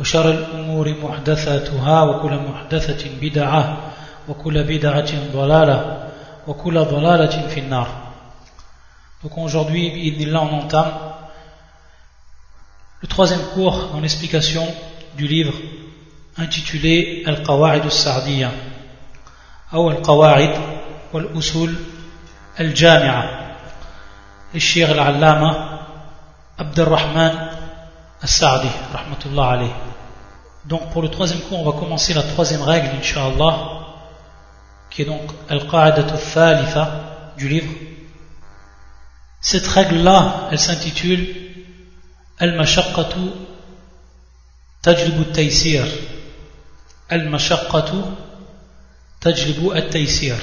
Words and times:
وشر 0.00 0.30
الأمور 0.30 0.94
محدثاتها 1.02 2.02
وكل 2.02 2.34
محدثة 2.34 3.10
بدعة 3.20 3.76
وكل 4.28 4.62
بدعة 4.64 5.10
ضلالة 5.32 6.08
وكل 6.46 6.84
ضلالة 6.84 7.48
في 7.48 7.60
النار 7.60 7.88
Donc 9.22 9.38
aujourd'hui, 9.38 10.14
on 10.34 10.58
entame 10.60 10.92
le 13.00 13.08
troisième 13.08 13.40
cours 13.54 13.90
en 13.94 14.02
explication 14.02 14.66
du 15.16 15.26
livre 15.26 15.54
intitulé 16.36 17.22
Al-Qawa'id 17.26 17.84
al-Sa'diyya 17.84 18.50
ou 19.72 19.88
Al-Qawa'id 19.88 20.50
wal-Usul 21.12 21.74
al-Jami'a 22.58 23.44
الشيخ 24.54 24.90
العلامة 24.90 25.78
عبد 26.58 26.80
الرحمن 26.80 27.53
As-Sa'di, 28.24 28.68
rahmatullah. 28.90 29.68
Donc 30.64 30.90
pour 30.92 31.02
le 31.02 31.10
troisième 31.10 31.40
cours, 31.40 31.60
on 31.60 31.70
va 31.70 31.78
commencer 31.78 32.14
la 32.14 32.22
troisième 32.22 32.62
règle, 32.62 32.88
inshallah, 32.98 33.54
qui 34.90 35.02
est 35.02 35.04
donc 35.04 35.30
Al-Qa'adatu 35.50 36.14
Thalitha 36.32 37.34
du 37.36 37.48
livre. 37.50 37.70
Cette 39.42 39.66
règle-là, 39.66 40.48
elle 40.50 40.58
s'intitule 40.58 41.28
Al-Mashaqqatu 42.38 43.28
Tajlibu 44.80 45.26
Taysir. 45.26 45.84
Al-Mashaqqatu 47.10 47.96
Tajlibu 49.20 49.70
At-Taysir. 49.74 50.36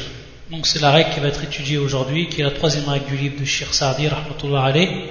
Donc 0.51 0.67
c'est 0.67 0.81
la 0.81 0.91
règle 0.91 1.09
qui 1.15 1.19
va 1.19 1.29
être 1.29 1.43
étudiée 1.43 1.79
aujourd'hui, 1.79 2.29
qui 2.29 2.41
est 2.41 2.43
la 2.43 2.51
troisième 2.51 2.87
règle 2.87 3.07
du 3.07 3.17
livre 3.17 3.39
de 3.39 3.45
Shir 3.45 3.73
Sa'di, 3.73 4.07
rahmatullah 4.07 4.65
alayh. 4.65 5.09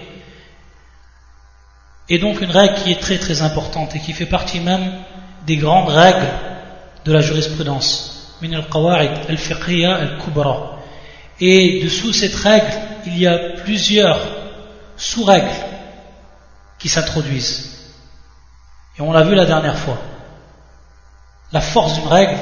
Et 2.11 2.19
donc 2.19 2.41
une 2.41 2.51
règle 2.51 2.75
qui 2.75 2.91
est 2.91 3.01
très 3.01 3.19
très 3.19 3.41
importante 3.41 3.95
et 3.95 4.01
qui 4.01 4.13
fait 4.13 4.27
partie 4.27 4.59
même 4.59 4.93
des 5.47 5.57
grandes 5.57 5.89
règles 5.89 6.29
de 7.05 7.13
la 7.13 7.21
jurisprudence. 7.21 8.37
Et 11.41 11.81
dessous 11.83 12.13
cette 12.13 12.35
règle, 12.35 12.73
il 13.07 13.17
y 13.17 13.29
a 13.29 13.39
plusieurs 13.63 14.19
sous-règles 14.97 15.49
qui 16.81 16.89
s'introduisent. 16.89 17.93
Et 18.99 19.03
on 19.03 19.13
l'a 19.13 19.23
vu 19.23 19.37
la 19.37 19.47
dernière 19.47 19.79
fois. 19.79 19.99
La 21.53 21.61
force 21.61 21.95
d'une 21.95 22.09
règle, 22.09 22.39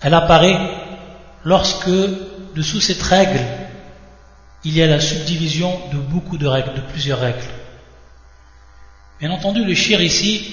elle 0.00 0.14
apparaît 0.14 0.58
lorsque 1.44 1.90
dessous 2.54 2.80
cette 2.80 3.02
règle, 3.02 3.40
il 4.64 4.76
y 4.76 4.82
a 4.82 4.86
la 4.86 5.00
subdivision 5.00 5.78
de 5.92 5.98
beaucoup 5.98 6.38
de 6.38 6.46
règles, 6.46 6.74
de 6.74 6.80
plusieurs 6.80 7.18
règles. 7.18 7.42
Bien 9.20 9.30
entendu, 9.30 9.64
le 9.64 9.74
shir 9.74 10.00
ici, 10.00 10.52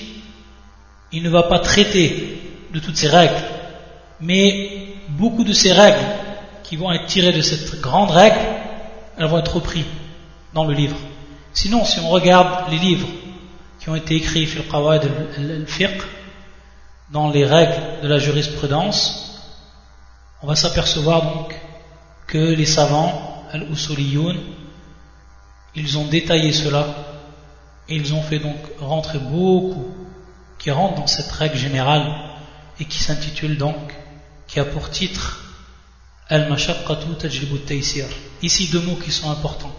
il 1.11 1.23
ne 1.23 1.29
va 1.29 1.43
pas 1.43 1.59
traiter 1.59 2.39
de 2.73 2.79
toutes 2.79 2.97
ces 2.97 3.07
règles, 3.07 3.41
mais 4.21 4.93
beaucoup 5.09 5.43
de 5.43 5.53
ces 5.53 5.71
règles 5.71 6.05
qui 6.63 6.75
vont 6.75 6.91
être 6.91 7.05
tirées 7.05 7.31
de 7.31 7.41
cette 7.41 7.81
grande 7.81 8.11
règle, 8.11 8.39
elles 9.17 9.25
vont 9.25 9.39
être 9.39 9.55
reprises 9.55 9.85
dans 10.53 10.65
le 10.65 10.73
livre. 10.73 10.97
Sinon, 11.53 11.83
si 11.83 11.99
on 11.99 12.09
regarde 12.09 12.71
les 12.71 12.77
livres 12.77 13.07
qui 13.79 13.89
ont 13.89 13.95
été 13.95 14.15
écrits 14.15 14.45
fil 14.45 14.67
qawaid 14.67 15.03
al-fiqh, 15.37 16.01
dans 17.11 17.29
les 17.29 17.45
règles 17.45 18.01
de 18.03 18.07
la 18.07 18.19
jurisprudence, 18.19 19.41
on 20.43 20.47
va 20.47 20.55
s'apercevoir 20.55 21.23
donc 21.23 21.55
que 22.27 22.37
les 22.37 22.65
savants, 22.65 23.38
al-usuliyoun, 23.51 24.37
ils 25.75 25.97
ont 25.97 26.05
détaillé 26.05 26.51
cela 26.51 26.85
et 27.87 27.95
ils 27.95 28.13
ont 28.13 28.21
fait 28.21 28.39
donc 28.39 28.57
rentrer 28.79 29.19
beaucoup 29.19 29.95
qui 30.57 30.71
rentrent 30.71 30.95
dans 30.95 31.07
cette 31.07 31.31
règle 31.31 31.57
générale 31.57 32.05
et 32.79 32.85
qui 32.85 32.99
s'intitule 32.99 33.57
donc, 33.57 33.75
qui 34.47 34.59
a 34.59 34.65
pour 34.65 34.89
titre 34.89 35.43
Al-Mashaqqatu 36.29 37.15
Tajlibu 37.17 37.59
Taysir. 37.59 38.05
Ici 38.41 38.69
deux 38.69 38.81
mots 38.81 38.95
qui 38.95 39.11
sont 39.11 39.31
importants 39.31 39.75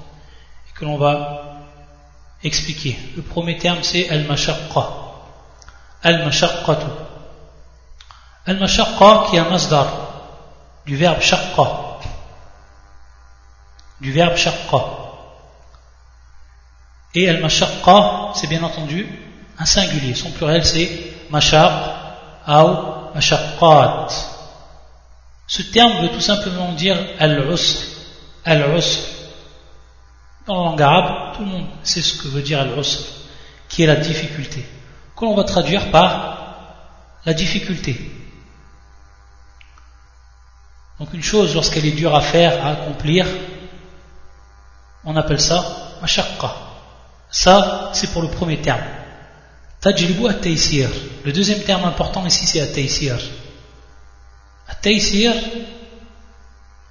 et 0.68 0.78
que 0.78 0.84
l'on 0.84 0.96
va 0.96 1.60
expliquer. 2.42 2.98
Le 3.16 3.22
premier 3.22 3.58
terme 3.58 3.82
c'est 3.82 4.08
Al-Mashaqqa. 4.08 4.90
Al-Mashaqqatu. 6.02 6.86
Al-Mashaqqa 8.46 9.26
qui 9.28 9.36
est 9.36 9.40
un 9.40 9.50
masdar 9.50 9.86
du 10.86 10.96
verbe 10.96 11.20
shaqqa. 11.20 11.89
Du 14.00 14.12
verbe 14.12 14.36
shaqqa. 14.36 15.00
Et 17.14 17.28
Al-Mashaqqa, 17.28 18.32
c'est 18.34 18.46
bien 18.46 18.62
entendu 18.62 19.06
un 19.58 19.64
singulier. 19.64 20.14
Son 20.14 20.30
pluriel 20.30 20.64
c'est 20.64 20.88
Mashaq 21.30 21.72
ou 22.48 23.14
Mashaqqat. 23.14 24.08
Ce 25.46 25.62
terme 25.62 26.02
veut 26.02 26.10
tout 26.10 26.20
simplement 26.20 26.72
dire 26.72 26.96
Al-Usr. 27.18 27.78
Al-Usr. 28.44 28.98
Dans 30.46 30.64
la 30.64 30.70
langue 30.70 30.82
arabe, 30.82 31.36
tout 31.36 31.42
le 31.42 31.48
monde 31.48 31.66
sait 31.82 32.02
ce 32.02 32.22
que 32.22 32.28
veut 32.28 32.42
dire 32.42 32.60
Al-Usr, 32.60 33.00
qui 33.68 33.82
est 33.82 33.86
la 33.86 33.96
difficulté. 33.96 34.64
Que 35.16 35.24
l'on 35.24 35.34
va 35.34 35.44
traduire 35.44 35.90
par 35.90 36.38
la 37.26 37.34
difficulté. 37.34 38.10
Donc 41.00 41.12
une 41.12 41.22
chose, 41.22 41.54
lorsqu'elle 41.54 41.86
est 41.86 41.92
dure 41.92 42.14
à 42.14 42.20
faire, 42.20 42.64
à 42.64 42.70
accomplir, 42.70 43.26
on 45.04 45.16
appelle 45.16 45.40
ça 45.40 45.64
mashaqqa. 46.00 46.54
Ça, 47.30 47.90
c'est 47.92 48.12
pour 48.12 48.22
le 48.22 48.28
premier 48.28 48.60
terme. 48.60 48.82
Tajlibu 49.80 50.28
at-taysir. 50.28 50.90
Le 51.24 51.32
deuxième 51.32 51.62
terme 51.62 51.84
important 51.84 52.26
ici, 52.26 52.46
c'est 52.46 52.60
at-taysir. 52.60 53.16
At-taysir, 54.68 55.32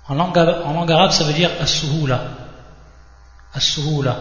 en 0.08 0.16
langue 0.16 0.92
arabe, 0.92 1.12
ça 1.12 1.24
veut 1.24 1.34
dire 1.34 1.52
as-suhula. 1.60 2.22
As-suhula. 3.54 4.18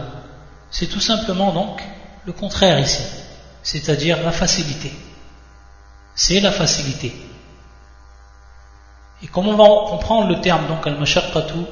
C'est 0.69 0.87
tout 0.87 0.99
simplement 0.99 1.51
donc 1.51 1.81
le 2.25 2.33
contraire 2.33 2.79
ici. 2.79 3.01
C'est-à-dire 3.63 4.21
la 4.23 4.31
facilité. 4.31 4.93
C'est 6.13 6.39
la 6.39 6.51
facilité. 6.51 7.15
Et 9.23 9.27
comme 9.27 9.47
on 9.47 9.55
va 9.55 9.89
comprendre 9.89 10.27
le 10.27 10.41
terme 10.41 10.67
donc 10.67 10.85
al-mashaqqatu 10.85 11.65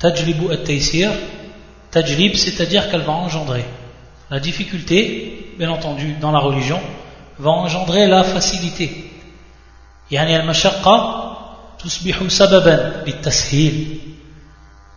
tajlibu 0.00 0.50
at-taysir, 0.50 1.12
tajlib 1.90 2.34
c'est-à-dire 2.34 2.90
qu'elle 2.90 3.02
va 3.02 3.12
engendrer. 3.12 3.64
La 4.30 4.40
difficulté, 4.40 5.54
bien 5.58 5.70
entendu, 5.70 6.14
dans 6.20 6.32
la 6.32 6.38
religion, 6.38 6.80
va 7.38 7.50
engendrer 7.50 8.06
la 8.06 8.24
facilité. 8.24 9.10
Yani 10.10 10.34
al-mashaqqa 10.34 11.76
tusbihu 11.78 12.28
sababan 12.30 13.04
bit-tashil. 13.04 14.00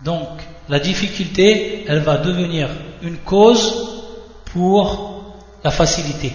Donc, 0.04 0.30
la 0.70 0.80
difficulté, 0.80 1.86
elle 1.88 2.00
va 2.00 2.18
devenir 2.18 2.70
une 3.02 3.18
cause 3.18 3.66
pour 4.46 5.36
la 5.64 5.72
facilité. 5.72 6.32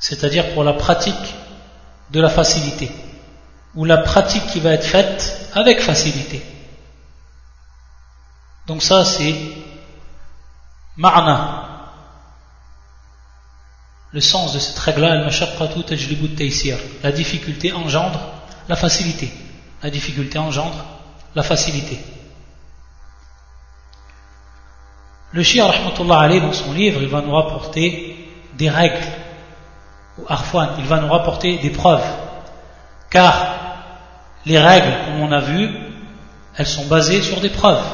C'est-à-dire 0.00 0.52
pour 0.54 0.64
la 0.64 0.74
pratique 0.74 1.34
de 2.12 2.20
la 2.20 2.28
facilité 2.28 2.90
ou 3.74 3.84
la 3.84 3.98
pratique 3.98 4.46
qui 4.46 4.60
va 4.60 4.72
être 4.72 4.86
faite 4.86 5.50
avec 5.54 5.80
facilité. 5.80 6.42
Donc 8.68 8.82
ça 8.82 9.04
c'est 9.04 9.34
ma'na. 10.96 11.64
Le 14.12 14.20
sens 14.20 14.54
de 14.54 14.58
cette 14.58 14.78
règle-là, 14.78 15.26
la 17.02 17.12
difficulté 17.12 17.72
engendre 17.72 18.20
la 18.68 18.76
facilité. 18.76 19.30
La 19.82 19.90
difficulté 19.90 20.38
engendre 20.38 20.84
la 21.34 21.42
facilité. 21.42 21.98
Le 25.32 25.42
shia, 25.42 25.66
dans 25.98 26.52
son 26.52 26.72
livre, 26.72 27.02
il 27.02 27.08
va 27.08 27.20
nous 27.20 27.34
rapporter 27.34 28.16
des 28.54 28.70
règles, 28.70 29.06
ou 30.16 30.24
il 30.78 30.86
va 30.86 31.00
nous 31.00 31.12
rapporter 31.12 31.58
des 31.58 31.70
preuves. 31.70 32.06
Car 33.10 33.56
les 34.46 34.58
règles, 34.58 34.96
comme 35.04 35.20
on 35.20 35.32
a 35.32 35.40
vu, 35.40 35.70
elles 36.56 36.66
sont 36.66 36.86
basées 36.86 37.22
sur 37.22 37.40
des 37.40 37.50
preuves. 37.50 37.84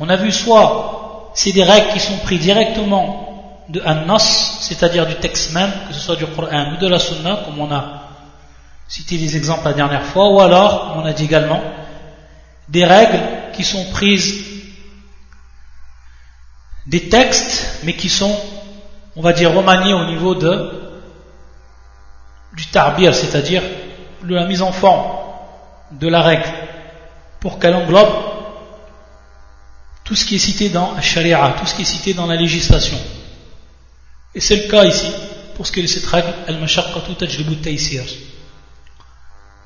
On 0.00 0.08
a 0.08 0.16
vu 0.16 0.32
soit 0.32 1.30
c'est 1.34 1.52
des 1.52 1.64
règles 1.64 1.92
qui 1.92 2.00
sont 2.00 2.16
prises 2.18 2.40
directement 2.40 3.64
de 3.68 3.80
An-Nas, 3.84 4.58
c'est-à-dire 4.60 5.06
du 5.06 5.16
texte 5.16 5.52
même, 5.52 5.72
que 5.88 5.94
ce 5.94 6.00
soit 6.00 6.16
du 6.16 6.26
Coran 6.26 6.72
ou 6.72 6.76
de 6.76 6.86
la 6.86 6.98
Sunna, 6.98 7.42
comme 7.44 7.58
on 7.58 7.72
a 7.72 8.02
cité 8.86 9.16
les 9.16 9.36
exemples 9.36 9.64
la 9.64 9.72
dernière 9.72 10.04
fois, 10.04 10.28
ou 10.28 10.40
alors, 10.40 10.94
on 10.96 11.04
a 11.04 11.12
dit 11.12 11.24
également, 11.24 11.60
des 12.68 12.84
règles 12.84 13.20
qui 13.52 13.64
sont 13.64 13.84
prises 13.90 14.44
des 16.86 17.08
textes, 17.08 17.80
mais 17.82 17.94
qui 17.94 18.08
sont, 18.08 18.36
on 19.16 19.22
va 19.22 19.32
dire, 19.32 19.52
remaniés 19.52 19.94
au 19.94 20.04
niveau 20.06 20.34
de, 20.34 21.00
du 22.54 22.66
tarbir, 22.66 23.14
c'est-à-dire 23.14 23.62
de 24.22 24.34
la 24.34 24.46
mise 24.46 24.62
en 24.62 24.72
forme 24.72 25.04
de 25.92 26.08
la 26.08 26.20
règle, 26.20 26.48
pour 27.40 27.58
qu'elle 27.58 27.74
englobe 27.74 28.33
tout 30.04 30.14
ce 30.14 30.24
qui 30.26 30.36
est 30.36 30.38
cité 30.38 30.68
dans 30.68 31.00
sharia, 31.00 31.56
tout 31.58 31.66
ce 31.66 31.74
qui 31.74 31.82
est 31.82 31.86
cité 31.86 32.12
dans 32.12 32.26
la 32.26 32.36
législation. 32.36 32.98
Et 34.34 34.40
c'est 34.40 34.56
le 34.56 34.70
cas 34.70 34.84
ici, 34.84 35.06
pour 35.56 35.66
ce 35.66 35.72
qui 35.72 35.80
est 35.80 35.82
de 35.82 35.88
cette 35.88 36.06
règle, 36.06 36.34
al-mashaqqatu 36.46 37.14
tajlibu 37.14 37.56
taysir. 37.56 38.04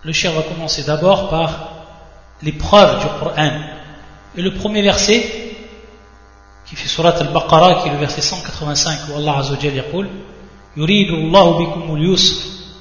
Le 0.05 0.13
cher 0.13 0.33
va 0.33 0.43
commencer 0.43 0.85
d'abord 0.85 1.29
par 1.29 1.71
les 2.43 2.53
preuves 2.53 3.01
du 3.01 3.07
Coran. 3.19 3.51
Et 4.37 4.43
le 4.43 4.55
premier 4.55 4.83
verset, 4.83 5.57
qui 6.67 6.77
fait 6.77 6.89
surat 6.89 7.17
al-Baqarah, 7.19 7.83
qui 7.83 7.89
est 7.89 7.93
le 7.93 7.99
verset 7.99 8.21
185, 8.21 9.09
où 9.11 9.17
Allah 9.17 9.39
Azza 9.39 9.53
wa 9.53 9.59
Jalla 9.59 9.83
dit 9.83 10.09
Yuridu 10.77 11.15
Allahu 11.15 11.67
bikum 11.67 11.97
al-yusr, 11.97 12.35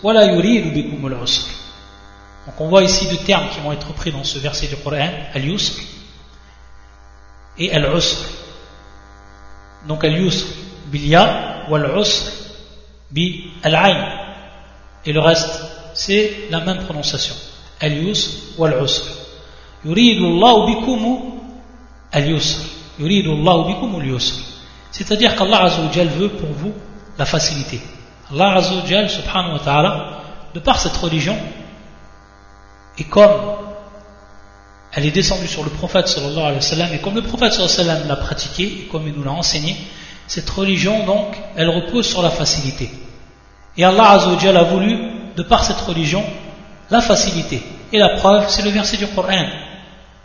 wa 0.03 0.13
la 0.13 0.25
yuridu 0.25 0.69
bikum 0.71 1.03
al-usr. 1.06 1.48
Donc 2.45 2.62
on 2.62 2.68
voit 2.68 2.83
ici 2.83 3.07
deux 3.07 3.24
termes 3.25 3.50
qui 3.50 3.62
vont 3.62 3.71
être 3.71 3.88
repris 3.88 4.12
dans 4.12 4.24
ce 4.24 4.38
verset 4.38 4.68
du 4.68 4.75
Coran, 4.75 5.10
al-yusr 5.33 5.74
et 7.59 7.71
al-usr. 7.71 8.25
Donc 9.88 10.04
al-yusr 10.04 10.45
bil-ya 10.92 11.65
ou 11.69 11.75
al-usr 11.75 12.31
bi 13.12 13.51
al-ayn. 13.63 14.04
Et 15.06 15.13
le 15.13 15.19
reste, 15.19 15.62
c'est 15.94 16.48
la 16.50 16.59
même 16.62 16.83
prononciation. 16.83 17.36
Al-yusr 17.80 18.30
ou 18.57 18.65
al-usr. 18.65 19.06
Yuridu 19.86 20.25
Allahu 20.25 20.75
bikum 20.75 21.39
al-yusr. 22.12 22.59
Yuridu 23.00 23.31
Allahu 23.31 23.74
bikum 23.74 24.00
al-yusr. 24.01 24.36
C'est-à-dire 24.92 25.36
qu'Allah 25.36 25.63
Azza 25.63 25.81
wa 25.81 25.92
Jal 25.92 26.07
veut 26.07 26.30
pour 26.30 26.50
vous 26.50 26.74
la 27.18 27.25
facilité. 27.25 27.81
Allah 28.31 28.56
Azza 28.56 28.74
wa 28.74 28.86
Jal, 28.86 29.10
subhanahu 29.10 29.53
wa 29.53 29.60
ta'ala, 29.60 30.21
de 30.53 30.60
par 30.60 30.80
cette 30.80 30.98
religion, 30.98 31.38
et 32.98 33.03
comme 33.03 33.31
elle 34.97 35.05
est 35.05 35.11
descendue 35.11 35.47
sur 35.47 35.63
le 35.63 35.69
prophète 35.69 36.07
sallallahu 36.07 36.57
et 36.91 36.97
comme 36.97 37.13
le 37.13 37.21
prophète 37.21 37.53
sallallahu 37.53 38.07
l'a 38.07 38.15
pratiqué, 38.15 38.63
et 38.63 38.88
comme 38.91 39.07
il 39.07 39.13
nous 39.13 39.23
l'a 39.23 39.31
enseigné, 39.31 39.77
cette 40.25 40.49
religion 40.49 41.05
donc, 41.05 41.38
elle 41.55 41.69
repose 41.69 42.07
sur 42.07 42.23
la 42.23 42.31
facilité. 42.31 42.89
Et 43.77 43.83
Allah 43.83 44.13
a 44.13 44.63
voulu, 44.63 44.97
de 45.35 45.44
par 45.44 45.63
cette 45.63 45.79
religion, 45.81 46.23
la 46.89 47.01
facilité. 47.01 47.61
Et 47.94 47.99
la 47.99 48.17
preuve, 48.17 48.49
c'est 48.49 48.63
le 48.63 48.71
verset 48.71 48.97
du 48.97 49.05
Coran. 49.09 49.45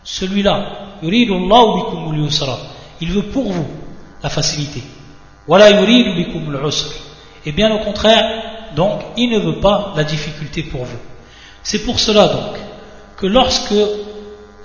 Celui-là, 0.03 0.97
il 1.03 1.27
veut 3.11 3.23
pour 3.31 3.51
vous 3.51 3.67
la 4.23 4.29
facilité. 4.29 4.81
Et 7.45 7.51
bien 7.51 7.75
au 7.75 7.79
contraire, 7.79 8.43
donc, 8.75 9.01
il 9.17 9.29
ne 9.29 9.37
veut 9.37 9.59
pas 9.59 9.93
la 9.95 10.03
difficulté 10.03 10.63
pour 10.63 10.83
vous. 10.83 10.97
C'est 11.61 11.85
pour 11.85 11.99
cela 11.99 12.27
donc 12.27 12.57
que 13.17 13.27
lorsque 13.27 13.75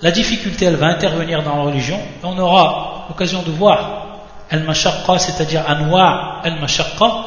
la 0.02 0.10
difficulté 0.10 0.66
elle 0.66 0.76
va 0.76 0.86
intervenir 0.86 1.42
dans 1.42 1.56
la 1.56 1.62
religion, 1.62 2.00
on 2.22 2.38
aura 2.38 3.06
l'occasion 3.08 3.42
de 3.42 3.50
voir 3.50 4.20
al-mashaqqa, 4.50 5.18
c'est-à-dire 5.18 5.68
anwa 5.68 6.40
al-mashaqqa, 6.44 7.24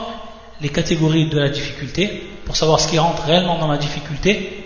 les 0.62 0.70
catégories 0.70 1.28
de 1.28 1.40
la 1.40 1.50
difficulté, 1.50 2.40
pour 2.46 2.56
savoir 2.56 2.80
ce 2.80 2.88
qui 2.88 2.98
rentre 2.98 3.24
réellement 3.24 3.58
dans 3.58 3.68
la 3.68 3.78
difficulté. 3.78 4.66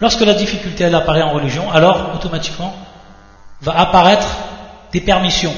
Lorsque 0.00 0.20
la 0.20 0.34
difficulté 0.34 0.84
elle 0.84 0.94
apparaît 0.94 1.22
en 1.22 1.32
religion, 1.32 1.70
alors 1.70 2.14
automatiquement 2.14 2.74
va 3.60 3.78
apparaître 3.78 4.26
des 4.92 5.00
permissions, 5.00 5.54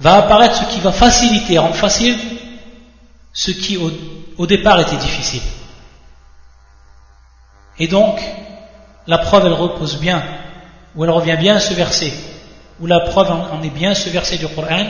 va 0.00 0.14
apparaître 0.14 0.54
ce 0.54 0.74
qui 0.74 0.80
va 0.80 0.92
faciliter, 0.92 1.58
rendre 1.58 1.74
facile 1.74 2.16
ce 3.32 3.50
qui 3.50 3.78
au 4.38 4.46
départ 4.46 4.80
était 4.80 4.96
difficile. 4.96 5.42
Et 7.78 7.88
donc, 7.88 8.18
la 9.07 9.17
preuve, 9.17 9.45
elle 9.45 9.53
repose 9.53 9.97
bien, 9.99 10.23
ou 10.95 11.03
elle 11.03 11.09
revient 11.09 11.37
bien 11.37 11.55
à 11.55 11.59
ce 11.59 11.73
verset, 11.73 12.13
ou 12.79 12.87
la 12.87 12.99
preuve 12.99 13.31
en 13.31 13.61
est 13.61 13.69
bien 13.69 13.93
ce 13.93 14.09
verset 14.09 14.37
du 14.37 14.47
Coran, 14.47 14.85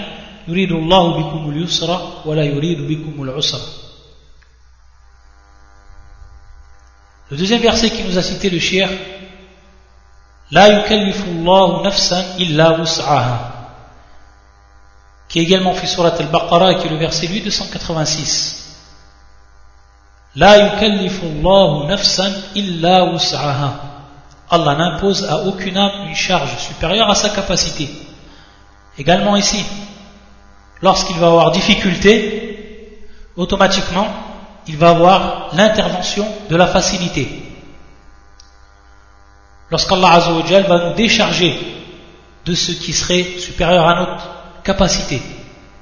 يريد 0.48 0.72
الله 0.72 1.18
بكم 1.18 1.50
اليسر 1.50 2.00
ولا 2.26 2.44
يريد 2.44 2.88
بكم 2.88 3.24
العسر. 3.24 3.60
Le 7.30 7.38
deuxième 7.38 7.62
verset 7.62 7.90
qui 7.92 8.04
nous 8.04 8.18
a 8.18 8.24
cité 8.24 8.50
le 8.50 8.60
shir, 8.60 8.90
لا 10.52 10.68
يكلف 10.68 11.26
الله 11.26 11.86
نفسا 11.86 12.38
إلا 12.38 12.70
وسعها, 12.82 13.52
qui 15.30 15.40
est 15.40 15.44
également 15.44 15.74
fait 15.74 15.88
surat 15.88 16.14
al-Baqarah, 16.20 16.76
qui 16.76 16.88
est 16.88 16.90
le 16.90 16.98
verset 16.98 17.28
886. 17.28 18.58
Allah 24.51 24.75
n'impose 24.77 25.25
à 25.25 25.39
aucune 25.39 25.77
âme 25.77 26.09
une 26.09 26.15
charge 26.15 26.57
supérieure 26.59 27.11
à 27.11 27.15
sa 27.15 27.31
capacité. 27.31 27.89
Également 28.99 29.37
ici, 29.37 29.65
lorsqu'il 30.83 31.17
va 31.17 31.27
avoir 31.27 31.51
difficulté, 31.51 33.07
automatiquement, 33.37 34.07
il 34.69 34.77
va 34.77 34.91
avoir 34.91 35.51
l'intervention 35.55 36.27
de 36.49 36.57
la 36.57 36.67
facilité. 36.67 37.29
Lorsqu'Allah 39.71 40.21
va 40.69 40.89
nous 40.89 40.95
décharger 40.95 41.59
de 42.45 42.55
ce 42.55 42.73
qui 42.73 42.93
serait 42.93 43.39
supérieur 43.39 43.87
à 43.87 44.01
notre 44.01 44.29
capacité, 44.63 45.21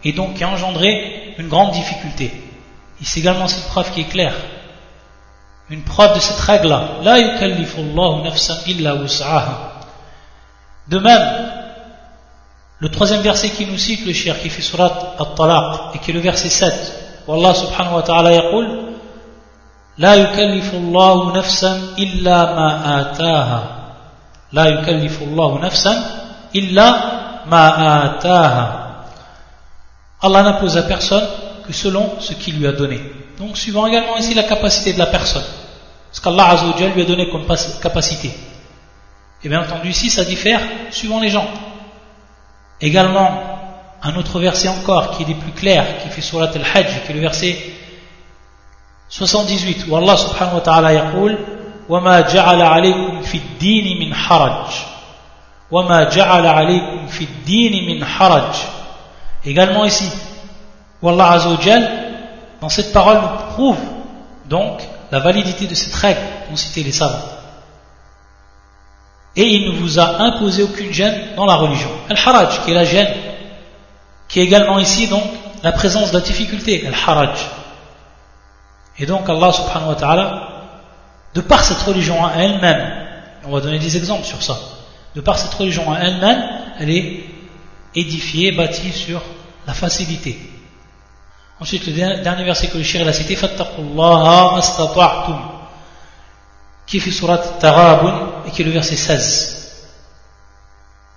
et 0.02 0.12
donc 0.12 0.34
qui 0.34 0.44
engendrait 0.44 1.34
une 1.38 1.48
grande 1.48 1.72
difficulté. 1.72 2.32
Ici 3.00 3.20
également 3.20 3.46
c'est 3.46 3.60
une 3.60 3.68
preuve 3.68 3.90
qui 3.92 4.00
est 4.00 4.08
claire 4.08 4.34
une 5.70 5.82
preuve 5.82 6.14
de 6.14 6.20
cette 6.20 6.40
règle-là. 6.40 6.82
La 7.02 7.18
yukallifu 7.18 7.82
nafsan 7.82 8.56
illa 8.66 8.94
De 10.88 10.98
même, 10.98 11.50
le 12.80 12.88
troisième 12.90 13.22
verset 13.22 13.50
qui 13.50 13.66
nous 13.66 13.78
cite 13.78 14.04
le 14.06 14.12
shir, 14.12 14.38
qui 14.40 14.50
fait 14.50 14.62
surat 14.62 15.14
al-talaq, 15.18 15.94
et 15.94 15.98
qui 15.98 16.10
est 16.10 16.14
le 16.14 16.20
verset 16.20 16.50
7, 16.50 17.24
où 17.26 17.32
Allah 17.32 17.54
subhanahu 17.54 17.94
wa 17.94 18.02
ta'ala 18.02 18.32
yaqul, 18.32 18.66
La 19.96 20.16
yukallifu 20.16 20.76
Allahu 20.76 21.32
nafsan 21.32 21.78
illa 21.96 22.54
ma 22.54 22.98
ataha. 22.98 23.62
La 24.52 24.68
yukallifu 24.70 25.24
Allahu 25.24 25.60
nafsan 25.60 25.96
illa 26.52 27.42
ma 27.46 28.02
ataha. 28.02 29.06
Allah 30.20 30.42
n'impose 30.42 30.76
à 30.76 30.82
personne 30.82 31.24
que 31.66 31.72
selon 31.72 32.14
ce 32.20 32.32
qu'il 32.34 32.58
lui 32.58 32.66
a 32.66 32.72
donné. 32.72 33.23
Donc 33.37 33.57
suivant 33.57 33.87
également 33.87 34.17
ici 34.17 34.33
la 34.33 34.43
capacité 34.43 34.93
de 34.93 34.99
la 34.99 35.07
personne. 35.07 35.43
Ce 36.11 36.19
qu'Allah 36.21 36.49
Azzawajal 36.49 36.93
lui 36.93 37.01
a 37.01 37.05
donné 37.05 37.29
comme 37.29 37.45
capacité. 37.81 38.31
Et 39.43 39.49
bien 39.49 39.61
entendu 39.61 39.89
ici 39.89 40.09
ça 40.09 40.23
diffère 40.23 40.61
suivant 40.91 41.19
les 41.19 41.29
gens. 41.29 41.47
Également, 42.81 43.59
un 44.01 44.15
autre 44.15 44.39
verset 44.39 44.69
encore 44.69 45.11
qui 45.11 45.23
est 45.23 45.25
des 45.25 45.33
plus 45.33 45.51
clairs, 45.51 45.85
qui 46.01 46.09
fait 46.09 46.21
surat 46.21 46.49
al-Hajj, 46.53 47.03
qui 47.05 47.11
est 47.11 47.15
le 47.15 47.21
verset 47.21 47.57
78, 49.09 49.85
où 49.87 49.95
Allah 49.95 50.15
subhanahu 50.17 50.55
wa 50.55 50.61
ta'ala 50.61 50.93
yaqul 50.93 51.37
وَمَا 51.89 52.21
جَعَلَ 52.21 52.61
عَلَيْكُمْ 52.61 53.21
فِي 53.21 53.37
الدِّينِ 53.37 53.97
مِنْ 53.99 54.13
حَرَجٍ 54.13 54.69
وَمَا 55.71 56.03
جَعَلَ 56.03 56.45
عَلَيْكُمْ 56.45 57.07
فِي 57.07 57.23
الدِّينِ 57.23 57.73
مِنْ 57.89 58.05
حَرَجٍ 58.05 58.55
Également 59.43 59.85
ici, 59.85 60.09
où 61.01 61.09
Allah 61.09 61.31
Azzawajal, 61.31 62.02
dans 62.64 62.70
cette 62.70 62.94
parole, 62.94 63.20
nous 63.20 63.52
prouve 63.52 63.78
donc 64.46 64.80
la 65.12 65.20
validité 65.20 65.66
de 65.66 65.74
cette 65.74 65.94
règle 65.94 66.22
dont 66.48 66.56
cité 66.56 66.82
les 66.82 66.92
savants. 66.92 67.28
Et 69.36 69.44
il 69.44 69.70
ne 69.70 69.78
vous 69.80 70.00
a 70.00 70.22
imposé 70.22 70.62
aucune 70.62 70.90
gêne 70.90 71.34
dans 71.36 71.44
la 71.44 71.56
religion. 71.56 71.90
Al-Haraj, 72.08 72.64
qui 72.64 72.70
est 72.70 72.74
la 72.74 72.86
gêne, 72.86 73.14
qui 74.28 74.40
est 74.40 74.44
également 74.44 74.78
ici 74.78 75.08
donc 75.08 75.24
la 75.62 75.72
présence 75.72 76.10
de 76.10 76.16
la 76.16 76.24
difficulté, 76.24 76.86
Al-Haraj. 76.86 77.36
Et 78.98 79.04
donc 79.04 79.28
Allah 79.28 79.52
subhanahu 79.52 79.88
wa 79.90 79.96
ta'ala, 79.96 80.48
de 81.34 81.42
par 81.42 81.62
cette 81.64 81.82
religion 81.82 82.18
en 82.18 82.30
elle-même, 82.30 83.06
on 83.44 83.50
va 83.50 83.60
donner 83.60 83.78
des 83.78 83.94
exemples 83.98 84.24
sur 84.24 84.42
ça, 84.42 84.56
de 85.14 85.20
par 85.20 85.36
cette 85.36 85.52
religion 85.52 85.86
en 85.86 85.96
elle-même, 85.96 86.42
elle 86.80 86.88
est 86.88 87.24
édifiée, 87.94 88.52
bâtie 88.52 88.92
sur 88.92 89.20
la 89.66 89.74
facilité. 89.74 90.53
Ensuite, 91.64 91.86
le 91.86 92.22
dernier 92.22 92.44
verset 92.44 92.68
que 92.68 92.76
le 92.76 92.84
shir 92.84 93.08
a 93.08 93.12
cité, 93.14 93.36
Fattaqullaha 93.36 94.52
mastata'tum, 94.54 95.38
qui 96.86 96.98
est 96.98 97.10
surat 97.10 97.38
Tarabun 97.38 98.42
et 98.46 98.50
qui 98.50 98.60
est 98.60 98.66
le 98.66 98.70
verset 98.70 98.96
16. 98.96 99.86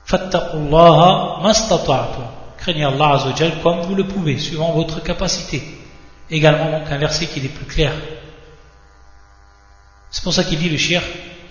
Fattaqullaha 0.06 1.42
mastata'tum. 1.44 2.24
Craignez 2.60 2.86
Allah 2.86 3.16
Azzawajal 3.16 3.60
comme 3.62 3.82
vous 3.82 3.96
le 3.96 4.06
pouvez, 4.06 4.38
suivant 4.38 4.72
votre 4.72 5.04
capacité. 5.04 5.62
Également 6.30 6.72
donc 6.72 6.89
un 6.89 6.98
verset 6.98 7.25
qui 7.25 7.39
est 7.39 7.50
plus 7.50 7.66
clair. 7.66 7.92
C'est 10.10 10.24
pour 10.24 10.34
ça 10.34 10.46
qu'il 10.46 10.60
dit 10.60 10.70
le 10.70 10.77
shir 10.77 11.01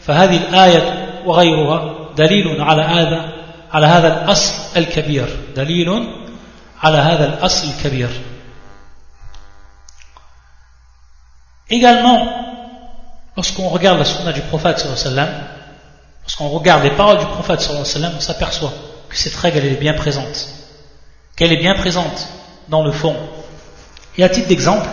فهذه 0.06 0.36
الآية 0.36 1.22
وغيرها 1.26 2.08
دليل 2.16 2.60
على 2.60 2.82
هذا 2.82 3.32
على 3.72 3.86
هذا 3.86 4.22
الأصل 4.22 4.78
الكبير 4.78 5.28
دليل 5.56 5.88
على 6.82 6.96
هذا 6.96 7.44
الكبير 7.44 8.10
Également, 11.68 12.26
lorsqu'on 13.36 13.68
regarde 13.68 13.98
la 13.98 14.04
sunna 14.04 14.32
du 14.32 14.42
prophète 14.42 14.78
sallallahu 14.78 15.28
lorsqu'on 16.22 16.48
regarde 16.48 16.82
les 16.82 16.90
paroles 16.90 17.18
du 17.18 17.26
prophète 17.26 17.60
sallallahu 17.60 18.16
on 18.16 18.20
s'aperçoit 18.20 18.72
que 19.08 19.16
cette 19.16 19.34
règle 19.36 19.58
est 19.58 19.76
bien 19.76 19.94
présente, 19.94 20.48
qu'elle 21.36 21.52
est 21.52 21.60
bien 21.60 21.74
présente 21.74 22.28
dans 22.68 22.84
le 22.84 22.92
fond. 22.92 23.16
Et 24.16 24.24
à 24.24 24.28
titre 24.28 24.48
d'exemple, 24.48 24.88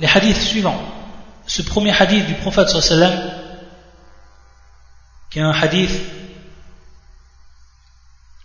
les 0.00 0.08
hadiths 0.08 0.40
suivants. 0.40 0.80
Ce 1.46 1.62
premier 1.62 1.92
hadith 1.92 2.26
du 2.26 2.34
prophète 2.34 2.68
sallallahu 2.68 3.30
qui 5.30 5.38
est 5.38 5.42
un 5.42 5.50
hadith 5.52 5.98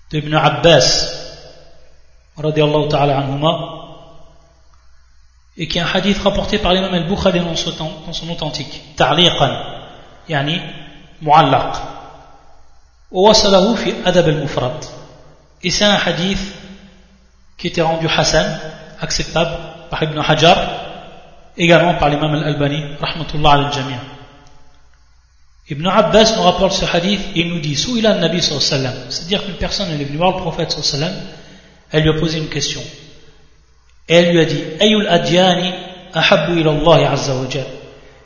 d'Ibn 0.09 0.33
Abbas 0.35 1.11
radiallahu 2.37 2.87
ta'ala 2.87 3.17
anhuma 3.17 3.76
et 5.56 5.68
qui 5.68 5.78
est 5.78 5.82
un 5.82 5.86
hadith 5.86 6.18
rapporté 6.22 6.58
par 6.58 6.72
l'imam 6.72 6.94
al-Bukhari 6.94 7.40
dans 7.40 7.54
son 8.12 8.30
authentique 8.30 8.82
ta'liqan 8.96 9.52
yani 10.28 10.60
mu'allaq 11.20 11.92
ووصله 13.12 13.74
في 13.74 13.94
أدب 14.06 14.28
المفرد 14.28 14.84
et 15.64 15.70
c'est 15.70 15.84
un 15.84 15.96
hadith 15.96 16.40
qui 17.58 17.66
était 17.68 17.82
rendu 17.82 18.08
Hassan 18.08 18.58
acceptable 19.00 19.50
par 19.90 20.02
Ibn 20.02 20.18
Hajar 20.18 20.56
également 21.56 21.94
par 21.94 22.08
l'imam 22.08 22.34
al-Albani 22.34 22.82
rahmatullah 23.00 23.52
al-Jami'a 23.52 24.00
Ibn 25.68 25.86
Abbas 25.86 26.34
nous 26.36 26.42
rapporte 26.42 26.72
ce 26.72 26.84
hadith 26.84 27.20
et 27.34 27.40
il 27.40 27.48
nous 27.48 27.60
dit 27.60 27.76
Souila 27.76 28.14
nabi 28.14 28.42
sallallahu 28.42 28.94
c'est-à-dire 29.10 29.44
qu'une 29.44 29.54
personne 29.56 29.88
elle 29.92 30.00
est 30.00 30.04
venue 30.04 30.16
voir 30.16 30.36
le 30.36 30.40
prophète 30.40 30.72
sallallahu 30.72 31.14
elle 31.90 32.02
lui 32.04 32.10
a 32.10 32.18
posé 32.18 32.38
une 32.38 32.48
question 32.48 32.80
et 34.07 34.15
elle 34.15 34.31
lui 34.31 34.39
a 34.39 34.45
dit 34.45 34.63
Ayul 34.79 35.07
adyani 35.07 35.73
ahabbu 36.13 36.61
Allah 36.61 37.11
azza 37.11 37.33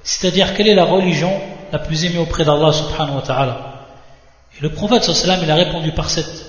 c'est-à-dire 0.04 0.54
quelle 0.56 0.68
est 0.68 0.76
la 0.76 0.86
religion 0.86 1.32
la 1.72 1.80
plus 1.80 2.06
aimée 2.06 2.18
auprès 2.18 2.44
d'Allah 2.44 2.72
subhanahu 2.74 3.16
wa 3.16 3.22
ta'ala? 3.22 3.86
Et 4.58 4.62
le 4.62 4.70
prophète 4.70 5.04
sallallahu 5.04 5.44
il 5.44 5.52
a 5.52 5.56
répondu 5.56 5.92
par 5.92 6.10
cette 6.10 6.46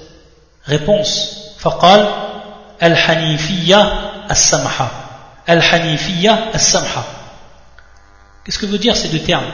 réponse 0.65 1.55
faqal 1.59 2.07
al-hanifiyya 2.81 3.93
as-samha 4.29 4.91
al-hanifiyya 5.47 6.49
as-samha 6.55 7.05
qu'est-ce 8.45 8.59
que 8.59 8.67
veut 8.67 8.79
dire 8.79 8.97
ces 8.97 9.09
deux 9.09 9.21
termes? 9.21 9.51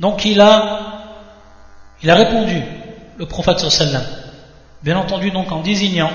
Donc 0.00 0.24
il 0.24 0.40
a 0.40 0.80
il 2.02 2.10
a 2.10 2.14
répondu 2.14 2.62
le 3.16 3.26
prophète 3.26 3.58
sallallahu 3.60 4.04
bien 4.82 4.96
entendu 4.96 5.30
donc 5.30 5.52
en 5.52 5.60
désignant 5.60 6.10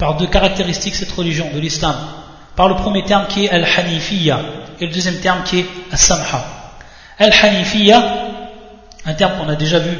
par 0.00 0.16
deux 0.16 0.26
caractéristiques 0.26 0.96
cette 0.96 1.12
religion 1.12 1.50
de 1.52 1.60
l'islam. 1.60 1.94
Par 2.56 2.68
le 2.68 2.74
premier 2.74 3.04
terme 3.04 3.26
qui 3.28 3.44
est 3.44 3.50
Al-Hanifiyya 3.50 4.40
et 4.80 4.86
le 4.86 4.92
deuxième 4.92 5.20
terme 5.20 5.44
qui 5.44 5.60
est 5.60 5.66
As-Samha. 5.92 6.42
Al-Hanifiyya, 7.18 8.02
un 9.04 9.14
terme 9.14 9.38
qu'on 9.38 9.48
a 9.50 9.56
déjà 9.56 9.78
vu 9.78 9.98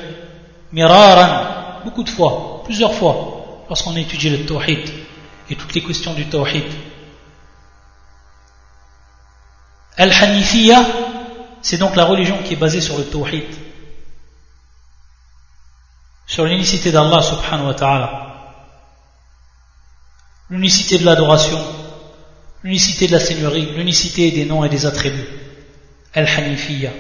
miraran, 0.72 1.82
beaucoup 1.84 2.02
de 2.02 2.08
fois, 2.08 2.62
plusieurs 2.64 2.94
fois, 2.94 3.64
lorsqu'on 3.68 3.94
a 3.94 4.00
étudié 4.00 4.30
le 4.30 4.46
Tawhid 4.46 4.88
et 5.50 5.54
toutes 5.54 5.74
les 5.74 5.82
questions 5.82 6.14
du 6.14 6.24
Tawhid. 6.26 6.64
Al-Hanifiyya, 9.98 10.82
c'est 11.60 11.76
donc 11.76 11.94
la 11.94 12.06
religion 12.06 12.38
qui 12.42 12.54
est 12.54 12.56
basée 12.56 12.80
sur 12.80 12.96
le 12.96 13.04
Tawhid, 13.04 13.44
sur 16.26 16.46
l'unicité 16.46 16.90
d'Allah 16.90 17.20
subhanahu 17.20 17.66
wa 17.66 17.74
ta'ala 17.74 18.29
l'unicité 20.50 20.98
de 20.98 21.04
l'adoration, 21.04 21.58
l'unicité 22.64 23.06
de 23.06 23.12
la 23.12 23.20
seigneurie, 23.20 23.68
l'unicité 23.76 24.30
des 24.32 24.44
noms 24.44 24.64
et 24.64 24.68
des 24.68 24.84
attributs. 24.84 25.28
Al-Hanifiyya. 26.12 26.90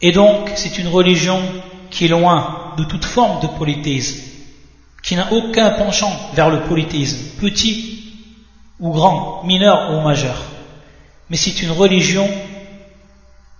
Et 0.00 0.12
donc, 0.12 0.50
c'est 0.54 0.78
une 0.78 0.86
religion 0.86 1.42
qui 1.90 2.04
est 2.04 2.08
loin 2.08 2.74
de 2.78 2.84
toute 2.84 3.04
forme 3.04 3.40
de 3.40 3.48
polythéisme, 3.48 4.20
qui 5.02 5.16
n'a 5.16 5.32
aucun 5.32 5.70
penchant 5.70 6.12
vers 6.34 6.50
le 6.50 6.62
polythéisme, 6.62 7.40
petit 7.40 8.12
ou 8.78 8.92
grand, 8.92 9.42
mineur 9.44 9.92
ou 9.92 10.00
majeur. 10.00 10.40
Mais 11.30 11.36
c'est 11.36 11.62
une 11.62 11.72
religion 11.72 12.28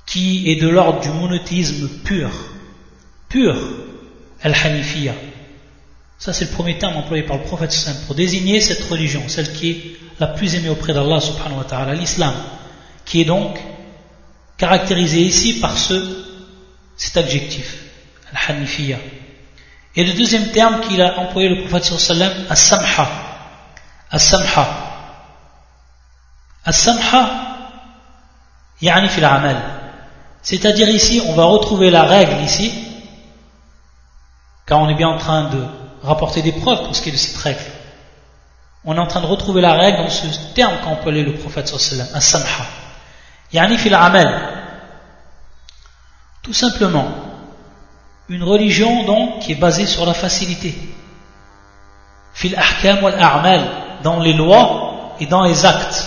qui 0.06 0.50
est 0.50 0.60
de 0.60 0.68
l'ordre 0.68 1.00
du 1.00 1.08
monothéisme 1.08 1.88
pur, 2.04 2.30
pur, 3.28 3.56
Al-Hanifiyya. 4.42 5.14
Ça, 6.18 6.32
c'est 6.32 6.46
le 6.46 6.52
premier 6.52 6.78
terme 6.78 6.96
employé 6.96 7.22
par 7.24 7.36
le 7.36 7.42
prophète 7.42 7.74
pour 8.06 8.14
désigner 8.14 8.60
cette 8.60 8.82
religion, 8.88 9.22
celle 9.28 9.52
qui 9.52 9.70
est 9.70 9.96
la 10.20 10.28
plus 10.28 10.54
aimée 10.54 10.68
auprès 10.68 10.92
d'Allah 10.92 11.20
subhanahu 11.20 11.58
wa 11.58 11.64
ta'ala, 11.64 11.94
l'islam, 11.94 12.34
qui 13.04 13.20
est 13.20 13.24
donc 13.24 13.58
caractérisé 14.56 15.20
ici 15.20 15.60
par 15.60 15.76
ce, 15.76 16.24
cet 16.96 17.16
adjectif, 17.16 17.76
al-hanifiyya. 18.32 18.98
Et 19.96 20.04
le 20.04 20.12
deuxième 20.12 20.50
terme 20.50 20.80
qu'il 20.80 21.00
a 21.02 21.18
employé 21.18 21.48
le 21.48 21.62
prophète 21.62 21.84
sallam, 21.84 22.32
as-samha. 22.48 23.08
As-samha. 24.10 24.68
As-samha, 26.64 27.30
yani 28.80 29.08
fil 29.08 29.24
amal. 29.24 29.56
C'est-à-dire 30.42 30.88
ici, 30.88 31.22
on 31.26 31.34
va 31.34 31.44
retrouver 31.44 31.90
la 31.90 32.04
règle 32.04 32.42
ici, 32.42 32.72
car 34.66 34.80
on 34.80 34.88
est 34.88 34.94
bien 34.94 35.08
en 35.08 35.18
train 35.18 35.50
de 35.50 35.64
rapporter 36.04 36.42
des 36.42 36.52
preuves 36.52 36.84
pour 36.84 36.94
ce 36.94 37.02
qui 37.02 37.08
est 37.08 37.12
de 37.12 37.16
cette 37.16 37.36
règle. 37.36 37.64
On 38.84 38.96
est 38.96 39.00
en 39.00 39.06
train 39.06 39.22
de 39.22 39.26
retrouver 39.26 39.62
la 39.62 39.72
règle 39.72 39.98
dans 39.98 40.10
ce 40.10 40.26
terme 40.54 40.74
qu'a 40.82 40.90
employé 40.90 41.22
le 41.22 41.34
prophète 41.34 41.68
sallallahu 41.68 42.14
un 42.14 42.20
samha. 42.20 42.66
Yani 43.52 43.78
fil 43.78 43.94
amal. 43.94 44.52
Tout 46.42 46.52
simplement, 46.52 47.08
une 48.28 48.42
religion 48.42 49.04
donc 49.04 49.40
qui 49.40 49.52
est 49.52 49.56
basée 49.56 49.86
sur 49.86 50.04
la 50.04 50.12
facilité. 50.12 50.74
Fil 52.34 52.54
ahkam 52.56 53.02
wal 53.02 53.14
a'mal, 53.18 53.62
dans 54.02 54.20
les 54.20 54.34
lois 54.34 55.14
et 55.20 55.26
dans 55.26 55.42
les 55.42 55.64
actes. 55.64 56.06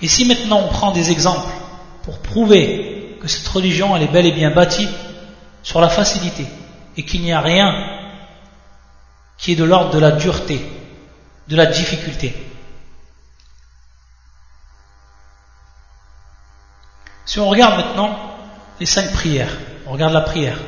Et 0.00 0.08
si 0.08 0.24
maintenant 0.24 0.62
on 0.64 0.68
prend 0.68 0.90
des 0.90 1.12
exemples 1.12 1.52
pour 2.02 2.18
prouver 2.18 3.16
que 3.20 3.28
cette 3.28 3.46
religion 3.46 3.94
elle 3.94 4.02
est 4.02 4.08
bel 4.08 4.26
et 4.26 4.32
bien 4.32 4.50
bâtie 4.50 4.88
sur 5.62 5.80
la 5.80 5.88
facilité, 5.88 6.46
et 6.96 7.04
qu'il 7.04 7.22
n'y 7.22 7.32
a 7.32 7.40
rien 7.40 7.72
qui 9.38 9.52
est 9.52 9.56
de 9.56 9.64
l'ordre 9.64 9.90
de 9.90 9.98
la 9.98 10.12
dureté, 10.12 10.64
de 11.48 11.56
la 11.56 11.66
difficulté. 11.66 12.34
Si 17.26 17.40
on 17.40 17.48
regarde 17.48 17.76
maintenant 17.76 18.16
les 18.78 18.86
cinq 18.86 19.12
prières, 19.12 19.56
on 19.86 19.92
regarde 19.92 20.12
la 20.12 20.20
prière. 20.20 20.58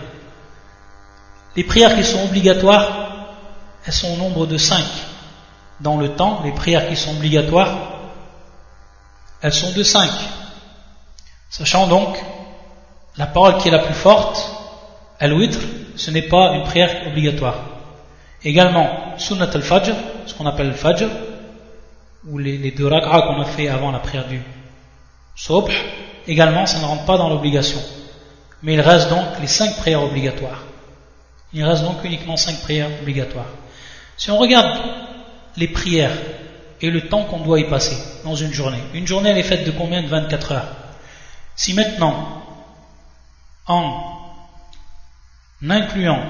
Les 1.54 1.64
prières 1.64 1.96
qui 1.96 2.04
sont 2.04 2.24
obligatoires, 2.24 3.36
elles 3.84 3.92
sont 3.92 4.12
au 4.14 4.16
nombre 4.16 4.46
de 4.46 4.58
cinq. 4.58 4.84
Dans 5.80 5.96
le 5.96 6.14
temps, 6.16 6.42
les 6.44 6.52
prières 6.52 6.88
qui 6.88 6.96
sont 6.96 7.12
obligatoires, 7.16 7.76
elles 9.42 9.52
sont 9.52 9.72
de 9.72 9.82
cinq. 9.82 10.10
Sachant 11.50 11.86
donc 11.86 12.18
la 13.16 13.26
parole 13.26 13.58
qui 13.58 13.68
est 13.68 13.72
la 13.72 13.78
plus 13.78 13.94
forte, 13.94 14.50
al-witr, 15.20 15.58
ce 15.96 16.10
n'est 16.10 16.22
pas 16.22 16.52
une 16.54 16.64
prière 16.64 17.06
obligatoire. 17.06 17.56
Également, 18.44 19.18
sunnat 19.18 19.50
al-fajr, 19.52 19.94
ce 20.26 20.34
qu'on 20.34 20.46
appelle 20.46 20.68
le 20.68 20.74
fajr, 20.74 21.08
ou 22.28 22.38
les, 22.38 22.70
deux 22.70 22.86
rak'ah 22.86 23.22
qu'on 23.22 23.40
a 23.40 23.44
fait 23.44 23.68
avant 23.68 23.90
la 23.90 23.98
prière 23.98 24.26
du 24.26 24.40
sobh, 25.34 25.70
également, 26.26 26.66
ça 26.66 26.78
ne 26.78 26.84
rentre 26.84 27.04
pas 27.04 27.18
dans 27.18 27.28
l'obligation. 27.28 27.80
Mais 28.62 28.74
il 28.74 28.80
reste 28.80 29.10
donc 29.10 29.24
les 29.40 29.46
cinq 29.46 29.76
prières 29.76 30.02
obligatoires. 30.02 30.62
Il 31.52 31.64
reste 31.64 31.84
donc 31.84 32.02
uniquement 32.04 32.36
cinq 32.36 32.60
prières 32.62 32.90
obligatoires. 33.00 33.46
Si 34.16 34.30
on 34.30 34.38
regarde 34.38 34.80
les 35.56 35.68
prières 35.68 36.16
et 36.80 36.90
le 36.90 37.08
temps 37.08 37.24
qu'on 37.24 37.40
doit 37.40 37.60
y 37.60 37.68
passer 37.68 37.96
dans 38.24 38.34
une 38.34 38.52
journée, 38.52 38.82
une 38.92 39.06
journée 39.06 39.30
elle 39.30 39.38
est 39.38 39.42
faite 39.42 39.64
de 39.64 39.70
combien 39.70 40.02
de 40.02 40.08
24 40.08 40.52
heures? 40.52 40.68
Si 41.54 41.74
maintenant, 41.74 42.42
en 43.66 44.15
incluant 45.62 46.22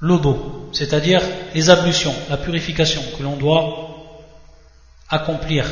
l'odo, 0.00 0.70
c'est-à-dire 0.72 1.22
les 1.54 1.70
ablutions, 1.70 2.14
la 2.28 2.36
purification 2.36 3.02
que 3.16 3.22
l'on 3.22 3.36
doit 3.36 3.88
accomplir, 5.08 5.66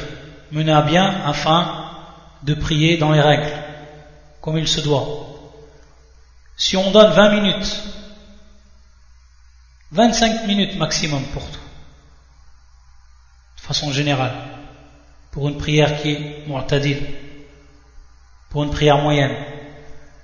mener 0.51 0.73
à 0.73 0.83
bien 0.83 1.23
afin 1.25 1.91
de 2.43 2.55
prier 2.55 2.97
dans 2.97 3.13
les 3.13 3.21
règles, 3.21 3.53
comme 4.41 4.59
il 4.59 4.69
se 4.69 4.81
doit. 4.81 5.29
Si 6.57 6.77
on 6.77 6.91
donne 6.91 7.13
20 7.13 7.41
minutes 7.41 7.83
25 9.93 10.47
minutes 10.47 10.77
maximum 10.77 11.23
pour 11.35 11.45
tout. 11.51 11.61
De 13.57 13.61
façon 13.61 13.93
générale. 13.93 14.33
Pour 15.31 15.49
une 15.49 15.59
prière 15.59 16.01
qui 16.01 16.13
est 16.13 16.47
mu'tadil. 16.47 16.99
Pour 18.49 18.65
une 18.65 18.71
prière 18.71 18.99
moyenne. 18.99 19.37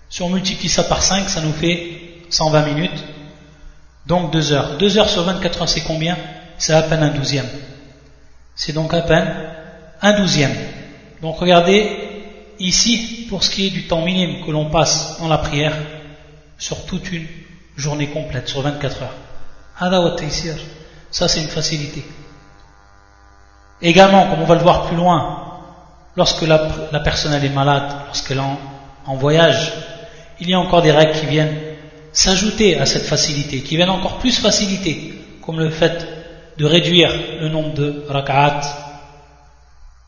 Si 0.08 0.22
on 0.22 0.30
multiplie 0.30 0.70
ça 0.70 0.84
par 0.84 1.02
5, 1.02 1.28
ça 1.28 1.42
nous 1.42 1.52
fait 1.52 2.07
120 2.30 2.62
minutes. 2.62 3.04
Donc 4.06 4.32
2 4.32 4.52
heures. 4.52 4.78
2 4.78 4.98
heures 4.98 5.08
sur 5.08 5.24
24 5.24 5.62
heures, 5.62 5.68
c'est 5.68 5.82
combien? 5.82 6.16
C'est 6.56 6.72
à 6.72 6.82
peine 6.82 7.02
un 7.02 7.10
douzième. 7.10 7.48
C'est 8.54 8.72
donc 8.72 8.92
à 8.94 9.02
peine 9.02 9.32
un 10.02 10.12
douzième. 10.12 10.54
Donc 11.22 11.38
regardez 11.38 12.08
ici, 12.58 13.26
pour 13.28 13.42
ce 13.44 13.50
qui 13.50 13.66
est 13.66 13.70
du 13.70 13.86
temps 13.86 14.02
minime 14.02 14.44
que 14.44 14.50
l'on 14.50 14.70
passe 14.70 15.18
dans 15.20 15.28
la 15.28 15.38
prière, 15.38 15.76
sur 16.58 16.84
toute 16.86 17.12
une 17.12 17.26
journée 17.76 18.08
complète, 18.08 18.48
sur 18.48 18.62
24 18.62 19.02
heures. 19.02 19.14
Ça, 21.10 21.28
c'est 21.28 21.40
une 21.40 21.48
facilité. 21.48 22.04
Également, 23.80 24.28
comme 24.28 24.42
on 24.42 24.46
va 24.46 24.56
le 24.56 24.62
voir 24.62 24.86
plus 24.86 24.96
loin, 24.96 25.60
lorsque 26.16 26.42
la, 26.42 26.58
personne 27.04 27.32
est 27.32 27.48
malade, 27.50 27.88
lorsqu'elle 28.06 28.38
est 28.38 29.06
en 29.06 29.14
voyage, 29.14 29.72
il 30.40 30.50
y 30.50 30.54
a 30.54 30.58
encore 30.58 30.82
des 30.82 30.90
règles 30.90 31.12
qui 31.12 31.26
viennent 31.26 31.67
s'ajouter 32.18 32.76
à 32.76 32.84
cette 32.84 33.04
facilité, 33.04 33.60
qui 33.60 33.76
viennent 33.76 33.90
encore 33.90 34.18
plus 34.18 34.40
faciliter, 34.40 35.14
comme 35.40 35.60
le 35.60 35.70
fait 35.70 36.04
de 36.56 36.64
réduire 36.64 37.12
le 37.40 37.48
nombre 37.48 37.74
de 37.74 38.04
rak'at, 38.08 38.60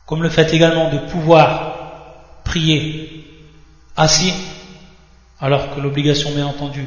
comme 0.06 0.24
le 0.24 0.28
fait 0.28 0.52
également 0.52 0.90
de 0.90 0.98
pouvoir 0.98 2.40
prier 2.42 3.24
assis, 3.96 4.34
alors 5.38 5.72
que 5.72 5.80
l'obligation, 5.80 6.32
bien 6.32 6.46
entendu, 6.46 6.84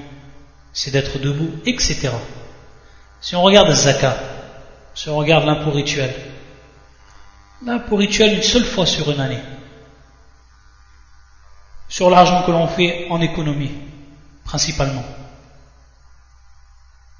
c'est 0.73 0.91
d'être 0.91 1.17
debout, 1.19 1.51
etc. 1.65 2.09
Si 3.21 3.37
on 3.37 3.43
regarde 3.43 3.71
zakat, 3.71 4.17
si 4.93 5.07
on 5.07 5.15
regarde 5.15 5.45
l'impôt 5.45 5.71
rituel, 5.71 6.13
l'impôt 7.65 7.95
rituel 7.95 8.35
une 8.35 8.43
seule 8.43 8.65
fois 8.65 8.85
sur 8.85 9.09
une 9.09 9.21
année, 9.21 9.43
sur 11.87 12.09
l'argent 12.09 12.43
que 12.43 12.51
l'on 12.51 12.67
fait 12.67 13.07
en 13.09 13.21
économie, 13.21 13.71
principalement, 14.45 15.03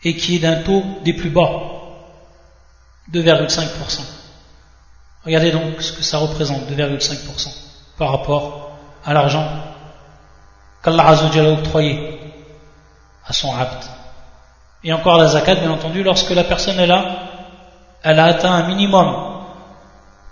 et 0.04 0.16
qui 0.16 0.36
est 0.36 0.40
d'un 0.40 0.62
taux 0.64 0.84
des 1.04 1.14
plus 1.14 1.30
bas, 1.30 1.50
2,5%. 3.12 4.02
Regardez 5.26 5.52
donc 5.52 5.82
ce 5.82 5.94
que 5.94 6.04
ça 6.04 6.18
représente, 6.18 6.70
2,5%, 6.70 7.50
par 7.98 8.12
rapport 8.12 8.72
à 9.06 9.14
l'argent 9.14 9.48
qu'Allah 10.84 11.08
a 11.08 11.52
octroyé 11.52 12.20
à 13.26 13.34
son 13.34 13.56
abd. 13.56 13.84
Et 14.84 14.92
encore 14.92 15.18
la 15.18 15.28
zakat, 15.28 15.56
bien 15.56 15.72
entendu, 15.72 16.04
lorsque 16.04 16.32
la 16.32 16.44
personne 16.44 16.78
est 16.80 16.88
là, 16.88 17.30
elle 18.04 18.20
a 18.20 18.26
atteint 18.26 18.52
un 18.52 18.68
minimum. 18.68 19.16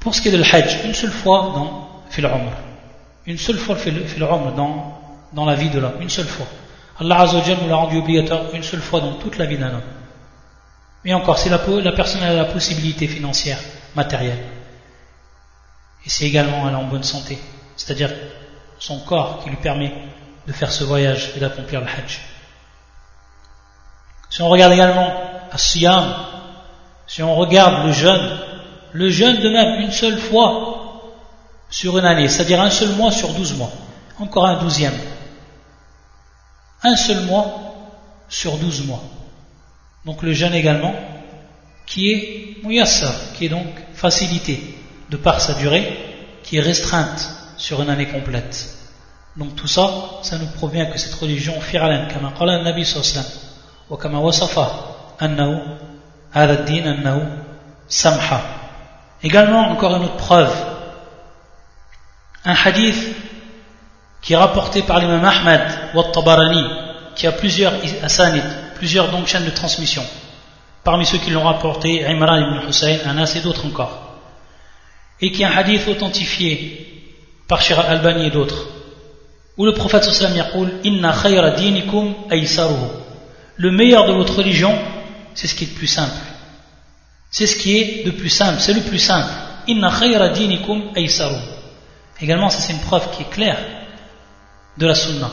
Pour 0.02 0.14
ce 0.14 0.22
qui 0.22 0.28
est 0.28 0.32
de 0.32 0.38
l'hajj, 0.38 0.84
une 0.84 0.94
seule 0.94 1.12
fois 1.12 1.52
dans 1.56 1.90
fil 2.10 2.30
Une 3.26 3.38
seule 3.38 3.58
fois 3.58 3.78
fil 3.78 4.04
dans, 4.58 5.00
dans 5.32 5.46
la 5.46 5.56
vie 5.56 5.70
de 5.70 5.80
l'homme, 5.80 6.02
une 6.02 6.10
seule 6.10 6.28
fois. 6.28 6.48
Allah 7.00 7.22
Azzawajal 7.22 7.58
nous 7.62 7.70
l'a 7.70 7.76
rendu 7.76 7.98
obligatoire 7.98 8.42
une 8.54 8.64
seule 8.64 8.82
fois 8.82 9.02
dans 9.02 9.14
toute 9.14 9.38
la 9.38 9.46
vie 9.46 9.58
d'un 9.58 9.70
homme. 9.70 9.82
Mais 11.04 11.14
encore, 11.14 11.38
c'est 11.38 11.50
la, 11.50 11.58
personne 11.58 12.22
a 12.22 12.34
la 12.34 12.46
possibilité 12.46 13.08
financière, 13.08 13.58
matérielle. 13.96 14.44
Et 16.06 16.10
c'est 16.10 16.26
également 16.26 16.68
elle 16.70 16.76
en 16.76 16.84
bonne 16.84 17.04
santé. 17.04 17.40
C'est-à-dire 17.76 18.12
son 18.80 19.00
corps 19.00 19.44
qui 19.44 19.50
lui 19.50 19.58
permet 19.58 19.94
de 20.48 20.54
faire 20.54 20.72
ce 20.72 20.84
voyage 20.84 21.32
et 21.36 21.40
d'accomplir 21.40 21.82
le 21.82 21.88
hajj. 21.88 22.22
Si 24.30 24.42
on 24.42 24.50
regarde 24.50 24.74
également 24.74 25.12
As-Siyam, 25.52 26.14
si 27.08 27.22
on 27.24 27.36
regarde 27.36 27.86
le 27.86 27.92
jeûne, 27.92 28.40
le 28.94 29.10
jeûne 29.10 29.38
de 29.42 29.82
une 29.84 29.92
seule 29.92 30.18
fois 30.18 31.12
sur 31.70 31.98
une 31.98 32.06
année, 32.06 32.28
c'est-à-dire 32.28 32.62
un 32.62 32.70
seul 32.70 32.90
mois 32.90 33.12
sur 33.12 33.30
douze 33.30 33.54
mois, 33.54 33.72
encore 34.20 34.46
un 34.46 34.56
douzième 34.62 34.94
un 36.84 36.96
seul 36.96 37.26
mois 37.26 37.46
sur 38.30 38.58
douze 38.58 38.86
mois. 38.86 39.04
Donc 40.06 40.24
le 40.24 40.34
jeûne 40.34 40.54
également, 40.54 40.94
qui 41.86 42.12
est 42.12 42.58
muyassar, 42.64 43.14
qui 43.36 43.46
est 43.46 43.50
donc 43.50 43.68
facilité 43.94 44.76
de 45.10 45.18
par 45.18 45.42
sa 45.42 45.54
durée, 45.54 45.98
qui 46.44 46.58
est 46.58 46.62
restreinte 46.62 47.30
sur 47.58 47.82
une 47.82 47.90
année 47.90 48.08
complète. 48.08 48.78
Donc 49.38 49.56
tout 49.56 49.68
ça, 49.68 49.90
ça 50.24 50.38
nous 50.38 50.48
provient 50.48 50.88
que 50.88 50.98
cette 50.98 51.14
religion 51.14 51.60
fi'alan, 51.62 52.08
kama 52.08 52.34
nabi 52.64 52.86
annahu, 55.20 55.60
din 56.66 56.86
annahu 56.88 57.22
samha. 57.88 58.42
Également, 59.24 59.70
encore 59.70 59.96
une 59.96 60.04
autre 60.04 60.18
preuve, 60.18 60.54
un 62.44 62.56
hadith 62.56 63.16
qui 64.22 64.34
est 64.34 64.38
rapporté 64.38 64.84
par 64.84 65.00
l'imam 65.00 65.24
Ahmad 65.24 65.96
wa 65.96 66.04
Tabarani, 66.06 66.64
qui 67.16 67.28
a 67.28 67.32
plusieurs 67.32 67.74
asanid, 68.04 68.44
plusieurs 68.76 69.10
donc 69.10 69.28
chaînes 69.28 69.46
de 69.46 69.50
transmission. 69.50 70.04
Parmi 70.84 71.06
ceux 71.06 71.18
qui 71.18 71.32
l'ont 71.32 71.44
rapporté, 71.44 72.06
Imran 72.06 72.38
ibn 72.38 72.70
Hussein, 72.70 72.98
Anas 73.06 73.34
et 73.36 73.42
d'autres 73.42 73.66
encore. 73.66 74.20
Et 75.20 75.32
qui 75.32 75.44
est 75.44 75.46
un 75.46 75.56
hadith 75.56 75.88
authentifié 75.88 77.14
par 77.48 77.62
Shira 77.62 77.84
Albani 77.84 78.28
et 78.28 78.32
d'autres. 78.32 78.68
Où 79.58 79.66
le 79.66 79.74
prophète 79.74 80.04
sallam 80.04 80.38
yaqul, 80.38 80.72
Inna 80.84 81.14
khayra 81.14 81.52
dinikum 81.52 82.14
aysaruhu. 82.32 82.90
Le 83.58 83.72
meilleur 83.72 84.08
de 84.08 84.14
votre 84.14 84.38
religion, 84.38 84.76
c'est 85.36 85.48
ce 85.48 85.54
qui 85.54 85.66
est 85.66 85.68
le 85.68 85.74
plus 85.74 85.88
simple. 85.88 86.16
C'est 87.30 87.46
ce 87.46 87.56
qui 87.56 87.78
est 87.78 88.06
le 88.06 88.14
plus 88.14 88.30
simple, 88.30 88.60
c'est 88.60 88.74
le 88.74 88.82
plus 88.82 89.00
simple. 89.00 89.30
Inna 89.68 89.92
khayra 89.92 90.30
dinikum 90.30 90.92
aysaruhu. 90.96 91.42
Également, 92.20 92.50
c'est 92.50 92.72
une 92.72 92.80
preuve 92.80 93.10
qui 93.12 93.24
est 93.24 93.30
claire 93.30 93.58
de 94.81 94.87
la 94.87 94.95
sunna. 94.95 95.31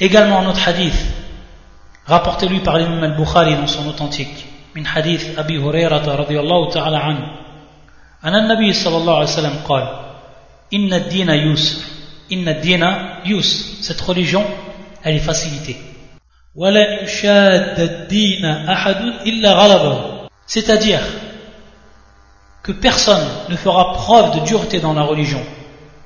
Également 0.00 0.40
un 0.40 0.46
autre 0.46 0.68
hadith, 0.68 0.98
rapporté 2.06 2.48
lui 2.48 2.60
par 2.60 2.78
l'imam 2.78 3.02
al-Bukhari 3.02 3.56
dans 3.56 3.66
son 3.66 3.86
authentique, 3.86 4.46
من 4.76 4.86
حديث 4.86 5.38
أبي 5.38 5.58
هريرة 5.58 6.14
رضي 6.14 6.40
الله 6.40 6.70
تعالى 6.70 6.96
عنه 6.96 7.26
أن 8.24 8.34
النبي 8.34 8.72
صلى 8.72 8.96
الله 8.96 9.14
عليه 9.14 9.26
وسلم 9.26 9.56
قال 9.68 9.88
إن 10.74 10.94
الدين 10.94 11.30
يسر 11.30 11.82
إن 12.32 12.48
الدين 12.48 12.84
يسر 13.24 13.64
cette 13.82 14.00
religion 14.00 14.44
elle 15.04 15.16
est 15.16 15.26
facilitée 15.26 15.76
ولا 16.56 17.02
يشاد 17.02 17.80
الدين 17.80 18.44
أحد 18.44 18.96
إلا 19.26 19.52
غلبه 19.52 20.26
c'est-à-dire 20.46 21.00
que 22.62 22.72
personne 22.72 23.26
ne 23.48 23.56
fera 23.56 23.92
preuve 23.92 24.40
de 24.40 24.46
dureté 24.46 24.80
dans 24.80 24.92
la 24.92 25.02
religion 25.02 25.42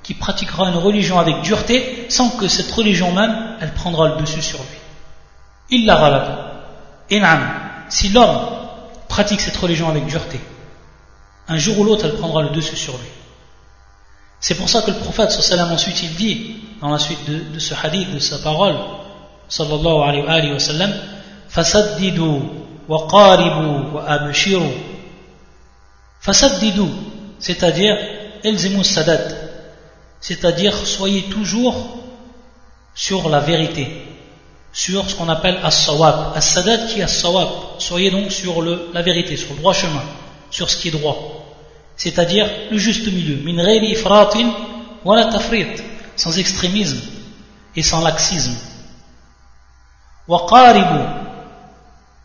qui 0.03 0.13
pratiquera 0.13 0.69
une 0.69 0.77
religion 0.77 1.17
avec 1.17 1.41
dureté 1.41 2.05
sans 2.09 2.29
que 2.31 2.47
cette 2.47 2.71
religion 2.71 3.11
même, 3.13 3.55
elle 3.61 3.73
prendra 3.73 4.09
le 4.09 4.21
dessus 4.21 4.41
sur 4.41 4.59
lui. 4.59 4.77
Il 5.69 5.85
la 5.85 6.53
In'am. 7.09 7.39
Si 7.89 8.09
l'homme 8.09 8.39
pratique 9.07 9.41
cette 9.41 9.57
religion 9.57 9.89
avec 9.89 10.05
dureté, 10.05 10.39
un 11.47 11.57
jour 11.57 11.79
ou 11.79 11.83
l'autre, 11.83 12.05
elle 12.05 12.15
prendra 12.15 12.41
le 12.41 12.49
dessus 12.49 12.75
sur 12.75 12.93
lui. 12.93 13.09
C'est 14.39 14.55
pour 14.55 14.69
ça 14.69 14.81
que 14.81 14.91
le 14.91 14.97
prophète 14.97 15.31
sallam 15.31 15.71
ensuite 15.71 16.01
il 16.03 16.15
dit, 16.15 16.55
dans 16.81 16.89
la 16.89 16.99
suite 16.99 17.19
de, 17.29 17.59
ce 17.59 17.73
hadith, 17.81 18.13
de 18.13 18.19
sa 18.19 18.39
parole, 18.39 18.75
sallallahu 19.47 20.27
alayhi 20.27 20.51
wa 20.51 20.59
sallam, 20.59 20.91
qaribu 23.09 23.93
wa 23.93 24.03
abshiru. 24.05 24.69
Fasaddidu, 26.19 26.89
c'est-à-dire, 27.39 27.95
elzimu 28.43 28.83
sadat, 28.83 29.42
c'est-à-dire 30.23 30.73
soyez 30.87 31.23
toujours 31.23 31.75
sur 32.95 33.27
la 33.27 33.41
vérité, 33.41 34.05
sur 34.71 35.09
ce 35.09 35.15
qu'on 35.15 35.27
appelle 35.27 35.59
as-sawab, 35.61 36.31
as-sadat 36.37 36.87
qui 36.87 37.01
est 37.01 37.03
as-sawab, 37.03 37.49
soyez 37.77 38.09
donc 38.09 38.31
sur 38.31 38.61
le, 38.61 38.89
la 38.93 39.01
vérité, 39.01 39.35
sur 39.35 39.51
le 39.51 39.57
droit 39.57 39.73
chemin, 39.73 40.01
sur 40.49 40.69
ce 40.69 40.77
qui 40.77 40.87
est 40.87 40.91
droit, 40.91 41.43
c'est-à-dire 41.97 42.49
le 42.71 42.77
juste 42.77 43.05
milieu, 43.07 43.35
min 43.43 43.61
ifratin 43.83 44.49
wala 45.03 45.25
tafrit, 45.25 45.67
sans 46.15 46.39
extrémisme 46.39 47.01
et 47.75 47.83
sans 47.83 47.99
laxisme. 47.99 48.55
Waqaribu, 50.29 51.03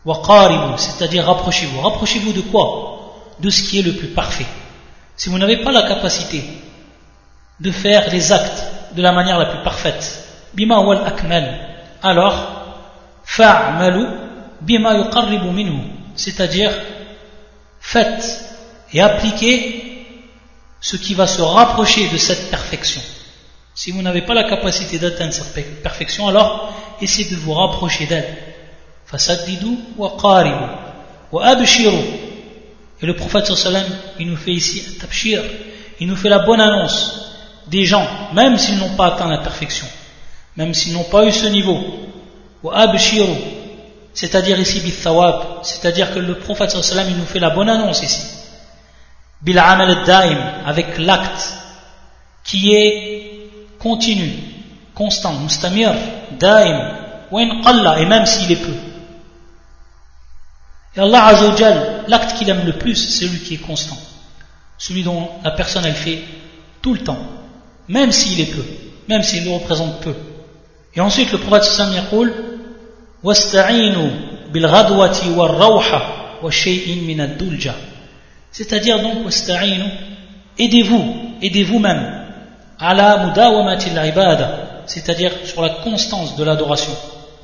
waqaribu, 0.05 0.77
c'est-à-dire 0.77 1.25
rapprochez-vous. 1.25 1.81
Rapprochez-vous 1.81 2.31
de 2.31 2.41
quoi? 2.41 3.35
De 3.41 3.49
ce 3.49 3.63
qui 3.63 3.79
est 3.79 3.81
le 3.81 3.91
plus 3.91 4.07
parfait. 4.07 4.45
Si 5.17 5.27
vous 5.27 5.37
n'avez 5.37 5.57
pas 5.63 5.73
la 5.73 5.81
capacité 5.81 6.45
de 7.59 7.71
faire 7.71 8.09
les 8.11 8.31
actes 8.31 8.63
de 8.95 9.01
la 9.01 9.11
manière 9.11 9.37
la 9.37 9.45
plus 9.45 9.63
parfaite. 9.63 10.23
Bima 10.53 10.79
wal 10.79 11.05
akmal. 11.05 11.59
Alors, 12.01 12.65
fa'malu 13.23 14.05
bima 14.61 14.95
yuqarribu. 14.95 15.47
C'est-à-dire, 16.15 16.71
faites 17.79 18.45
et 18.93 19.01
appliquez 19.01 20.05
ce 20.81 20.97
qui 20.97 21.13
va 21.13 21.27
se 21.27 21.41
rapprocher 21.41 22.09
de 22.09 22.17
cette 22.17 22.49
perfection. 22.49 23.01
Si 23.75 23.91
vous 23.91 24.01
n'avez 24.01 24.21
pas 24.23 24.33
la 24.33 24.43
capacité 24.43 24.97
d'atteindre 24.97 25.33
cette 25.33 25.83
perfection, 25.83 26.27
alors 26.27 26.73
essayez 27.01 27.29
de 27.29 27.35
vous 27.35 27.53
rapprocher 27.53 28.05
d'elle. 28.05 28.37
fasaddidu 29.05 29.77
wa 29.97 30.13
qaribu 30.21 30.65
wa 31.31 31.45
abshiru. 31.45 31.97
Et 33.01 33.05
le 33.05 33.15
prophète 33.15 33.45
sallam, 33.55 33.85
il 34.19 34.29
nous 34.29 34.35
fait 34.35 34.51
ici 34.51 34.83
un 34.87 34.99
tabshir, 34.99 35.41
il 35.99 36.07
nous 36.07 36.17
fait 36.17 36.29
la 36.29 36.39
bonne 36.39 36.59
annonce 36.59 37.28
des 37.69 37.85
gens, 37.85 38.07
même 38.33 38.57
s'ils 38.57 38.77
n'ont 38.77 38.95
pas 38.95 39.13
atteint 39.13 39.29
la 39.29 39.39
perfection, 39.39 39.87
même 40.57 40.73
s'ils 40.73 40.93
n'ont 40.93 41.03
pas 41.03 41.25
eu 41.25 41.31
ce 41.31 41.47
niveau. 41.47 41.79
C'est-à-dire 44.13 44.59
ici 44.59 44.81
bithawab, 44.81 45.63
c'est-à-dire 45.63 46.13
que 46.13 46.19
le 46.19 46.35
prophète 46.39 46.71
sallam, 46.71 47.07
il 47.09 47.17
nous 47.17 47.25
fait 47.25 47.39
la 47.39 47.51
bonne 47.51 47.69
annonce 47.69 48.01
ici. 48.03 48.25
Bil 49.41 49.55
daim, 49.55 50.37
avec 50.65 50.97
l'acte 50.97 51.53
qui 52.43 52.73
est 52.73 53.49
continu, 53.79 54.31
constant, 54.93 55.33
mustamir, 55.35 55.93
daim, 56.37 56.95
et 57.31 58.05
même 58.05 58.25
s'il 58.25 58.51
est 58.51 58.55
peu. 58.55 58.73
Et 60.95 60.99
Allah 60.99 61.27
Azzawajal, 61.27 62.05
l'acte 62.07 62.37
qu'il 62.37 62.49
aime 62.49 62.65
le 62.65 62.73
plus, 62.73 62.95
c'est 62.95 63.25
celui 63.25 63.39
qui 63.39 63.53
est 63.53 63.57
constant. 63.57 63.97
Celui 64.77 65.03
dont 65.03 65.29
la 65.43 65.51
personne 65.51 65.85
elle 65.85 65.93
fait 65.93 66.23
tout 66.81 66.93
le 66.93 66.99
temps, 66.99 67.19
même 67.89 68.11
s'il 68.11 68.39
est 68.39 68.45
peu, 68.45 68.63
même 69.09 69.23
s'il 69.23 69.43
le 69.43 69.51
représente 69.51 69.99
peu. 70.01 70.13
Et 70.95 71.01
ensuite 71.01 71.31
le 71.31 71.39
prophète 71.39 71.63
sallam 71.63 71.95
yaqul 71.95 72.33
wasta'inu 73.23 74.11
bil 74.53 74.67
ghadwati 74.67 75.29
war 75.35 75.57
rawha 75.57 76.01
wa 76.41 76.51
shay'in 76.51 77.01
min 77.05 77.19
ad-dulja. 77.19 77.75
C'est-à-dire 78.51 79.01
donc 79.01 79.25
wasta'inu 79.25 79.85
aidez-vous, 80.57 81.15
aidez-vous 81.41 81.79
même 81.79 82.25
ala 82.79 83.25
mudawamati 83.25 83.89
al-ibada, 83.89 84.83
c'est-à-dire 84.85 85.31
sur 85.43 85.61
la 85.61 85.69
constance 85.69 86.35
de 86.35 86.43
l'adoration. 86.43 86.93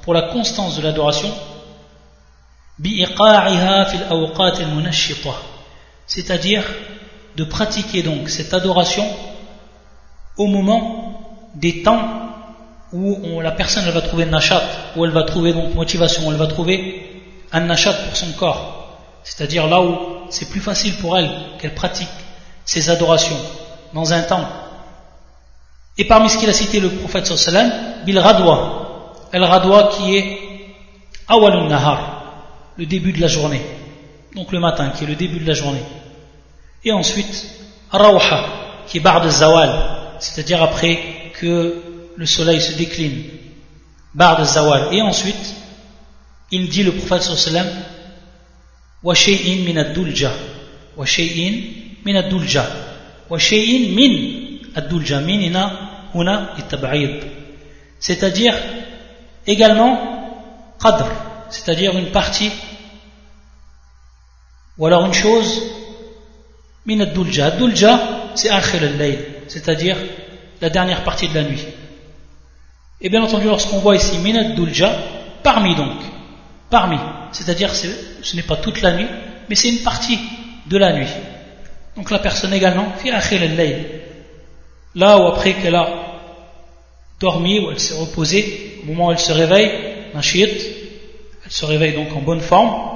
Pour 0.03 0.13
la 0.13 0.23
constance 0.23 0.77
de 0.77 0.83
l'adoration, 0.83 1.31
c'est-à-dire 6.07 6.63
de 7.35 7.43
pratiquer 7.43 8.03
donc 8.03 8.29
cette 8.29 8.53
adoration 8.53 9.05
au 10.37 10.47
moment 10.47 11.49
des 11.55 11.81
temps 11.83 12.25
où 12.91 13.41
la 13.41 13.51
personne 13.51 13.89
va 13.89 14.01
trouver 14.01 14.25
nashat, 14.25 14.61
où 14.95 15.05
elle 15.05 15.11
va 15.11 15.23
trouver 15.23 15.53
donc 15.53 15.75
motivation, 15.75 16.27
où 16.27 16.31
elle 16.31 16.37
va 16.37 16.47
trouver 16.47 17.23
un 17.51 17.61
nashat 17.61 17.93
pour 17.93 18.15
son 18.15 18.31
corps. 18.33 18.99
C'est-à-dire 19.23 19.67
là 19.67 19.81
où 19.81 19.97
c'est 20.29 20.49
plus 20.49 20.61
facile 20.61 20.95
pour 20.97 21.17
elle 21.17 21.29
qu'elle 21.59 21.73
pratique 21.73 22.09
ses 22.63 22.89
adorations 22.89 23.37
dans 23.93 24.13
un 24.13 24.21
temps. 24.23 24.47
Et 25.97 26.05
parmi 26.05 26.29
ce 26.29 26.37
qu'il 26.37 26.49
a 26.49 26.53
cité 26.53 26.79
le 26.79 26.89
prophète 26.89 27.25
sallam, 27.25 27.71
bil 28.05 28.19
radwa, 28.19 29.27
el 29.31 29.43
radwa 29.43 29.89
qui 29.89 30.15
est 30.15 30.37
awalun 31.27 31.67
nahar, 31.67 32.23
le 32.77 32.85
début 32.85 33.13
de 33.13 33.21
la 33.21 33.27
journée. 33.27 33.61
Donc 34.35 34.51
le 34.51 34.59
matin, 34.59 34.89
qui 34.89 35.05
est 35.05 35.07
le 35.07 35.15
début 35.15 35.39
de 35.39 35.47
la 35.47 35.53
journée. 35.53 35.83
Et 36.83 36.91
ensuite, 36.91 37.45
Rawha, 37.89 38.45
qui 38.87 38.97
est 38.97 39.01
bar 39.01 39.21
de 39.21 39.29
Zawal, 39.29 39.94
c'est-à-dire 40.19 40.61
après 40.61 41.31
que 41.39 41.81
le 42.15 42.25
soleil 42.25 42.61
se 42.61 42.73
décline, 42.73 43.23
bar 44.13 44.39
de 44.39 44.45
zawal. 44.45 44.93
Et 44.93 45.01
ensuite, 45.01 45.55
il 46.51 46.69
dit 46.69 46.83
le 46.83 46.93
prophète 46.93 47.23
sallam, 47.23 47.67
wa 49.03 49.13
shay'in 49.13 49.63
min 49.65 49.77
ad-dulja, 49.77 50.31
wa 50.95 51.05
shay'in 51.05 51.53
min 52.05 52.15
ad-dulja, 52.15 52.65
wa 53.29 53.37
shay'in 53.37 53.93
min 53.93 54.59
ad-dulja, 54.75 55.19
minina 55.21 56.09
huna 56.13 56.53
et 56.57 57.19
C'est-à-dire 57.99 58.55
également 59.45 60.75
qadr, 60.81 61.05
c'est-à-dire 61.49 61.97
une 61.97 62.11
partie. 62.11 62.51
Ou 64.77 64.85
alors 64.85 65.05
une 65.05 65.13
chose 65.13 65.61
min 66.85 66.99
ad-dulja. 66.99 67.47
Ad-dulja, 67.47 67.99
c'est 68.35 68.49
akhir 68.49 68.83
al-layl 68.83 69.34
c'est-à-dire 69.47 69.97
la 70.61 70.69
dernière 70.69 71.03
partie 71.03 71.27
de 71.27 71.35
la 71.35 71.43
nuit. 71.43 71.65
Et 73.01 73.09
bien 73.09 73.23
entendu, 73.23 73.45
lorsqu'on 73.45 73.79
voit 73.79 73.95
ici 73.95 74.17
min 74.19 74.35
ad-dulja, 74.35 74.91
parmi 75.43 75.75
donc, 75.75 75.97
parmi, 76.69 76.97
c'est-à-dire 77.31 77.73
ce 77.75 78.35
n'est 78.35 78.43
pas 78.43 78.55
toute 78.57 78.81
la 78.81 78.93
nuit, 78.93 79.07
mais 79.49 79.55
c'est 79.55 79.69
une 79.69 79.83
partie 79.83 80.19
de 80.67 80.77
la 80.77 80.93
nuit. 80.93 81.09
Donc 81.95 82.11
la 82.11 82.19
personne 82.19 82.53
également, 82.53 82.87
là 84.95 85.17
où 85.17 85.27
après 85.27 85.53
qu'elle 85.53 85.75
a 85.75 85.87
dormi, 87.19 87.59
ou 87.59 87.71
elle 87.71 87.79
s'est 87.79 87.95
reposée, 87.95 88.81
au 88.83 88.87
moment 88.87 89.07
où 89.07 89.11
elle 89.11 89.19
se 89.19 89.31
réveille, 89.31 89.71
nashit, 90.13 90.49
elle 91.45 91.51
se 91.51 91.65
réveille 91.65 91.93
donc 91.93 92.15
en 92.15 92.21
bonne 92.21 92.41
forme, 92.41 92.95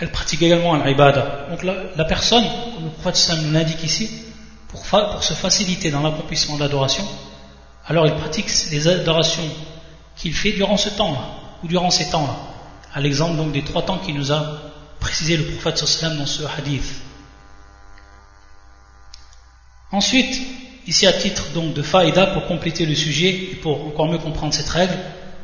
elle 0.00 0.10
pratique 0.10 0.42
également 0.42 0.74
l'ibada. 0.82 1.46
Donc 1.50 1.62
la, 1.62 2.04
personne, 2.04 2.44
comme 2.74 2.84
le 2.84 2.90
prophète 2.90 3.38
nous 3.42 3.52
l'indique 3.52 3.82
ici, 3.84 4.23
pour, 4.74 5.22
se 5.22 5.34
faciliter 5.34 5.90
dans 5.90 6.02
l'accomplissement 6.02 6.56
de 6.56 6.60
l'adoration, 6.60 7.04
alors 7.86 8.06
il 8.06 8.14
pratique 8.14 8.48
les 8.70 8.88
adorations 8.88 9.48
qu'il 10.16 10.34
fait 10.34 10.52
durant 10.52 10.76
ce 10.76 10.90
temps-là, 10.90 11.20
ou 11.62 11.68
durant 11.68 11.90
ces 11.90 12.10
temps-là, 12.10 12.36
à 12.92 13.00
l'exemple 13.00 13.36
donc 13.36 13.52
des 13.52 13.62
trois 13.62 13.82
temps 13.82 13.98
qu'il 13.98 14.14
nous 14.14 14.32
a 14.32 14.44
précisé 15.00 15.36
le 15.36 15.44
prophète 15.44 15.84
dans 16.16 16.26
ce 16.26 16.42
hadith. 16.44 17.02
Ensuite, 19.92 20.40
ici 20.86 21.06
à 21.06 21.12
titre 21.12 21.44
donc 21.54 21.74
de 21.74 21.82
faïda 21.82 22.26
pour 22.28 22.46
compléter 22.46 22.86
le 22.86 22.94
sujet 22.94 23.28
et 23.52 23.54
pour 23.56 23.86
encore 23.86 24.08
mieux 24.08 24.18
comprendre 24.18 24.52
cette 24.52 24.68
règle, 24.68 24.98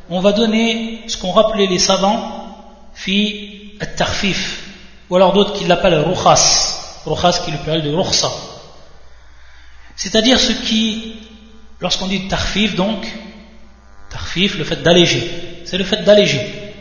on 0.09 0.19
va 0.19 0.33
donner 0.33 1.03
ce 1.07 1.17
qu'ont 1.17 1.31
rappelé 1.31 1.67
les 1.67 1.79
savants 1.79 2.41
fi 2.93 3.77
at-tarfif, 3.79 4.63
ou 5.09 5.15
alors 5.15 5.33
d'autres 5.33 5.53
qui 5.53 5.65
l'appellent 5.65 6.03
rukhas, 6.05 7.03
rukhas 7.05 7.41
qui 7.43 7.51
est 7.51 7.53
le 7.53 7.59
pluriel 7.59 7.83
de 7.83 7.95
rukhsa. 7.95 8.29
C'est-à-dire 10.01 10.39
ce 10.39 10.51
qui, 10.51 11.13
lorsqu'on 11.79 12.07
dit 12.07 12.27
tarfif 12.27 12.73
donc, 12.73 13.05
tarfif, 14.09 14.57
le 14.57 14.63
fait 14.63 14.77
d'alléger, 14.77 15.61
c'est 15.63 15.77
le 15.77 15.83
fait 15.83 16.01
d'alléger. 16.03 16.73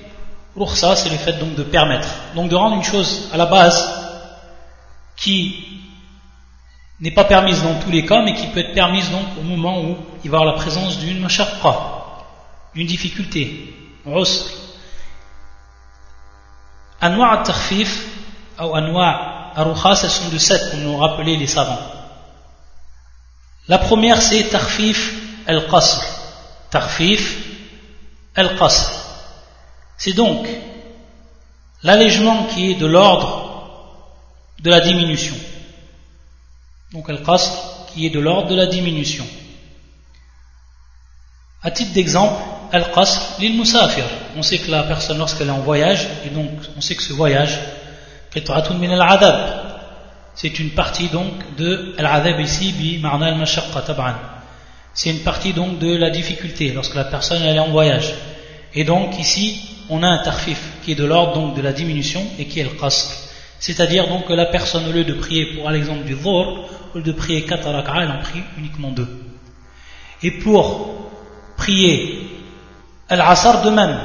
Rukhsa, 0.57 0.97
c'est 0.97 1.11
le 1.11 1.19
fait 1.19 1.35
donc 1.35 1.55
de 1.55 1.63
permettre, 1.63 2.09
donc 2.35 2.49
de 2.49 2.57
rendre 2.57 2.77
une 2.77 2.83
chose 2.83 3.29
à 3.31 3.37
la 3.37 3.45
base 3.45 3.79
qui 5.19 5.55
n'est 7.01 7.11
pas 7.11 7.25
permise 7.25 7.63
dans 7.63 7.75
tous 7.81 7.91
les 7.91 8.07
cas, 8.07 8.23
mais 8.23 8.33
qui 8.33 8.47
peut 8.47 8.61
être 8.61 8.73
permise 8.73 9.11
donc 9.11 9.27
au 9.39 9.43
moment 9.43 9.83
où 9.83 9.99
il 10.25 10.31
va 10.31 10.39
y 10.39 10.41
avoir 10.41 10.55
la 10.55 10.59
présence 10.59 10.99
d'une 11.01 11.21
mashaqqa, 11.21 11.77
d'une 12.75 12.87
difficulté, 12.87 13.75
usr. 14.07 14.47
Anwa' 17.03 17.33
al-takhfif 17.33 18.03
ou 18.59 18.75
anwa' 18.75 19.53
al-rukhas, 19.57 20.05
elles 20.05 20.11
sont 20.11 20.31
de 20.31 20.39
sept, 20.39 20.71
comme 20.71 20.85
nous 20.85 20.97
rappelé 20.97 21.37
les 21.37 21.47
savants. 21.47 22.00
La 23.69 23.79
première, 23.79 24.21
c'est 24.21 24.45
takhfif 24.45 25.15
al-qasr. 25.47 26.03
Takhfif 26.71 27.37
al-qasr. 28.35 28.93
C'est 29.97 30.13
donc 30.15 30.47
l'allègement 31.83 32.45
qui 32.45 32.73
est 32.73 32.75
de 32.75 32.87
l'ordre 32.87 33.51
de 34.61 34.71
la 34.71 34.81
diminution. 34.81 35.37
Donc 36.93 37.09
al-qasr 37.09 37.53
qui 37.93 38.07
est 38.07 38.11
de 38.11 38.21
l'ordre 38.21 38.49
de 38.49 38.57
la 38.57 38.67
diminution. 38.67 39.27
À 41.63 41.71
titre 41.71 41.93
d'exemple, 41.93 42.43
al-qasr 42.73 43.39
lil 43.39 43.59
musafir. 43.59 44.05
On 44.37 44.43
sait 44.43 44.59
que 44.59 44.71
la 44.71 44.85
personne 44.85 45.19
lorsqu'elle 45.19 45.49
est 45.49 45.53
en 45.53 45.61
voyage, 45.61 46.07
et 46.25 46.31
donc 46.31 46.51
on 46.77 46.81
sait 46.81 46.95
que 46.95 47.03
ce 47.03 47.13
voyage, 47.13 47.59
c'est 50.35 50.59
une 50.59 50.71
partie 50.71 51.09
donc 51.09 51.57
de 51.57 51.95
al-adab 51.99 52.41
ici, 52.41 52.73
bi 52.73 53.01
tab'an. 53.01 54.15
C'est 54.95 55.11
une 55.11 55.21
partie 55.21 55.53
donc 55.53 55.79
de 55.79 55.97
la 55.97 56.11
difficulté 56.11 56.73
lorsque 56.73 56.95
la 56.95 57.05
personne 57.05 57.43
elle 57.43 57.57
est 57.57 57.61
en 57.61 57.71
voyage. 57.71 58.15
Et 58.75 58.85
donc 58.85 59.19
ici, 59.19 59.61
on 59.89 60.03
a 60.03 60.09
un 60.09 60.19
tarfif 60.23 60.61
qui 60.85 60.93
est 60.93 60.95
de 60.95 61.05
l'ordre 61.05 61.35
donc 61.35 61.57
de 61.57 61.63
la 61.63 61.73
diminution 61.73 62.25
et 62.39 62.47
qui 62.47 62.61
est 62.61 62.65
le 62.65 62.71
qasr. 62.71 63.09
C'est-à-dire 63.59 64.09
donc 64.09 64.27
que 64.27 64.33
la 64.33 64.47
personne 64.47 64.87
au 64.89 64.93
lieu 64.93 65.05
de 65.05 65.13
prier 65.13 65.55
pour 65.55 65.69
l'exemple 65.71 66.05
du 66.05 66.15
dhur, 66.15 66.69
au 66.95 66.99
lieu 66.99 67.03
de 67.03 67.13
prier 67.13 67.43
4 67.43 67.69
raka'a, 67.71 68.03
elle 68.03 68.11
en 68.11 68.21
prie 68.21 68.43
uniquement 68.59 68.91
deux. 68.91 69.09
Et 70.23 70.31
pour 70.31 70.95
prier 71.57 72.29
Al-Asr 73.09 73.63
de 73.63 73.71
même, 73.71 73.99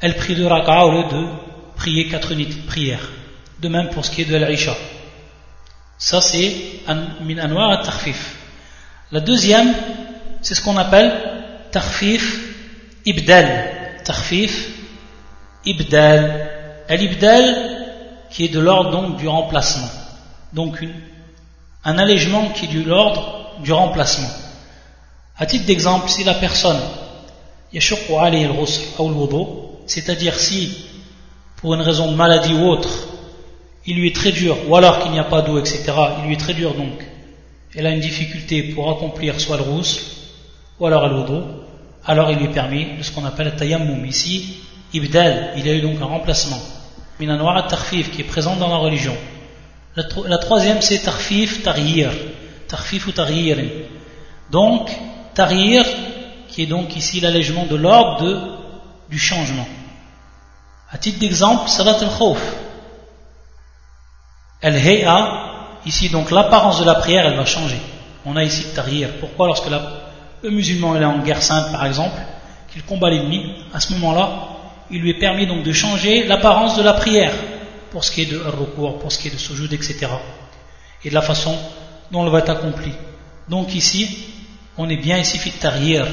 elle 0.00 0.16
prie 0.16 0.34
deux 0.34 0.46
raka'a 0.46 0.84
au 0.84 0.92
lieu 0.92 1.04
de 1.10 1.26
prier 1.76 2.08
quatre 2.08 2.32
unités 2.32 2.60
de 2.60 2.66
prière. 2.66 3.00
De 3.60 3.68
même 3.68 3.88
pour 3.88 4.04
ce 4.04 4.10
qui 4.10 4.22
est 4.22 4.26
de 4.26 4.36
l'Isha. 4.36 4.74
Ça, 5.98 6.20
c'est 6.20 6.54
min 7.20 7.38
anwar 7.38 7.82
tarfif. 7.82 8.36
La 9.10 9.20
deuxième, 9.20 9.74
c'est 10.42 10.54
ce 10.54 10.62
qu'on 10.62 10.76
appelle 10.76 11.12
tarfif 11.72 12.40
ibdal. 13.04 14.00
Tarfif 14.04 14.68
ibdal. 15.64 16.50
Al-ibdal, 16.88 18.28
qui 18.30 18.44
est 18.44 18.48
de 18.48 18.60
l'ordre 18.60 18.90
donc 18.92 19.16
du 19.16 19.26
remplacement. 19.26 19.90
Donc, 20.52 20.82
un 21.84 21.98
allègement 21.98 22.50
qui 22.50 22.66
est 22.66 22.74
de 22.74 22.88
l'ordre 22.88 23.56
du 23.62 23.72
remplacement. 23.72 24.30
À 25.36 25.46
titre 25.46 25.66
d'exemple, 25.66 26.08
si 26.08 26.22
la 26.24 26.34
personne 26.34 26.80
yashqu 27.72 28.14
alayhi 28.18 28.44
al-ghusl 28.44 28.82
ou 28.98 29.08
al-wudu, 29.08 29.44
c'est-à-dire 29.86 30.38
si, 30.38 30.84
pour 31.56 31.74
une 31.74 31.80
raison 31.80 32.10
de 32.10 32.16
maladie 32.16 32.54
ou 32.54 32.66
autre, 32.68 33.07
il 33.88 33.96
lui 33.96 34.08
est 34.08 34.14
très 34.14 34.32
dur, 34.32 34.54
ou 34.68 34.76
alors 34.76 34.98
qu'il 34.98 35.12
n'y 35.12 35.18
a 35.18 35.24
pas 35.24 35.40
d'eau, 35.40 35.58
etc., 35.58 35.92
il 36.18 36.26
lui 36.26 36.34
est 36.34 36.38
très 36.38 36.52
dur 36.52 36.74
donc, 36.74 37.06
elle 37.74 37.86
a 37.86 37.90
une 37.90 38.00
difficulté 38.00 38.62
pour 38.74 38.90
accomplir 38.90 39.40
soit 39.40 39.56
le 39.56 39.62
rousse, 39.62 40.28
ou 40.78 40.86
alors 40.86 41.04
al 41.04 41.12
alors 42.04 42.30
il 42.30 42.38
lui 42.38 42.44
est 42.44 42.52
permis 42.52 42.96
de 42.98 43.02
ce 43.02 43.10
qu'on 43.12 43.24
appelle 43.24 43.46
le 43.46 43.56
tayammum. 43.56 44.04
Ici, 44.04 44.58
ibdal, 44.92 45.52
il 45.56 45.66
y 45.66 45.70
a 45.70 45.74
eu 45.74 45.80
donc 45.80 46.00
un 46.02 46.04
remplacement. 46.04 46.60
Minanwara 47.18 47.62
tarfif 47.64 48.10
qui 48.10 48.20
est 48.20 48.24
présent 48.24 48.56
dans 48.56 48.68
la 48.68 48.76
religion. 48.76 49.16
La, 49.96 50.38
troisième 50.38 50.80
c'est 50.82 51.00
tarfif 51.00 51.62
taryir. 51.62 52.10
Tarfif 52.68 53.06
ou 53.06 53.12
taryir. 53.12 53.58
Donc, 54.50 54.90
taryir, 55.34 55.84
qui 56.48 56.62
est 56.62 56.66
donc 56.66 56.94
ici 56.94 57.20
l'allègement 57.20 57.64
de 57.64 57.76
l'ordre 57.76 58.58
du 59.10 59.18
changement. 59.18 59.66
À 60.90 60.98
titre 60.98 61.18
d'exemple, 61.18 61.68
salat 61.68 61.98
al-khawf. 62.00 62.67
Al-hay'a, 64.62 65.80
ici 65.86 66.08
donc 66.08 66.30
l'apparence 66.30 66.80
de 66.80 66.84
la 66.84 66.94
prière, 66.94 67.26
elle 67.26 67.36
va 67.36 67.44
changer. 67.44 67.78
On 68.24 68.36
a 68.36 68.44
ici 68.44 68.64
taryir. 68.74 69.10
Pourquoi? 69.20 69.46
Lorsque 69.46 69.68
le 70.42 70.50
musulman 70.50 70.96
est 70.96 71.04
en 71.04 71.18
guerre 71.18 71.42
sainte, 71.42 71.72
par 71.72 71.86
exemple, 71.86 72.18
qu'il 72.72 72.82
combat 72.84 73.10
l'ennemi, 73.10 73.54
à 73.72 73.80
ce 73.80 73.92
moment-là, 73.94 74.30
il 74.90 75.00
lui 75.00 75.10
est 75.10 75.18
permis 75.18 75.46
donc 75.46 75.62
de 75.62 75.72
changer 75.72 76.26
l'apparence 76.26 76.76
de 76.76 76.82
la 76.82 76.94
prière, 76.94 77.32
pour 77.90 78.04
ce 78.04 78.12
qui 78.12 78.22
est 78.22 78.26
de 78.26 78.38
recours, 78.38 78.98
pour 78.98 79.12
ce 79.12 79.18
qui 79.18 79.28
est 79.28 79.30
de 79.30 79.38
sujoud, 79.38 79.72
etc. 79.72 80.06
Et 81.04 81.10
de 81.10 81.14
la 81.14 81.22
façon 81.22 81.56
dont 82.10 82.24
elle 82.24 82.32
va 82.32 82.40
être 82.40 82.50
accomplie. 82.50 82.92
Donc 83.48 83.74
ici, 83.74 84.26
on 84.76 84.88
est 84.88 84.96
bien 84.96 85.18
ici 85.18 85.38
fit 85.38 85.52
taryir. 85.52 86.06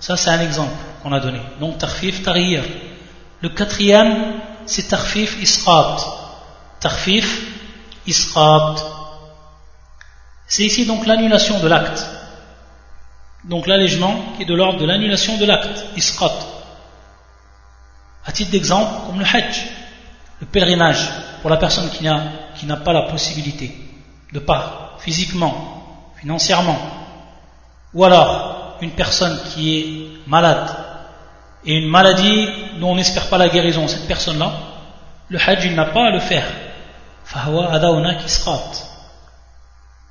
Ça, 0.00 0.16
c'est 0.16 0.30
un 0.30 0.40
exemple 0.40 0.72
qu'on 1.02 1.12
a 1.12 1.20
donné. 1.20 1.40
Donc 1.60 1.78
tarfif 1.78 2.22
taryir. 2.22 2.62
Le 3.40 3.48
quatrième, 3.48 4.34
c'est 4.66 4.88
tarfif 4.88 5.40
isqat. 5.40 5.96
Tarfif 6.80 7.57
isqat. 8.08 8.74
C'est 10.46 10.64
ici 10.64 10.86
donc 10.86 11.06
l'annulation 11.06 11.60
de 11.60 11.68
l'acte. 11.68 12.04
Donc 13.44 13.66
l'allègement 13.66 14.14
qui 14.36 14.42
est 14.42 14.46
de 14.46 14.54
l'ordre 14.54 14.80
de 14.80 14.86
l'annulation 14.86 15.36
de 15.36 15.44
l'acte, 15.44 15.84
isqat. 15.96 16.32
À 18.24 18.32
titre 18.32 18.50
d'exemple, 18.50 19.06
comme 19.06 19.18
le 19.18 19.24
hajj, 19.24 19.66
le 20.40 20.46
pèlerinage, 20.46 21.08
pour 21.40 21.50
la 21.50 21.56
personne 21.56 21.88
qui 21.90 22.04
n'a 22.66 22.76
pas 22.76 22.92
la 22.92 23.02
possibilité 23.02 23.72
de 24.32 24.38
part, 24.38 24.96
physiquement, 24.98 26.12
financièrement, 26.20 26.78
ou 27.94 28.04
alors 28.04 28.76
une 28.80 28.90
personne 28.90 29.38
qui 29.50 29.78
est 29.78 30.28
malade 30.28 30.68
et 31.64 31.74
une 31.74 31.88
maladie 31.88 32.48
dont 32.78 32.92
on 32.92 32.96
n'espère 32.96 33.28
pas 33.28 33.38
la 33.38 33.48
guérison, 33.48 33.88
cette 33.88 34.06
personne-là, 34.06 34.52
le 35.28 35.38
hajj, 35.38 35.66
il 35.66 35.74
n'a 35.74 35.86
pas 35.86 36.06
à 36.06 36.10
le 36.10 36.20
faire. 36.20 36.44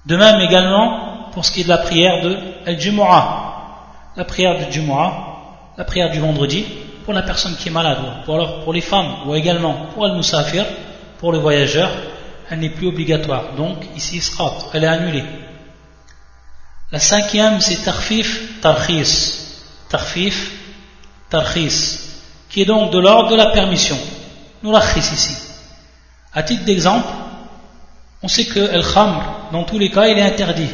De 0.06 0.16
même 0.16 0.40
également 0.42 1.30
pour 1.32 1.46
ce 1.46 1.52
qui 1.52 1.62
est 1.62 1.64
de 1.64 1.70
la 1.70 1.78
prière 1.80 2.24
de 2.24 2.38
la 4.16 4.26
prière 4.26 4.58
de 4.58 4.72
Jumu'ah, 4.72 5.14
la 5.78 5.84
prière 5.84 6.12
du 6.12 6.20
vendredi, 6.20 6.66
pour 7.06 7.14
la 7.14 7.22
personne 7.22 7.56
qui 7.56 7.70
est 7.70 7.72
malade, 7.72 8.00
ou 8.28 8.34
alors 8.34 8.64
pour 8.64 8.74
les 8.74 8.82
femmes, 8.82 9.28
ou 9.28 9.36
également 9.36 9.88
pour 9.94 10.06
al-musafir, 10.06 10.66
pour 11.20 11.32
le 11.32 11.38
voyageur, 11.38 11.90
elle 12.50 12.60
n'est 12.60 12.70
plus 12.70 12.88
obligatoire. 12.88 13.54
Donc 13.56 13.78
ici, 13.96 14.20
srat, 14.20 14.58
elle 14.74 14.84
est 14.84 14.88
annulée. 14.88 15.24
La 16.92 17.00
cinquième, 17.00 17.62
c'est 17.62 17.84
tarfif 17.84 18.60
tarkhis. 18.62 19.34
Tarfif 19.90 20.52
tarkhis, 21.30 22.00
qui 22.50 22.62
est 22.62 22.66
donc 22.66 22.92
de 22.92 23.00
l'ordre 23.00 23.30
de 23.30 23.36
la 23.36 23.48
permission. 23.48 23.98
Nous 24.64 24.72
rachis 24.72 25.00
ici. 25.00 25.47
À 26.38 26.44
titre 26.44 26.66
d'exemple, 26.66 27.08
on 28.22 28.28
sait 28.28 28.46
que 28.46 28.60
el 28.60 28.84
khamr, 28.84 29.50
dans 29.52 29.64
tous 29.64 29.80
les 29.80 29.90
cas, 29.90 30.06
il 30.06 30.20
est 30.20 30.22
interdit. 30.22 30.70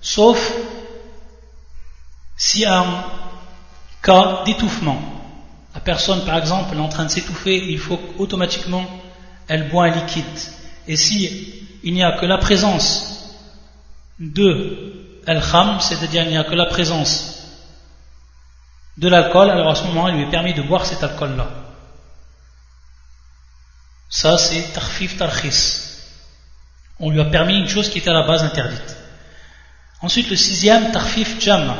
Sauf 0.00 0.54
si 2.34 2.64
un 2.64 3.04
cas 4.02 4.42
d'étouffement. 4.46 4.98
La 5.74 5.80
personne, 5.80 6.24
par 6.24 6.38
exemple, 6.38 6.74
est 6.74 6.80
en 6.80 6.88
train 6.88 7.04
de 7.04 7.10
s'étouffer, 7.10 7.62
il 7.68 7.78
faut 7.78 8.00
automatiquement 8.18 8.86
elle 9.48 9.68
boit 9.68 9.84
un 9.84 9.90
liquide. 9.90 10.24
Et 10.88 10.96
si 10.96 11.62
il 11.84 11.92
n'y 11.92 12.02
a 12.02 12.12
que 12.12 12.24
la 12.24 12.38
présence 12.38 13.36
de 14.18 15.20
al-kham, 15.26 15.78
c'est-à-dire 15.78 16.22
il 16.22 16.30
n'y 16.30 16.38
a 16.38 16.44
que 16.44 16.54
la 16.54 16.64
présence 16.64 17.52
de 18.96 19.08
l'alcool, 19.08 19.50
alors 19.50 19.68
à 19.68 19.74
ce 19.74 19.84
moment, 19.84 20.08
il 20.08 20.14
lui 20.14 20.22
est 20.22 20.30
permis 20.30 20.54
de 20.54 20.62
boire 20.62 20.86
cet 20.86 21.04
alcool-là. 21.04 21.65
Ça, 24.16 24.38
c'est 24.38 24.72
tarfif 24.72 25.18
tarkhis. 25.18 25.82
On 26.98 27.10
lui 27.10 27.20
a 27.20 27.26
permis 27.26 27.58
une 27.58 27.68
chose 27.68 27.90
qui 27.90 27.98
était 27.98 28.08
à 28.08 28.14
la 28.14 28.26
base 28.26 28.42
interdite. 28.42 28.96
Ensuite, 30.00 30.30
le 30.30 30.36
sixième, 30.36 30.90
tarfif 30.90 31.38
jam. 31.38 31.74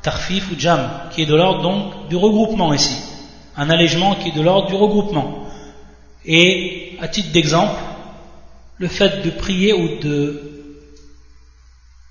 Tarfif 0.00 0.48
ou 0.52 0.54
jam, 0.56 0.88
qui 1.10 1.22
est 1.22 1.26
de 1.26 1.34
l'ordre 1.34 1.62
donc 1.62 2.08
du 2.08 2.14
regroupement 2.14 2.72
ici. 2.72 2.96
Un 3.56 3.68
allègement 3.68 4.14
qui 4.14 4.28
est 4.28 4.36
de 4.36 4.42
l'ordre 4.42 4.68
du 4.68 4.76
regroupement. 4.76 5.48
Et 6.24 6.96
à 7.00 7.08
titre 7.08 7.32
d'exemple, 7.32 7.80
le 8.78 8.86
fait 8.86 9.24
de 9.24 9.30
prier 9.30 9.72
ou 9.72 9.98
de 9.98 10.42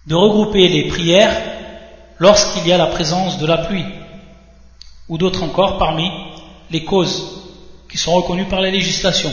de 0.06 0.16
regrouper 0.16 0.68
les 0.68 0.90
prières 0.90 1.42
lorsqu'il 2.20 2.68
y 2.68 2.74
a 2.74 2.78
la 2.78 2.88
présence 2.88 3.38
de 3.38 3.48
la 3.48 3.60
pluie, 3.60 3.86
ou 5.08 5.18
d'autres 5.18 5.44
encore 5.44 5.78
parmi 5.78 6.12
les 6.72 6.84
causes 6.84 7.45
qui 7.96 8.02
sont 8.02 8.16
reconnues 8.16 8.44
par 8.44 8.60
la 8.60 8.70
législation. 8.70 9.32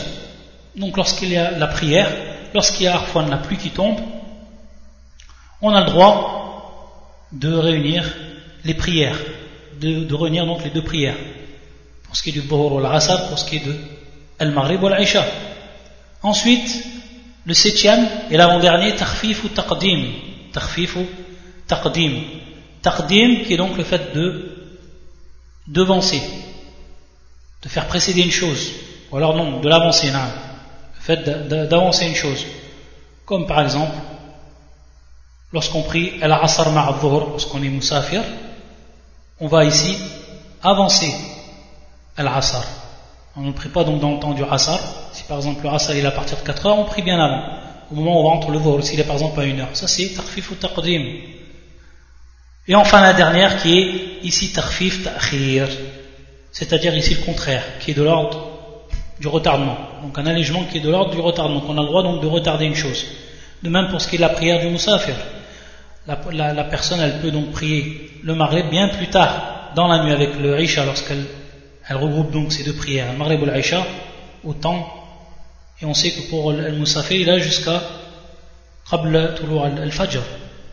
Donc 0.76 0.96
lorsqu'il 0.96 1.30
y 1.32 1.36
a 1.36 1.50
la 1.50 1.66
prière, 1.66 2.08
lorsqu'il 2.54 2.84
y 2.84 2.86
a 2.86 3.02
la 3.28 3.36
pluie 3.38 3.56
qui 3.56 3.70
tombe, 3.70 3.98
on 5.60 5.70
a 5.70 5.80
le 5.80 5.86
droit 5.86 7.26
de 7.32 7.52
réunir 7.52 8.04
les 8.64 8.74
prières, 8.74 9.18
de, 9.80 10.04
de 10.04 10.14
réunir 10.14 10.46
donc 10.46 10.62
les 10.62 10.70
deux 10.70 10.84
prières, 10.84 11.16
pour 12.04 12.14
ce 12.14 12.22
qui 12.22 12.28
est 12.28 12.34
du 12.34 12.42
Dhuhr 12.42 12.74
ou 12.74 12.80
pour 13.28 13.36
ce 13.36 13.50
qui 13.50 13.56
est 13.56 13.66
de 13.66 13.74
Al-Maghrib 14.38 14.80
ou 14.80 14.88
l'Aisha. 14.88 15.26
Ensuite, 16.22 16.84
le 17.44 17.54
septième 17.54 18.06
et 18.30 18.36
l'avant-dernier, 18.36 18.94
Tarfif 18.94 19.42
ou 19.42 19.48
Taqdim, 19.48 20.04
Tarfifu, 20.52 21.00
taqdim. 21.66 22.12
Taqdim 22.80 23.42
qui 23.44 23.54
est 23.54 23.56
donc 23.56 23.76
le 23.76 23.82
fait 23.82 24.14
de 24.14 24.56
devancer, 25.66 26.22
de 27.62 27.68
faire 27.68 27.86
précéder 27.86 28.22
une 28.22 28.30
chose, 28.30 28.72
ou 29.10 29.16
alors 29.16 29.36
non, 29.36 29.60
de 29.60 29.68
l'avancer, 29.68 30.08
le 30.08 31.00
fait 31.00 31.24
d'avancer 31.68 32.06
une 32.06 32.14
chose. 32.14 32.44
Comme 33.24 33.46
par 33.46 33.60
exemple, 33.60 33.94
lorsqu'on 35.52 35.82
prie 35.82 36.14
Al-Asr 36.20 36.70
Ma'adhur, 36.70 37.28
lorsqu'on 37.30 37.62
est 37.62 37.68
Musafir, 37.68 38.22
on 39.40 39.46
va 39.46 39.64
ici 39.64 39.96
avancer 40.62 41.14
Al-Asr. 42.16 42.64
On 43.36 43.42
ne 43.42 43.52
prie 43.52 43.70
pas 43.70 43.84
donc 43.84 44.00
dans 44.00 44.12
le 44.12 44.20
temps 44.20 44.34
du 44.34 44.44
Asr. 44.44 44.78
Si 45.12 45.22
par 45.24 45.38
exemple 45.38 45.62
le 45.62 45.70
Asr 45.70 45.92
est 45.92 46.04
à 46.04 46.10
partir 46.10 46.38
de 46.38 46.42
4 46.42 46.66
heures, 46.66 46.78
on 46.78 46.84
prie 46.84 47.02
bien 47.02 47.18
avant 47.18 47.42
au 47.90 47.94
moment 47.94 48.16
où 48.16 48.24
on 48.24 48.28
rentre 48.28 48.50
le 48.50 48.58
dhuhr, 48.58 48.82
s'il 48.82 48.98
est 48.98 49.04
par 49.04 49.16
exemple 49.16 49.38
à 49.40 49.44
une 49.44 49.60
heure. 49.60 49.74
Ça 49.74 49.86
c'est 49.86 50.08
tarfif 50.08 50.50
ou 50.50 50.54
taqdim. 50.54 51.04
Et 52.68 52.74
enfin 52.74 53.00
la 53.00 53.12
dernière 53.12 53.60
qui 53.60 53.78
est 53.78 54.24
ici 54.24 54.52
tarfif 54.52 55.04
ta'khir, 55.04 55.68
c'est-à-dire 56.52 56.94
ici 56.96 57.14
le 57.14 57.24
contraire, 57.24 57.64
qui 57.80 57.90
est 57.90 57.94
de 57.94 58.02
l'ordre 58.02 58.52
du 59.18 59.28
retardement. 59.28 59.76
Donc 60.02 60.18
un 60.18 60.26
allègement 60.26 60.64
qui 60.64 60.78
est 60.78 60.80
de 60.80 60.90
l'ordre 60.90 61.10
du 61.10 61.20
retardement. 61.20 61.62
On 61.66 61.78
a 61.78 61.80
le 61.80 61.86
droit 61.86 62.02
donc 62.02 62.22
de 62.22 62.26
retarder 62.26 62.66
une 62.66 62.74
chose. 62.74 63.04
De 63.62 63.68
même 63.68 63.88
pour 63.88 64.00
ce 64.00 64.08
qui 64.08 64.16
est 64.16 64.18
de 64.18 64.22
la 64.22 64.28
prière 64.28 64.60
du 64.60 64.68
musafir. 64.68 65.14
La, 66.06 66.64
personne 66.64 67.00
elle 67.00 67.20
peut 67.20 67.30
donc 67.30 67.52
prier 67.52 68.10
le 68.22 68.34
maghrib 68.34 68.68
bien 68.70 68.88
plus 68.88 69.06
tard 69.06 69.70
dans 69.76 69.86
la 69.86 70.04
nuit 70.04 70.12
avec 70.12 70.36
le 70.38 70.60
Isha 70.60 70.84
lorsqu'elle 70.84 71.24
elle 71.88 71.96
regroupe 71.96 72.30
donc 72.30 72.52
ces 72.52 72.64
deux 72.64 72.74
prières, 72.74 73.12
le 73.12 73.18
maghrib 73.18 73.42
ou 73.42 73.46
l'Aisha, 73.46 73.84
au 74.44 74.52
temps 74.52 75.02
et 75.80 75.84
on 75.84 75.94
sait 75.94 76.12
que 76.12 76.28
pour 76.28 76.52
le 76.52 76.70
musafir, 76.72 77.20
il 77.20 77.28
a 77.28 77.38
jusqu'à 77.40 77.82
al-fajr, 78.92 80.22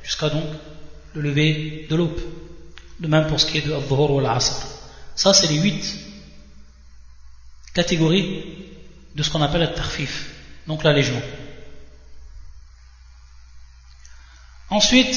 jusqu'à 0.03 0.29
donc 0.29 0.43
le 1.15 1.21
lever 1.21 1.87
de 1.89 1.95
l'aube. 1.95 2.19
De 2.99 3.07
même 3.07 3.25
pour 3.27 3.39
ce 3.39 3.47
qui 3.47 3.57
est 3.57 3.67
de 3.67 3.73
al-dhuhr 3.73 4.11
ou 4.11 4.19
al-asr. 4.19 4.78
Ça, 5.19 5.34
c'est 5.34 5.47
les 5.47 5.58
huit 5.58 5.84
catégories 7.73 8.41
de 9.13 9.21
ce 9.21 9.29
qu'on 9.29 9.41
appelle 9.41 9.60
le 9.60 9.73
tarfif, 9.73 10.29
donc 10.65 10.86
l'allègement. 10.86 11.21
Ensuite, 14.69 15.13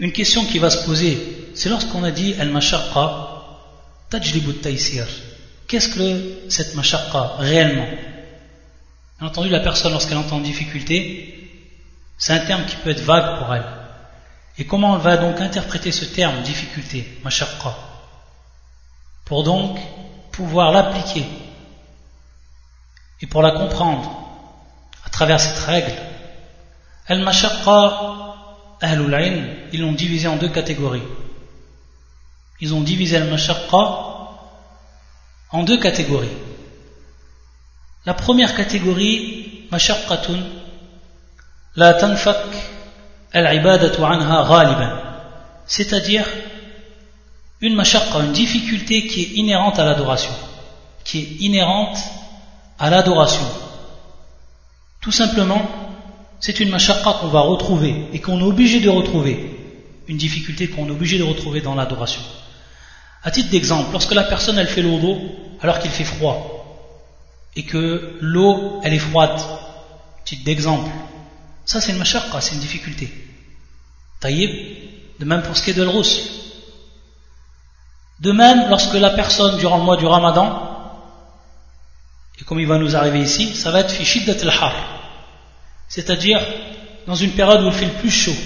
une 0.00 0.10
question 0.10 0.44
qui 0.46 0.58
va 0.58 0.68
se 0.68 0.84
poser, 0.84 1.52
c'est 1.54 1.68
lorsqu'on 1.68 2.02
a 2.02 2.10
dit 2.10 2.34
al-mashaqqa 2.40 3.06
tajlibu 4.10 4.54
taysir. 4.54 5.06
Qu'est-ce 5.68 5.90
que 5.90 6.50
cette 6.50 6.74
mashaqqa 6.74 7.36
réellement? 7.38 7.86
Bien 9.20 9.28
entendu, 9.28 9.48
la 9.48 9.60
personne, 9.60 9.92
lorsqu'elle 9.92 10.18
entend 10.18 10.40
difficulté, 10.40 11.48
c'est 12.18 12.32
un 12.32 12.44
terme 12.44 12.66
qui 12.66 12.74
peut 12.74 12.90
être 12.90 13.04
vague 13.04 13.38
pour 13.38 13.54
elle. 13.54 13.66
Et 14.58 14.66
comment 14.66 14.96
elle 14.96 15.02
va 15.02 15.16
donc 15.18 15.40
interpréter 15.40 15.92
ce 15.92 16.04
terme 16.04 16.42
difficulté, 16.42 17.20
mashaqqa 17.22 17.85
Pour 19.26 19.42
donc 19.44 19.78
pouvoir 20.32 20.72
l'appliquer 20.72 21.24
et 23.20 23.26
pour 23.26 23.42
la 23.42 23.50
comprendre 23.50 24.10
à 25.04 25.10
travers 25.10 25.40
cette 25.40 25.58
règle, 25.58 25.92
Al-Mashaqqa, 27.08 28.14
Ahlul 28.80 29.68
ils 29.72 29.80
l'ont 29.80 29.92
divisé 29.92 30.28
en 30.28 30.36
deux 30.36 30.48
catégories. 30.48 31.02
Ils 32.60 32.72
ont 32.72 32.80
divisé 32.80 33.16
Al-Mashaqqa 33.16 34.06
en 35.50 35.62
deux 35.62 35.78
catégories. 35.78 36.36
La 38.04 38.14
première 38.14 38.54
catégorie, 38.54 39.66
Mashaqqatun, 39.72 40.40
la 41.74 41.94
tanfak 41.94 42.46
al-ibadatu 43.32 44.02
anha 44.04 44.46
ghaliban. 44.48 44.90
C'est-à-dire 45.66 46.24
une 47.60 47.74
mashaqqa, 47.74 48.20
une 48.20 48.32
difficulté 48.32 49.06
qui 49.06 49.22
est 49.22 49.30
inhérente 49.36 49.78
à 49.78 49.84
l'adoration. 49.84 50.32
Qui 51.04 51.18
est 51.18 51.44
inhérente 51.44 51.98
à 52.78 52.90
l'adoration. 52.90 53.46
Tout 55.00 55.12
simplement, 55.12 55.62
c'est 56.40 56.60
une 56.60 56.70
mashaqqa 56.70 57.18
qu'on 57.20 57.28
va 57.28 57.40
retrouver 57.40 58.06
et 58.12 58.20
qu'on 58.20 58.40
est 58.40 58.44
obligé 58.44 58.80
de 58.80 58.88
retrouver. 58.88 59.52
Une 60.08 60.16
difficulté 60.16 60.68
qu'on 60.68 60.86
est 60.88 60.90
obligé 60.90 61.18
de 61.18 61.22
retrouver 61.22 61.60
dans 61.60 61.74
l'adoration. 61.74 62.22
À 63.22 63.30
titre 63.30 63.50
d'exemple, 63.50 63.90
lorsque 63.92 64.12
la 64.12 64.22
personne 64.22 64.58
elle 64.58 64.68
fait 64.68 64.82
l'eau 64.82 65.00
alors 65.60 65.78
qu'il 65.78 65.90
fait 65.90 66.04
froid 66.04 66.52
et 67.56 67.64
que 67.64 68.18
l'eau 68.20 68.80
elle 68.84 68.92
est 68.92 68.98
froide, 68.98 69.40
titre 70.24 70.44
d'exemple, 70.44 70.90
ça 71.64 71.80
c'est 71.80 71.92
une 71.92 71.98
mashaqqa, 71.98 72.40
c'est 72.40 72.54
une 72.54 72.60
difficulté. 72.60 73.10
Taïb, 74.20 74.50
de 75.18 75.24
même 75.24 75.42
pour 75.42 75.56
ce 75.56 75.62
qui 75.62 75.70
est 75.70 75.74
de 75.74 75.82
l'rousse. 75.82 76.35
De 78.20 78.32
même, 78.32 78.68
lorsque 78.70 78.94
la 78.94 79.10
personne 79.10 79.58
durant 79.58 79.78
le 79.78 79.84
mois 79.84 79.96
du 79.96 80.06
ramadan 80.06 80.66
et 82.40 82.44
comme 82.44 82.60
il 82.60 82.66
va 82.66 82.78
nous 82.78 82.96
arriver 82.96 83.20
ici, 83.20 83.54
ça 83.54 83.70
va 83.70 83.80
être 83.80 83.90
fi 83.90 84.30
al-har. 84.30 84.74
C'est-à-dire 85.88 86.40
dans 87.06 87.14
une 87.14 87.32
période 87.32 87.62
où 87.62 87.66
il 87.66 87.72
fait 87.72 87.86
le 87.86 87.92
plus 87.92 88.10
chaud. 88.10 88.36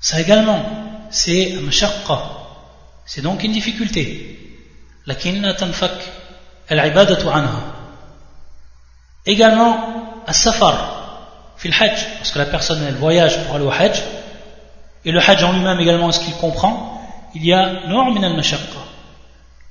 Ça 0.00 0.20
également, 0.20 0.62
c'est 1.10 1.56
mashaqqa. 1.60 2.20
C'est 3.06 3.20
donc 3.20 3.42
une 3.42 3.52
difficulté. 3.52 4.38
Lakin 5.06 5.52
tanfak 5.54 5.92
al-ibadatu 6.68 7.26
anha. 7.28 7.74
Également, 9.26 10.22
as-safar, 10.26 11.54
fi 11.56 11.68
hajj 11.68 12.06
parce 12.18 12.30
que 12.30 12.38
la 12.38 12.46
personne 12.46 12.82
elle 12.86 12.94
voyage 12.94 13.44
pour 13.44 13.56
aller 13.56 13.64
au 13.64 13.70
hajj, 13.70 14.02
et 15.04 15.12
le 15.12 15.20
hajj 15.20 15.44
en 15.44 15.52
lui-même 15.52 15.80
également, 15.80 16.10
ce 16.12 16.20
qu'il 16.20 16.34
comprend, 16.34 17.03
il 17.34 17.44
y 17.44 17.52
a 17.52 17.86
noir 17.88 18.10
min 18.10 18.22
al-mashaqqa. 18.22 18.82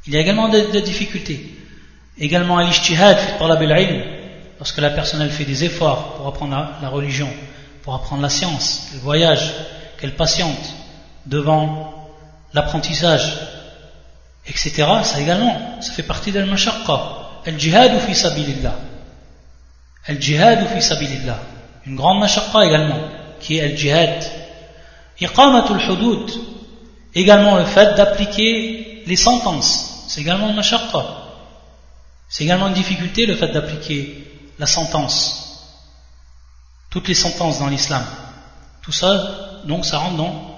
Il 0.05 0.13
y 0.13 0.17
a 0.17 0.19
également 0.19 0.49
des 0.49 0.81
difficultés. 0.81 1.53
Également 2.17 2.57
à 2.57 2.63
l'ijtihad, 2.63 3.17
lorsque 4.59 4.77
la 4.77 4.89
personne 4.91 5.27
fait 5.29 5.45
des 5.45 5.63
efforts 5.63 6.15
pour 6.15 6.27
apprendre 6.27 6.67
la, 6.81 6.89
religion, 6.89 7.29
pour 7.81 7.95
apprendre 7.95 8.21
la 8.21 8.29
science, 8.29 8.87
qu'elle 8.91 8.99
voyage, 8.99 9.53
qu'elle 9.99 10.15
patiente 10.15 10.73
devant 11.25 12.09
l'apprentissage, 12.53 13.35
etc. 14.45 14.85
Ça 15.03 15.19
également, 15.19 15.81
ça 15.81 15.91
fait 15.93 16.03
partie 16.03 16.31
de 16.31 16.39
al-mashaqqa. 16.39 17.01
Al-jihad 17.45 17.99
fi 18.01 18.13
sabilillah. 18.13 18.75
Al-jihad 20.07 20.67
fi 20.67 20.81
sabilillah. 20.81 21.39
Une 21.87 21.95
grande 21.95 22.19
mashaqqa 22.19 22.65
également, 22.65 22.99
qui 23.39 23.57
est 23.57 23.63
al-jihad. 23.63 24.23
Iqamatul 25.19 25.81
hudud. 25.81 26.29
Également 27.15 27.57
le 27.57 27.65
fait 27.65 27.95
d'appliquer 27.95 29.03
les 29.05 29.15
sentences. 29.15 30.05
C'est 30.07 30.21
également 30.21 30.49
une 30.49 30.55
mashaqqa. 30.55 31.05
C'est 32.29 32.43
également 32.43 32.67
une 32.67 32.73
difficulté 32.73 33.25
le 33.25 33.35
fait 33.35 33.49
d'appliquer 33.49 34.27
la 34.59 34.65
sentence, 34.65 35.69
toutes 36.89 37.07
les 37.07 37.13
sentences 37.13 37.59
dans 37.59 37.67
l'islam. 37.67 38.03
Tout 38.81 38.91
ça, 38.91 39.61
donc, 39.65 39.85
ça 39.85 39.97
rentre 39.97 40.17
dans 40.17 40.53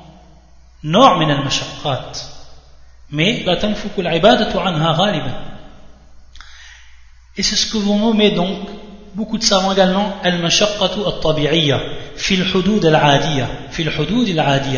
nor 0.84 1.18
min 1.18 1.30
al-mashaqqat. 1.30 2.12
Mais 3.12 3.44
la 3.44 3.58
tanfuku 3.58 4.02
al-ibadatu 4.02 4.58
anha 4.58 4.94
ghaliban. 4.96 5.34
Et 7.38 7.44
c'est 7.44 7.56
ce 7.56 7.72
que 7.72 7.78
vous 7.78 7.98
nommez 7.98 8.32
donc 8.32 8.68
beaucoup 9.14 9.38
de 9.38 9.44
savants 9.44 9.74
également 9.74 10.18
al-mashaqqatu 10.24 11.00
at-tabi'iyya 11.08 11.80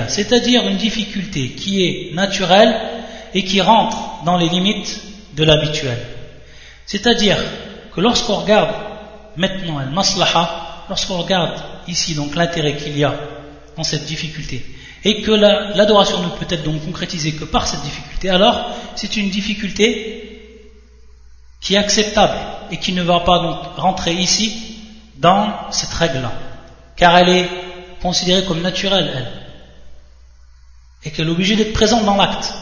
c'est-à-dire 0.10 0.68
une 0.68 0.78
difficulté 0.78 1.50
qui 1.50 1.84
est 1.84 2.14
naturelle 2.14 2.76
et 3.34 3.44
qui 3.44 3.62
rentre 3.62 4.24
dans 4.26 4.38
les 4.38 4.50
limites 4.50 5.02
de 5.36 5.44
l'habituel. 5.44 5.98
C'est-à-dire 6.86 7.38
que 7.94 8.02
lorsqu'on 8.02 8.36
regarde 8.36 8.74
maintenant 9.36 9.78
al-maslaha, 9.78 10.86
lorsqu'on 10.90 11.18
regarde 11.18 11.62
ici 11.88 12.16
donc 12.16 12.36
l'intérêt 12.36 12.76
qu'il 12.76 12.98
y 12.98 13.04
a 13.04 13.14
dans 13.76 13.84
cette 13.84 14.06
difficulté, 14.06 14.66
et 15.04 15.22
que 15.22 15.32
l'adoration 15.32 16.22
ne 16.24 16.30
peut 16.30 16.46
être 16.50 16.64
donc 16.64 16.84
concrétisée 16.84 17.34
que 17.34 17.46
par 17.46 17.68
cette 17.68 17.82
difficulté, 17.82 18.30
alors 18.30 18.72
c'est 18.96 19.16
une 19.16 19.30
difficulté 19.30 20.18
qui 21.62 21.76
est 21.76 21.78
acceptable 21.78 22.38
et 22.72 22.78
qui 22.78 22.94
ne 22.94 23.04
va 23.04 23.22
pas 23.22 23.40
donc 23.40 23.58
rentrer 23.78 24.14
ici 24.14 24.78
dans 25.18 25.72
cette 25.72 25.94
règle-là, 25.94 26.32
car 26.98 27.18
elle 27.18 27.30
est 27.30 27.50
considérée 28.02 28.44
comme 28.46 28.62
naturelle, 28.62 29.12
elle, 29.16 29.32
et 31.04 31.12
qu'elle 31.12 31.28
est 31.28 31.32
obligée 31.32 31.56
d'être 31.56 31.74
présente 31.74 32.06
dans 32.06 32.16
l'acte. 32.16 32.54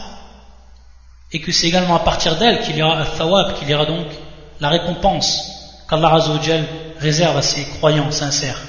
Et 1.32 1.40
que 1.40 1.50
c'est 1.50 1.66
également 1.66 1.96
à 1.96 2.00
partir 2.00 2.36
d'elle 2.36 2.60
qu'il 2.60 2.76
y 2.76 2.82
aura 2.82 3.00
un 3.00 3.04
thawab, 3.04 3.58
qu'il 3.58 3.68
y 3.68 3.74
aura 3.74 3.86
donc 3.86 4.06
la 4.60 4.68
récompense 4.68 5.50
qu'Allah 5.88 6.14
Azzawajal 6.14 6.64
réserve 7.00 7.36
à 7.36 7.42
ses 7.42 7.64
croyants 7.64 8.12
sincères. 8.12 8.60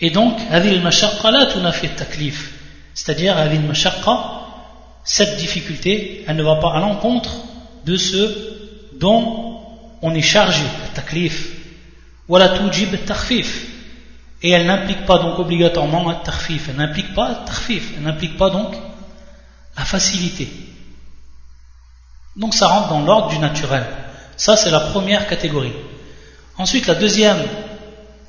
Et 0.00 0.10
donc, 0.10 0.38
c'est-à-dire 2.94 3.36
cette 5.04 5.36
difficulté, 5.36 6.24
elle 6.26 6.36
ne 6.36 6.42
va 6.42 6.56
pas 6.56 6.74
à 6.74 6.80
l'encontre 6.80 7.30
de 7.84 7.96
ce 7.96 8.96
dont 8.98 9.60
on 10.02 10.14
est 10.14 10.22
chargé, 10.22 10.64
taklif, 10.94 11.48
et 14.42 14.50
elle 14.50 14.66
n'implique 14.66 15.06
pas 15.06 15.18
donc 15.18 15.38
obligatoirement 15.38 16.08
un 16.10 16.14
tarfif, 16.14 16.68
elle 16.68 16.76
n'implique 16.76 17.14
pas 17.14 17.42
tarfif, 17.46 17.92
elle 17.96 18.02
n'implique 18.02 18.36
pas 18.36 18.50
donc 18.50 18.74
la 19.76 19.84
facilité. 19.84 20.48
Donc 22.36 22.54
ça 22.54 22.68
rentre 22.68 22.88
dans 22.88 23.00
l'ordre 23.00 23.28
du 23.28 23.38
naturel. 23.38 23.84
Ça, 24.36 24.56
c'est 24.56 24.70
la 24.70 24.80
première 24.80 25.26
catégorie. 25.26 25.72
Ensuite, 26.58 26.86
la 26.86 26.94
deuxième 26.94 27.38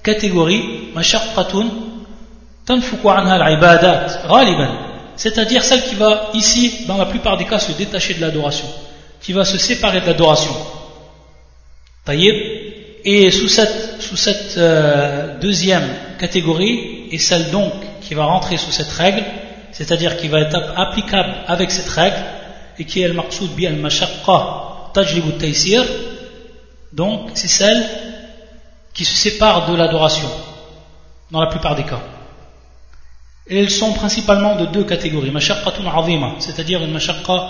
catégorie, 0.02 0.93
c'est-à-dire 5.15 5.63
celle 5.63 5.84
qui 5.84 5.96
va 5.96 6.30
ici, 6.34 6.86
dans 6.88 6.98
la 6.98 7.06
plupart 7.06 7.38
des 7.38 7.46
cas, 7.46 7.60
se 7.60 7.74
détacher 7.74 8.13
de 8.13 8.22
l'adoration, 8.22 8.67
qui 9.22 9.34
va 9.34 9.43
se 9.43 9.58
séparer 9.58 10.02
de 10.02 10.06
l'adoration. 10.06 10.56
Et 13.10 13.32
sous 13.32 13.48
cette, 13.48 14.58
euh, 14.58 15.39
deuxième 15.39 15.88
catégorie, 16.20 17.08
et 17.10 17.17
celle 17.17 17.52
donc 17.52 17.72
qui 18.02 18.13
va 18.13 18.26
rentrer 18.26 18.58
sous 18.58 18.72
cette 18.72 18.91
règle, 18.91 19.24
c'est-à-dire 19.72 20.17
qui 20.17 20.28
va 20.28 20.41
être 20.41 20.74
applicable 20.76 21.34
avec 21.48 21.72
cette 21.72 21.88
règle, 21.88 22.17
et 22.78 22.84
qui 22.84 23.02
est 23.02 23.06
al-maqsoud 23.06 23.52
bi 23.56 23.65
al-mashaqqa 23.65 24.91
tajlibu 24.93 25.32
taysir 25.38 25.86
donc 26.91 27.30
c'est 27.36 27.48
celle 27.48 27.82
qui 28.93 29.06
se 29.06 29.15
sépare 29.15 29.70
de 29.72 29.76
l'adoration 29.78 30.30
dans 31.32 31.39
la 31.39 31.48
plupart 31.48 31.76
des 31.78 31.84
cas. 31.84 32.02
Et 33.48 33.58
elles 33.62 33.69
sont 33.69 33.94
principalement 33.94 34.58
de 34.58 34.65
deux 34.65 34.84
catégories 34.84 35.31
mashaqqatun 35.31 35.88
azima 35.88 36.36
c'est-à-dire 36.40 36.84
une 36.84 36.92
mashaqqa 36.92 37.48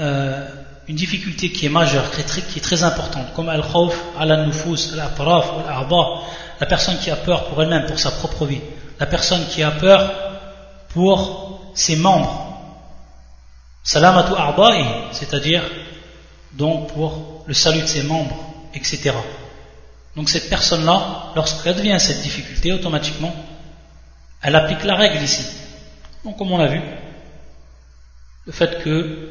euh, 0.00 0.46
une 0.88 0.96
difficulté 0.96 1.50
qui 1.50 1.66
est 1.66 1.70
majeure 1.70 2.10
qui 2.10 2.20
est 2.58 2.60
très, 2.60 2.82
importante 2.82 3.32
comme 3.34 3.48
al-khawf 3.48 3.94
al-nufus 4.18 4.92
al-atraf 4.94 5.46
al 5.68 5.86
la 6.60 6.66
personne 6.66 6.98
qui 6.98 7.10
a 7.10 7.16
peur 7.16 7.46
pour 7.46 7.62
elle-même 7.62 7.86
pour 7.86 7.98
sa 7.98 8.10
propre 8.10 8.46
vie 8.46 8.60
la 9.00 9.06
personne 9.06 9.46
qui 9.48 9.62
a 9.62 9.70
peur 9.70 10.12
pour 10.88 11.70
ses 11.74 11.96
membres 11.96 12.46
Salamatu 13.86 14.32
arba'i, 14.34 14.84
c'est-à-dire 15.12 15.62
donc 16.54 16.92
pour 16.92 17.44
le 17.46 17.54
salut 17.54 17.82
de 17.82 17.86
ses 17.86 18.02
membres, 18.02 18.36
etc. 18.74 19.12
Donc 20.16 20.28
cette 20.28 20.48
personne-là, 20.48 21.30
lorsqu'elle 21.36 21.76
devient 21.76 21.96
cette 22.00 22.20
difficulté, 22.20 22.72
automatiquement, 22.72 23.32
elle 24.42 24.56
applique 24.56 24.82
la 24.82 24.96
règle 24.96 25.22
ici. 25.22 25.46
Donc 26.24 26.36
comme 26.36 26.50
on 26.50 26.58
l'a 26.58 26.66
vu, 26.66 26.80
le 28.44 28.50
fait 28.50 28.82
que 28.82 29.30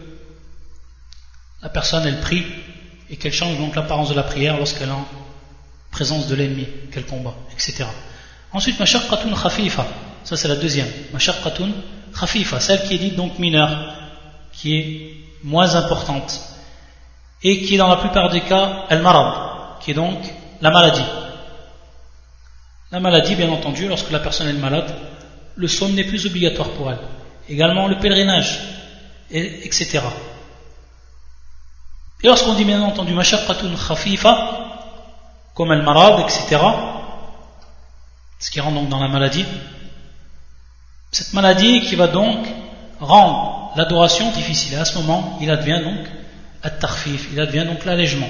la 1.66 1.70
personne 1.70 2.06
elle 2.06 2.20
prie 2.20 2.46
et 3.10 3.16
qu'elle 3.18 3.34
change 3.34 3.58
donc 3.58 3.76
l'apparence 3.76 4.10
de 4.10 4.14
la 4.14 4.22
prière 4.22 4.56
lorsqu'elle 4.56 4.90
est 4.90 4.92
en 4.92 5.08
présence 5.90 6.28
de 6.28 6.36
l'ennemi 6.36 6.68
qu'elle 6.92 7.08
combat, 7.08 7.34
etc. 7.52 7.86
Ensuite, 8.54 8.80
mashaqqatun 8.80 9.34
khafifa, 9.34 9.88
ça 10.24 10.38
c'est 10.38 10.48
la 10.48 10.58
deuxième. 10.58 10.88
Mashaqqatun 11.12 11.70
khafifa, 12.20 12.60
celle 12.60 12.84
qui 12.84 12.94
est 12.94 12.98
dite 13.00 13.16
donc 13.16 13.40
mineure, 13.40 13.96
qui 14.54 14.78
est 14.78 15.12
moins 15.44 15.76
importante 15.76 16.40
et 17.42 17.64
qui 17.64 17.74
est 17.74 17.78
dans 17.80 17.90
la 17.90 17.98
plupart 17.98 18.30
des 18.30 18.42
cas 18.42 18.86
al-marad, 18.90 19.80
qui 19.82 19.90
est 19.90 19.96
donc 19.96 20.20
la 20.62 20.70
maladie. 20.70 21.10
La 22.92 23.00
maladie, 23.00 23.34
bien 23.34 23.50
entendu, 23.50 23.88
lorsque 23.88 24.12
la 24.12 24.20
personne 24.20 24.50
est 24.50 24.54
malade, 24.54 24.94
le 25.56 25.68
somme 25.68 25.96
n'est 25.96 26.04
plus 26.04 26.28
obligatoire 26.28 26.70
pour 26.74 26.92
elle. 26.92 27.00
Également 27.50 27.88
le 27.88 27.98
pèlerinage, 27.98 28.60
etc. 29.32 30.02
Et 32.24 32.28
lorsqu'on 32.28 32.54
dit 32.54 32.66
bien 32.66 32.82
entendu 32.82 33.14
mashaqqatun 33.14 33.76
khafifa, 33.88 34.66
comme 35.54 35.72
al-marad, 35.72 36.20
etc., 36.22 36.62
ce 38.40 38.52
qui 38.52 38.60
rentre 38.60 38.76
donc 38.76 38.90
dans 38.90 39.00
la 39.00 39.08
maladie, 39.08 39.46
cette 41.12 41.34
maladie 41.34 41.82
qui 41.82 41.96
va 41.96 42.08
donc 42.08 42.46
rendre 43.00 43.72
l'adoration 43.76 44.32
difficile. 44.32 44.74
Et 44.74 44.78
à 44.78 44.86
ce 44.86 44.98
moment, 44.98 45.38
il 45.42 45.50
advient 45.50 45.82
donc 45.84 46.08
at-tarfif, 46.64 47.30
il 47.32 47.40
advient 47.40 47.66
donc 47.66 47.86
l'allègement. 47.86 48.30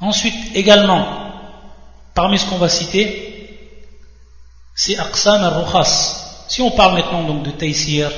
Ensuite, 0.00 0.56
également, 0.56 1.06
parmi 2.14 2.38
ce 2.38 2.46
qu'on 2.46 2.56
va 2.56 2.70
citer, 2.70 3.30
c'est 4.74 4.96
aqsam 4.96 5.42
al-rukhas. 5.42 6.46
Si 6.48 6.62
on 6.62 6.70
parle 6.70 6.94
maintenant 6.94 7.24
donc 7.24 7.42
de 7.42 7.50
taysir, 7.50 8.10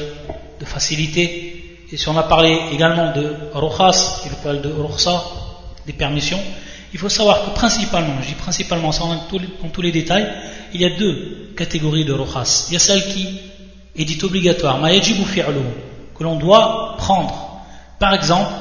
de 0.61 0.65
facilité, 0.65 1.52
et 1.93 1.99
si 1.99 2.09
on 2.09 2.17
a 2.17 2.23
parlé 2.23 2.59
également 2.73 3.13
de 3.13 3.37
rukhas, 3.53 4.21
qui 4.23 4.31
parle 4.43 4.63
de 4.63 4.73
rukhsa, 4.73 5.23
des 5.87 5.93
permissions, 5.93 6.41
il 6.95 6.99
faut 6.99 7.11
savoir 7.11 7.45
que 7.45 7.51
principalement, 7.51 8.15
je 8.23 8.29
dis 8.29 8.35
principalement 8.35 8.93
sans 8.93 9.09
dans 9.09 9.69
tous 9.73 9.83
les 9.83 9.93
détails, 9.93 10.27
il 10.73 10.81
y 10.81 10.87
a 10.87 10.97
deux 10.97 11.53
catégories 11.55 12.07
de 12.07 12.15
rukhas. 12.15 12.67
Il 12.69 12.73
y 12.75 12.77
a 12.77 12.79
celle 12.79 13.05
qui 13.09 13.29
est 13.95 14.05
dite 14.07 14.25
obligatoire, 14.25 14.81
que 14.81 16.25
l'on 16.25 16.37
doit 16.37 16.95
prendre. 16.97 17.61
Par 17.99 18.15
exemple, 18.15 18.53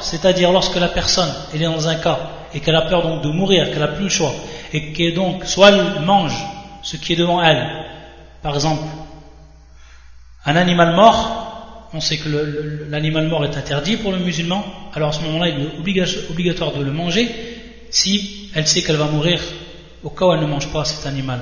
c'est-à-dire 0.00 0.52
lorsque 0.52 0.76
la 0.76 0.88
personne 0.88 1.32
est 1.54 1.58
dans 1.58 1.88
un 1.88 1.96
cas 1.96 2.18
et 2.52 2.60
qu'elle 2.60 2.76
a 2.76 2.82
peur 2.82 3.02
donc 3.02 3.22
de 3.22 3.28
mourir, 3.28 3.70
qu'elle 3.70 3.78
n'a 3.78 3.88
plus 3.88 4.04
le 4.04 4.10
choix, 4.10 4.32
et 4.72 4.92
que 4.92 5.14
donc 5.14 5.44
soit 5.44 5.68
elle 5.68 6.02
mange 6.04 6.34
ce 6.82 6.96
qui 6.96 7.12
est 7.12 7.16
devant 7.16 7.42
elle, 7.42 7.64
par 8.42 8.54
exemple, 8.54 8.82
un 10.46 10.56
animal 10.56 10.94
mort, 10.94 11.88
on 11.92 12.00
sait 12.00 12.18
que 12.18 12.28
l'animal 12.88 13.28
mort 13.28 13.44
est 13.44 13.56
interdit 13.56 13.96
pour 13.96 14.12
le 14.12 14.18
musulman, 14.18 14.64
alors 14.94 15.10
à 15.10 15.12
ce 15.12 15.20
moment-là 15.22 15.48
il 15.48 15.60
est 15.60 16.30
obligatoire 16.30 16.72
de 16.72 16.82
le 16.82 16.92
manger 16.92 17.28
si 17.90 18.50
elle 18.54 18.66
sait 18.66 18.82
qu'elle 18.82 18.96
va 18.96 19.06
mourir 19.06 19.40
au 20.02 20.10
cas 20.10 20.26
où 20.26 20.32
elle 20.32 20.40
ne 20.40 20.46
mange 20.46 20.72
pas 20.72 20.84
cet 20.84 21.06
animal. 21.06 21.40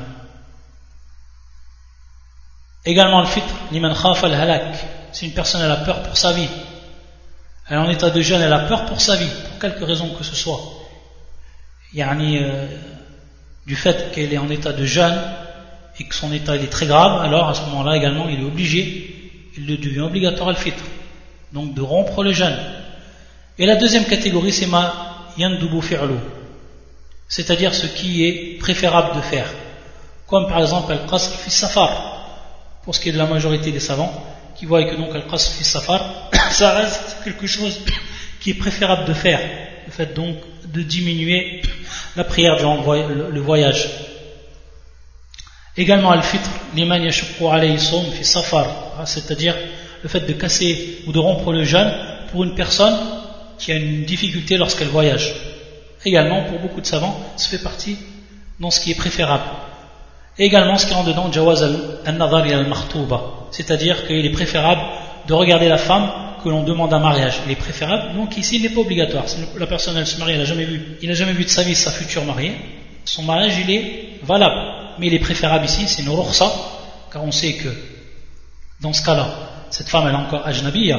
Également 2.85 3.21
le 3.21 3.27
fitr, 3.27 3.55
liman 3.71 3.95
khaf 3.95 4.25
al 4.25 4.35
halak, 4.35 4.75
si 5.13 5.27
une 5.27 5.33
personne 5.33 5.63
a 5.63 5.77
peur 5.77 6.03
pour 6.03 6.17
sa 6.17 6.33
vie, 6.33 6.49
elle 7.69 7.77
est 7.77 7.81
en 7.81 7.91
état 7.91 8.11
de 8.11 8.21
jeûne, 8.23 8.41
elle 8.41 8.53
a 8.53 8.61
peur 8.61 8.87
pour 8.87 9.01
sa 9.01 9.17
vie, 9.17 9.29
pour 9.49 9.59
quelque 9.59 9.85
raison 9.85 10.09
que 10.15 10.25
ce 10.25 10.35
soit. 10.35 10.61
Yani, 11.93 12.39
euh, 12.39 12.67
du 13.67 13.77
fait 13.77 14.11
qu'elle 14.13 14.33
est 14.33 14.39
en 14.39 14.49
état 14.49 14.73
de 14.73 14.85
jeûne 14.87 15.19
et 16.01 16.05
que 16.05 16.15
son 16.15 16.33
état 16.33 16.57
est 16.57 16.71
très 16.71 16.87
grave, 16.87 17.23
alors 17.23 17.49
à 17.49 17.55
ce 17.55 17.63
moment-là 17.63 17.97
également 17.97 18.29
il 18.29 18.41
est 18.41 18.45
obligé, 18.45 19.33
il 19.57 19.67
devient 19.67 20.01
obligatoire 20.01 20.51
à 20.51 20.53
le 20.53 20.59
fitr, 20.59 20.83
donc 21.53 21.75
de 21.75 21.81
rompre 21.81 22.23
le 22.23 22.33
jeûne. 22.33 22.57
Et 23.59 23.67
la 23.67 23.77
deuxième 23.77 24.05
catégorie 24.05 24.53
c'est 24.53 24.67
ma 24.67 24.95
yandubu 25.37 25.83
fi'lu, 25.83 26.19
c'est-à-dire 27.29 27.75
ce 27.75 27.87
qui 27.87 28.25
est 28.25 28.59
préférable 28.59 29.17
de 29.17 29.21
faire, 29.23 29.53
comme 30.27 30.47
par 30.47 30.61
exemple 30.61 30.93
al-qasr 30.93 31.33
fi 31.33 31.51
safar, 31.51 31.91
pour 32.85 32.95
ce 32.95 33.01
qui 33.01 33.09
est 33.09 33.13
de 33.13 33.19
la 33.19 33.27
majorité 33.27 33.73
des 33.73 33.81
savants, 33.81 34.13
qui 34.57 34.67
voient 34.67 34.85
que 34.85 34.95
donc 34.95 35.15
al-qasr 35.15 35.53
fi 35.53 35.65
safar, 35.65 36.31
ça 36.53 36.75
reste 36.75 37.17
quelque 37.25 37.49
chose 37.49 37.81
qui 38.41 38.51
est 38.51 38.55
préférable 38.55 39.05
de 39.07 39.15
faire, 39.15 39.41
le 39.87 39.93
fait 39.93 40.15
donc 40.15 40.37
de 40.73 40.83
diminuer 40.83 41.63
la 42.17 42.23
prière 42.23 42.57
durant 42.57 42.77
le 42.77 43.41
voyage. 43.41 44.08
Également 45.79 46.11
al-fitr, 46.11 46.51
liman 46.75 47.01
alayhi 47.53 47.79
fi 47.79 48.25
safar, 48.25 48.67
hein, 48.99 49.07
c'est-à-dire 49.07 49.55
le 50.03 50.09
fait 50.09 50.27
de 50.27 50.33
casser 50.33 51.03
ou 51.07 51.13
de 51.13 51.21
rompre 51.21 51.53
le 51.53 51.63
jeûne 51.63 51.93
pour 52.33 52.43
une 52.43 52.57
personne 52.57 52.97
qui 53.59 53.71
a 53.71 53.77
une 53.77 54.05
difficulté 54.05 54.57
lorsqu'elle 54.57 54.89
voyage. 54.89 55.33
Également, 56.05 56.43
pour 56.45 56.59
beaucoup 56.59 56.81
de 56.81 56.87
savants, 56.87 57.17
ça 57.37 57.49
fait 57.49 57.63
partie 57.63 57.97
dans 58.59 58.73
ce 58.73 58.81
qui 58.81 58.91
est 58.91 58.97
préférable. 58.97 59.45
également, 60.37 60.77
ce 60.77 60.87
qui 60.87 60.95
rentre 60.95 61.09
dedans, 61.09 61.31
jawaz 61.31 61.63
al-nadhar 62.05 62.43
al-mahtouba, 62.43 63.23
c'est-à-dire 63.53 64.05
qu'il 64.09 64.27
est 64.27 64.33
préférable 64.33 64.81
de 65.29 65.35
regarder 65.35 65.69
la 65.69 65.79
femme 65.79 66.11
que 66.43 66.49
l'on 66.49 66.65
demande 66.65 66.93
un 66.93 66.99
mariage. 66.99 67.41
Il 67.47 67.53
est 67.53 67.57
préférable, 67.57 68.17
donc 68.17 68.37
ici 68.37 68.57
il 68.57 68.63
n'est 68.63 68.69
pas 68.71 68.81
obligatoire. 68.81 69.27
La 69.57 69.67
personne 69.69 69.97
elle 69.97 70.09
se 70.09 70.19
marie, 70.19 70.33
elle 70.33 70.39
n'a 70.39 70.45
jamais 70.45 70.65
vu, 70.65 70.99
il 71.03 71.09
n'a 71.09 71.15
jamais 71.15 71.33
vu 71.33 71.45
de 71.45 71.51
sa 71.51 71.63
vie 71.63 71.77
sa 71.77 71.93
future 71.93 72.25
mariée, 72.25 72.53
son 73.05 73.23
mariage 73.23 73.55
il 73.65 73.71
est 73.71 74.21
valable. 74.25 74.78
Mais 74.99 75.07
il 75.07 75.15
est 75.15 75.21
préférable 75.21 75.65
ici, 75.65 75.87
c'est 75.87 76.03
une 76.03 76.13
car 77.13 77.25
on 77.25 77.33
sait 77.33 77.55
que 77.55 77.69
dans 78.81 78.93
ce 78.93 79.03
cas-là, 79.03 79.29
cette 79.71 79.89
femme 79.89 80.07
elle 80.07 80.15
est 80.15 80.17
encore 80.17 80.47
ajnabiya, 80.47 80.99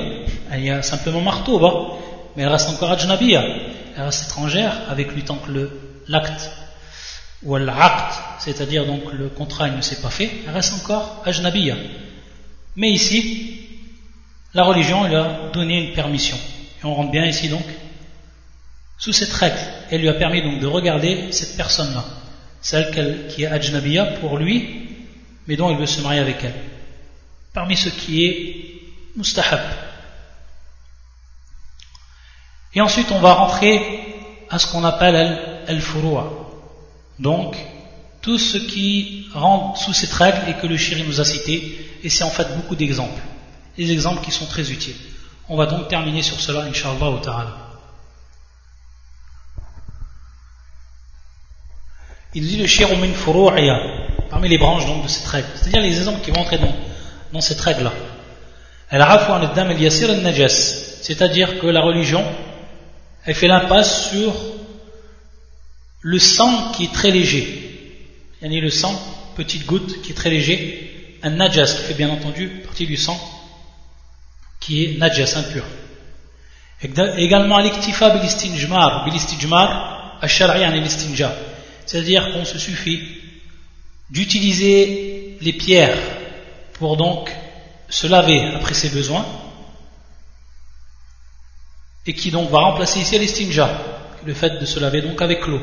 elle 0.51 0.71
a 0.71 0.81
simplement 0.81 1.21
marteau, 1.21 1.59
mais 2.35 2.43
elle 2.43 2.49
reste 2.49 2.69
encore 2.69 2.91
ajnabiya, 2.91 3.43
elle 3.95 4.03
reste 4.03 4.25
étrangère 4.25 4.73
avec 4.89 5.13
lui 5.13 5.23
tant 5.23 5.35
que 5.35 5.69
l'acte 6.07 6.51
ou 7.43 7.55
l'acte, 7.55 8.15
c'est-à-dire 8.39 8.85
donc 8.85 9.01
le 9.13 9.29
contrat 9.29 9.69
ne 9.69 9.81
s'est 9.81 10.01
pas 10.01 10.09
fait, 10.09 10.29
elle 10.47 10.53
reste 10.53 10.73
encore 10.73 11.21
ajnabiya. 11.25 11.75
Mais 12.75 12.91
ici, 12.91 13.59
la 14.53 14.63
religion 14.63 15.05
lui 15.05 15.15
a 15.15 15.49
donné 15.53 15.89
une 15.89 15.93
permission. 15.93 16.37
Et 16.81 16.85
on 16.85 16.95
rentre 16.95 17.11
bien 17.11 17.25
ici 17.25 17.49
donc 17.49 17.65
sous 18.97 19.13
cette 19.13 19.33
règle. 19.33 19.59
Elle 19.91 20.01
lui 20.01 20.09
a 20.09 20.13
permis 20.13 20.41
donc 20.41 20.59
de 20.59 20.67
regarder 20.67 21.31
cette 21.31 21.55
personne-là, 21.57 22.03
celle 22.61 23.27
qui 23.29 23.43
est 23.43 23.47
ajnabiya 23.47 24.05
pour 24.19 24.37
lui, 24.37 24.87
mais 25.47 25.55
dont 25.55 25.69
il 25.69 25.77
veut 25.77 25.85
se 25.85 26.01
marier 26.01 26.19
avec 26.19 26.43
elle. 26.43 26.55
Parmi 27.53 27.75
ce 27.75 27.89
qui 27.89 28.25
est 28.25 28.65
mustahab. 29.15 29.61
Et 32.75 32.81
ensuite 32.81 33.11
on 33.11 33.19
va 33.19 33.33
rentrer 33.33 33.99
à 34.49 34.59
ce 34.59 34.67
qu'on 34.67 34.83
appelle 34.83 35.63
al-furu'a. 35.67 36.27
Donc, 37.19 37.55
tout 38.21 38.37
ce 38.37 38.57
qui 38.57 39.27
rentre 39.33 39.77
sous 39.79 39.93
cette 39.93 40.13
règle 40.13 40.49
et 40.49 40.53
que 40.53 40.67
le 40.67 40.77
shiri 40.77 41.03
nous 41.03 41.19
a 41.19 41.25
cité, 41.25 41.85
et 42.03 42.09
c'est 42.09 42.23
en 42.23 42.29
fait 42.29 42.55
beaucoup 42.55 42.75
d'exemples 42.75 43.21
des 43.79 43.91
exemples 43.93 44.23
qui 44.23 44.31
sont 44.31 44.45
très 44.45 44.71
utiles. 44.71 44.95
On 45.47 45.55
va 45.55 45.65
donc 45.65 45.87
terminer 45.87 46.21
sur 46.21 46.39
cela, 46.39 46.63
Inch'Allah 46.63 47.09
au 47.09 47.19
ta'ala. 47.19 47.68
Il 52.35 52.47
dit 52.47 52.57
le 52.57 52.67
shirumin 52.67 53.13
furu'ya, 53.13 53.79
parmi 54.29 54.49
les 54.49 54.57
branches 54.57 54.85
donc 54.85 55.03
de 55.03 55.07
cette 55.07 55.25
règle, 55.25 55.47
c'est-à-dire 55.55 55.81
les 55.81 55.97
exemples 55.97 56.21
qui 56.21 56.29
vont 56.31 56.41
entrer 56.41 56.59
dans, 57.31 57.41
cette 57.41 57.59
règle-là. 57.59 57.91
C'est-à-dire 61.01 61.59
que 61.59 61.67
la 61.67 61.81
religion, 61.81 62.23
elle 63.25 63.35
fait 63.35 63.47
l'impasse 63.47 64.09
sur 64.09 64.33
le 66.01 66.19
sang 66.19 66.71
qui 66.71 66.85
est 66.85 66.93
très 66.93 67.11
léger. 67.11 67.65
Il 68.41 68.53
y 68.53 68.57
a 68.57 68.61
le 68.61 68.69
sang, 68.69 68.99
petite 69.35 69.65
goutte 69.65 70.01
qui 70.01 70.11
est 70.11 70.15
très 70.15 70.29
léger, 70.29 71.17
un 71.23 71.31
najas 71.31 71.73
qui 71.77 71.83
fait 71.83 71.93
bien 71.95 72.09
entendu 72.09 72.47
partie 72.63 72.85
du 72.85 72.95
sang 72.95 73.19
qui 74.59 74.83
est 74.83 74.97
najas, 74.97 75.35
impur. 75.35 75.63
Également, 77.17 77.59
l'iktifa 77.59 78.11
bilistinjmar, 78.11 79.05
bilistijmar, 79.05 80.19
ashari'an 80.21 80.71
l'istinja. 80.71 81.33
C'est-à-dire 81.89 82.33
qu'on 82.33 82.45
se 82.45 82.59
suffit 82.59 83.01
d'utiliser 84.11 85.39
les 85.41 85.53
pierres 85.53 85.97
pour 86.73 86.97
donc 86.97 87.35
se 87.89 88.05
laver 88.05 88.43
après 88.53 88.75
ses 88.75 88.89
besoins 88.89 89.25
et 92.05 92.13
qui 92.13 92.29
donc 92.29 92.51
va 92.51 92.59
remplacer 92.59 92.99
ici 92.99 93.17
l'istinja, 93.17 93.71
le 94.23 94.35
fait 94.35 94.59
de 94.59 94.65
se 94.67 94.79
laver 94.79 95.01
donc 95.01 95.19
avec 95.23 95.47
l'eau. 95.47 95.61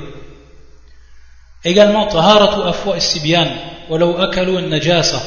Également, 1.63 2.09
taharatu 2.09 2.69
afwa 2.71 2.99
sibyan, 2.99 3.49
walau 3.89 4.19
akalu 4.19 4.61
najasa 4.63 5.23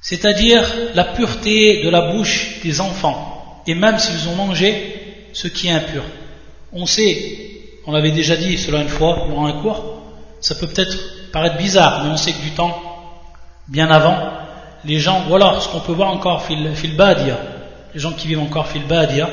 c'est-à-dire 0.00 0.64
la 0.94 1.04
pureté 1.04 1.82
de 1.82 1.90
la 1.90 2.12
bouche 2.12 2.60
des 2.62 2.80
enfants, 2.80 3.62
et 3.66 3.74
même 3.74 3.98
s'ils 3.98 4.30
ont 4.30 4.36
mangé 4.36 5.28
ce 5.34 5.46
qui 5.46 5.68
est 5.68 5.72
impur. 5.72 6.04
On 6.72 6.86
sait, 6.86 7.57
on 7.88 7.92
l'avait 7.92 8.10
déjà 8.10 8.36
dit 8.36 8.58
cela 8.58 8.82
une 8.82 8.88
fois 8.90 9.24
durant 9.26 9.46
un 9.46 9.62
cours, 9.62 10.02
ça 10.42 10.54
peut 10.54 10.66
peut-être 10.66 11.32
paraître 11.32 11.56
bizarre, 11.56 12.04
mais 12.04 12.10
on 12.10 12.18
sait 12.18 12.32
que 12.32 12.42
du 12.42 12.50
temps, 12.50 12.78
bien 13.66 13.90
avant, 13.90 14.18
les 14.84 15.00
gens, 15.00 15.24
voilà 15.26 15.58
ce 15.58 15.68
qu'on 15.68 15.80
peut 15.80 15.92
voir 15.92 16.10
encore 16.10 16.44
fil, 16.44 16.96
badia, 16.96 17.38
les 17.94 17.98
gens 17.98 18.12
qui 18.12 18.28
vivent 18.28 18.40
encore 18.40 18.66
fil 18.66 18.84
badia, 18.84 19.30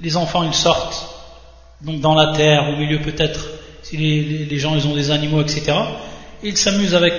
les 0.00 0.16
enfants 0.16 0.42
ils 0.42 0.54
sortent 0.54 1.08
donc 1.80 2.00
dans 2.00 2.16
la 2.16 2.36
terre, 2.36 2.68
au 2.68 2.76
milieu 2.76 2.98
peut-être, 2.98 3.46
si 3.82 3.96
les, 3.96 4.58
gens 4.58 4.74
ils 4.74 4.84
ont 4.88 4.94
des 4.96 5.12
animaux, 5.12 5.40
etc. 5.40 5.72
Et 6.42 6.48
ils 6.48 6.56
s'amusent 6.56 6.96
avec 6.96 7.14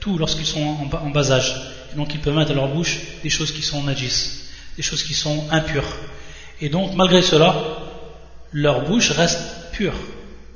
tout 0.00 0.18
lorsqu'ils 0.18 0.46
sont 0.46 0.78
en, 0.90 1.10
bas 1.10 1.30
âge. 1.30 1.54
Et 1.92 1.96
donc 1.96 2.12
ils 2.12 2.18
peuvent 2.18 2.34
mettre 2.34 2.50
à 2.50 2.54
leur 2.54 2.66
bouche 2.66 2.98
des 3.22 3.30
choses 3.30 3.52
qui 3.52 3.62
sont 3.62 3.84
najis, 3.84 4.48
des 4.76 4.82
choses 4.82 5.04
qui 5.04 5.14
sont 5.14 5.44
impures. 5.52 5.96
Et 6.60 6.70
donc 6.70 6.92
malgré 6.96 7.22
cela, 7.22 7.54
leur 8.50 8.80
bouche 8.80 9.12
reste 9.12 9.61
pure. 9.72 9.94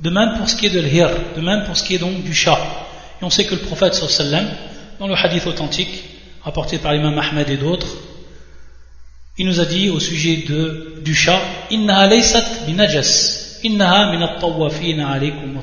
De 0.01 0.09
même 0.09 0.37
pour 0.37 0.47
ce 0.47 0.55
qui 0.55 0.67
est 0.67 0.71
de 0.71 0.79
l'hir, 0.79 1.09
de 1.35 1.41
même 1.41 1.63
pour 1.65 1.75
ce 1.75 1.83
qui 1.83 1.95
est 1.95 1.99
donc 1.99 2.23
du 2.23 2.33
chat. 2.33 2.59
Et 3.21 3.25
on 3.25 3.29
sait 3.29 3.45
que 3.45 3.55
le 3.55 3.61
prophète 3.61 3.95
sallam, 3.95 4.47
dans 4.99 5.07
le 5.07 5.15
hadith 5.15 5.47
authentique, 5.47 6.03
apporté 6.45 6.77
par 6.77 6.93
l'imam 6.93 7.17
Ahmed 7.17 7.49
et 7.49 7.57
d'autres, 7.57 7.87
il 9.39 9.45
nous 9.45 9.59
a 9.59 9.65
dit 9.65 9.89
au 9.89 9.99
sujet 9.99 10.45
de, 10.47 11.01
du 11.03 11.13
chat, 11.13 11.39
Innaha 11.69 12.07
laysat 12.07 12.65
binajas, 12.65 13.59
innaha 13.63 14.11
min 14.11 14.99
alaykum. 14.99 15.61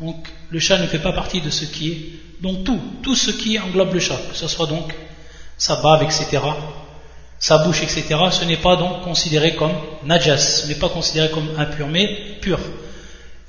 Donc 0.00 0.28
le 0.50 0.58
chat 0.58 0.78
ne 0.78 0.86
fait 0.86 0.98
pas 0.98 1.12
partie 1.12 1.40
de 1.40 1.50
ce 1.50 1.64
qui 1.64 1.90
est, 1.90 2.42
donc 2.42 2.64
tout, 2.64 2.80
tout 3.02 3.14
ce 3.14 3.30
qui 3.30 3.58
englobe 3.58 3.94
le 3.94 4.00
chat, 4.00 4.18
que 4.30 4.36
ce 4.36 4.48
soit 4.48 4.66
donc 4.66 4.92
sa 5.58 5.76
bave, 5.76 6.02
etc., 6.02 6.40
sa 7.40 7.58
bouche, 7.64 7.82
etc., 7.82 8.04
ce 8.30 8.44
n'est 8.44 8.58
pas 8.58 8.76
donc 8.76 9.00
considéré 9.00 9.54
comme 9.56 9.72
najas, 10.04 10.36
ce 10.36 10.66
n'est 10.68 10.74
pas 10.74 10.90
considéré 10.90 11.30
comme 11.30 11.48
impur, 11.56 11.88
mais 11.88 12.36
pur. 12.42 12.60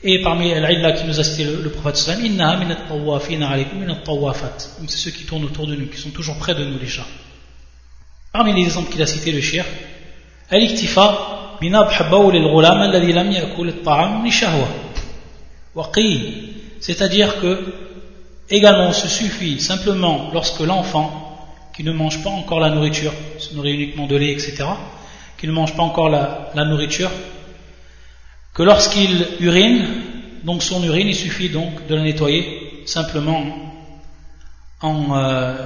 Et 0.01 0.21
parmi 0.23 0.45
l'illah 0.45 0.93
qui 0.93 1.03
nous 1.05 1.19
a 1.19 1.23
cité 1.23 1.43
le, 1.43 1.61
le 1.61 1.69
prophète 1.69 1.97
sallam, 1.97 2.39
alaykum 2.39 3.79
min 3.79 3.89
at-tawafat. 3.89 4.79
Donc 4.79 4.89
c'est 4.89 4.97
ceux 4.97 5.11
qui 5.11 5.25
tournent 5.25 5.43
autour 5.43 5.67
de 5.67 5.75
nous, 5.75 5.87
qui 5.87 5.97
sont 5.97 6.09
toujours 6.09 6.37
près 6.37 6.55
de 6.55 6.63
nous, 6.63 6.79
les 6.79 6.87
chats. 6.87 7.05
Parmi 8.31 8.53
les 8.53 8.61
exemples 8.61 8.89
qu'il 8.89 9.01
a 9.01 9.05
cités, 9.05 9.33
le 9.33 9.41
shir, 9.41 9.65
al-iktifa 10.49 11.57
al-ghulam 11.61 12.81
alladhi 12.81 13.11
lam 13.11 13.29
yakul 13.29 13.69
at-ta'am 13.69 14.23
ni 14.23 14.31
shahwa. 14.31 14.67
C'est-à-dire 16.79 17.41
que, 17.41 17.73
également, 18.49 18.93
ce 18.93 19.09
suffit 19.09 19.59
simplement 19.59 20.31
lorsque 20.33 20.61
l'enfant, 20.61 21.20
qui 21.81 21.87
ne 21.87 21.93
mange 21.93 22.21
pas 22.21 22.29
encore 22.29 22.59
la 22.59 22.69
nourriture, 22.69 23.11
se 23.39 23.55
nourrit 23.55 23.73
uniquement 23.73 24.05
de 24.05 24.15
lait, 24.15 24.33
etc., 24.33 24.65
qui 25.35 25.47
ne 25.47 25.51
mange 25.51 25.75
pas 25.75 25.81
encore 25.81 26.09
la, 26.09 26.63
nourriture, 26.63 27.09
que 28.53 28.61
lorsqu'il 28.61 29.27
urine, 29.39 29.87
donc 30.43 30.61
son 30.61 30.83
urine, 30.83 31.07
il 31.07 31.15
suffit 31.15 31.49
donc 31.49 31.87
de 31.87 31.95
la 31.95 32.03
nettoyer 32.03 32.83
simplement 32.85 33.43
en 34.81 35.17
euh, 35.17 35.65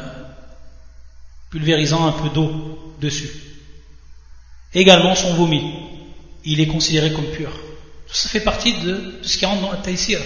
pulvérisant 1.50 2.06
un 2.08 2.14
peu 2.14 2.30
d'eau 2.30 2.96
dessus. 3.02 3.32
Également 4.74 5.16
son 5.16 5.34
vomi, 5.34 5.64
il 6.46 6.62
est 6.62 6.68
considéré 6.68 7.12
comme 7.12 7.26
pur. 7.26 7.52
Ça 8.10 8.30
fait 8.30 8.40
partie 8.40 8.72
de, 8.86 9.16
ce 9.22 9.38
qui 9.38 9.46
rentre 9.46 9.64
dans 9.64 9.72
le 9.74 9.80
taïsir, 9.80 10.22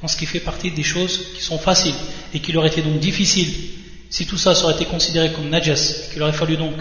dans 0.00 0.06
ce 0.06 0.16
qui 0.16 0.26
fait 0.26 0.38
partie 0.38 0.70
des 0.70 0.84
choses 0.84 1.32
qui 1.34 1.42
sont 1.42 1.58
faciles 1.58 1.96
et 2.32 2.38
qui 2.38 2.52
leur 2.52 2.64
étaient 2.66 2.82
donc 2.82 3.00
difficiles. 3.00 3.82
Si 4.10 4.26
tout 4.26 4.38
ça 4.38 4.52
aurait 4.64 4.74
été 4.74 4.84
considéré 4.84 5.32
comme 5.32 5.48
najas, 5.48 6.08
qu'il 6.12 6.22
aurait 6.22 6.32
fallu 6.32 6.56
donc 6.56 6.74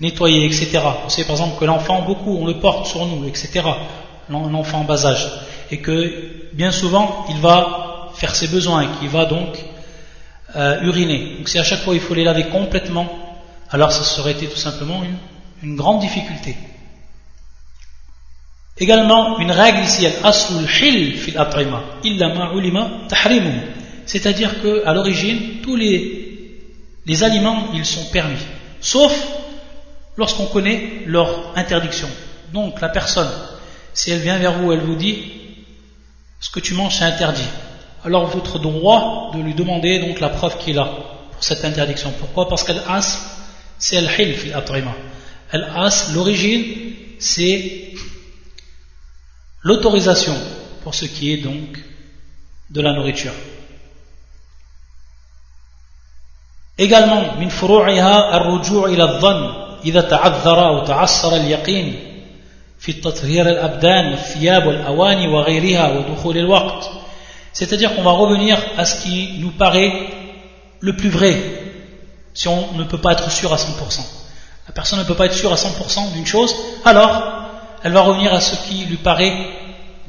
nettoyer, 0.00 0.46
etc. 0.46 0.80
On 1.04 1.08
sait 1.08 1.24
par 1.24 1.32
exemple 1.32 1.58
que 1.58 1.64
l'enfant, 1.64 2.02
beaucoup, 2.02 2.36
on 2.36 2.46
le 2.46 2.58
porte 2.58 2.86
sur 2.86 3.06
nous, 3.06 3.26
etc. 3.26 3.62
L'enfant 4.28 4.80
en 4.80 4.84
bas 4.84 5.06
âge. 5.06 5.30
Et 5.70 5.78
que 5.78 6.52
bien 6.52 6.70
souvent, 6.70 7.26
il 7.30 7.36
va 7.36 8.10
faire 8.14 8.34
ses 8.34 8.48
besoins 8.48 8.86
qu'il 8.98 9.08
va 9.08 9.24
donc 9.24 9.58
euh, 10.56 10.82
uriner. 10.82 11.36
Donc 11.38 11.48
si 11.48 11.58
à 11.58 11.64
chaque 11.64 11.80
fois 11.80 11.94
il 11.94 12.00
faut 12.00 12.14
les 12.14 12.24
laver 12.24 12.44
complètement, 12.44 13.08
alors 13.70 13.92
ça 13.92 14.02
serait 14.02 14.32
été 14.32 14.46
tout 14.46 14.56
simplement 14.56 15.02
une 15.62 15.76
grande 15.76 16.00
difficulté. 16.00 16.56
Également, 18.80 19.38
une 19.38 19.50
règle 19.50 19.80
ici, 19.80 20.06
c'est-à-dire 24.06 24.62
qu'à 24.62 24.92
l'origine, 24.94 25.60
tous 25.62 25.76
les, 25.76 26.19
les 27.06 27.24
aliments, 27.24 27.72
ils 27.74 27.86
sont 27.86 28.04
permis, 28.12 28.40
sauf 28.80 29.12
lorsqu'on 30.16 30.46
connaît 30.46 31.02
leur 31.06 31.56
interdiction. 31.56 32.08
Donc 32.52 32.80
la 32.80 32.88
personne, 32.88 33.30
si 33.94 34.10
elle 34.10 34.20
vient 34.20 34.38
vers 34.38 34.58
vous, 34.58 34.72
elle 34.72 34.80
vous 34.80 34.96
dit, 34.96 35.32
ce 36.40 36.50
que 36.50 36.60
tu 36.60 36.74
manges, 36.74 36.96
c'est 36.96 37.04
interdit. 37.04 37.48
Alors 38.04 38.26
votre 38.26 38.58
droit 38.58 39.30
de 39.34 39.40
lui 39.40 39.54
demander 39.54 39.98
donc 40.00 40.20
la 40.20 40.30
preuve 40.30 40.58
qu'il 40.58 40.78
a 40.78 40.84
pour 41.32 41.42
cette 41.44 41.64
interdiction. 41.64 42.12
Pourquoi? 42.18 42.48
Parce 42.48 42.64
qu'elle 42.64 42.82
as, 42.88 43.18
c'est 43.78 43.96
al-hil 43.96 44.34
fil 44.34 44.54
Elle 45.52 45.64
as, 45.74 46.12
l'origine, 46.12 46.94
c'est 47.18 47.92
l'autorisation 49.62 50.36
pour 50.82 50.94
ce 50.94 51.04
qui 51.04 51.32
est 51.32 51.38
donc 51.38 51.78
de 52.70 52.80
la 52.80 52.94
nourriture. 52.94 53.32
Également, 56.79 57.39
من 57.39 57.49
فروعها 57.49 58.37
الرجوع 58.37 58.89
إلى 58.89 59.03
الظن 59.03 59.53
إذا 59.85 60.01
تعذر 60.01 60.67
أو 60.67 60.85
تعصر 60.85 61.35
اليقين 61.35 61.95
في 62.79 62.93
تطهير 62.93 63.49
الأبدان 63.49 64.11
والثياب 64.11 64.65
والأواني 64.67 65.27
وغيرها 65.27 65.89
ودخول 65.89 66.37
الوقت 66.37 66.89
c'est-à-dire 67.53 67.95
qu'on 67.95 68.03
va 68.03 68.11
revenir 68.11 68.61
à 68.77 68.83
ce 68.83 69.01
qui 69.01 69.37
nous 69.39 69.51
paraît 69.51 69.93
le 70.81 70.95
plus 70.97 71.09
vrai 71.09 71.41
si 72.33 72.49
on 72.49 72.73
ne 72.73 72.83
peut 72.83 72.99
pas 72.99 73.13
être 73.13 73.31
sûr 73.31 73.53
à 73.53 73.55
100%. 73.55 74.01
La 74.67 74.73
personne 74.73 74.99
ne 74.99 75.05
peut 75.05 75.15
pas 75.15 75.25
être 75.25 75.33
sûre 75.33 75.53
à 75.53 75.55
100% 75.55 76.11
d'une 76.11 76.25
chose, 76.25 76.53
alors 76.83 77.23
elle 77.81 77.93
va 77.93 78.01
revenir 78.01 78.33
à 78.33 78.41
ce 78.41 78.55
qui 78.67 78.83
lui 78.85 78.97
paraît 78.97 79.33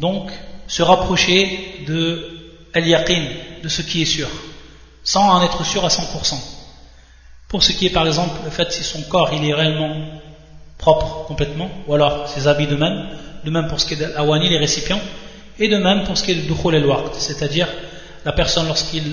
donc 0.00 0.28
se 0.66 0.82
rapprocher 0.82 1.84
de 1.86 2.28
al-yaqin, 2.74 3.28
de 3.62 3.68
ce 3.68 3.82
qui 3.82 4.02
est 4.02 4.06
sûr, 4.06 4.28
sans 5.04 5.22
en 5.30 5.44
être 5.44 5.64
sûr 5.64 5.84
à 5.84 5.88
100%. 5.88 6.34
Pour 7.50 7.62
ce 7.62 7.72
qui 7.72 7.86
est 7.86 7.90
par 7.90 8.06
exemple 8.06 8.34
le 8.44 8.50
fait 8.50 8.70
si 8.72 8.82
son 8.82 9.02
corps 9.02 9.30
il 9.32 9.48
est 9.48 9.54
réellement 9.54 9.94
propre 10.78 11.24
complètement, 11.26 11.70
ou 11.86 11.94
alors 11.94 12.28
ses 12.28 12.48
habits 12.48 12.66
de 12.66 12.76
même, 12.76 13.08
de 13.44 13.50
même 13.50 13.68
pour 13.68 13.80
ce 13.80 13.86
qui 13.86 13.94
est 13.94 13.96
de 13.96 14.12
l'awani, 14.12 14.48
les 14.48 14.58
récipients, 14.58 15.00
et 15.58 15.68
de 15.68 15.76
même 15.78 16.04
pour 16.04 16.18
ce 16.18 16.24
qui 16.24 16.32
est 16.32 16.34
de 16.34 16.48
dukhul 16.48 16.74
el 16.74 16.86
c'est-à-dire 17.12 17.68
la 18.24 18.32
personne 18.32 18.66
lorsqu'il 18.66 19.04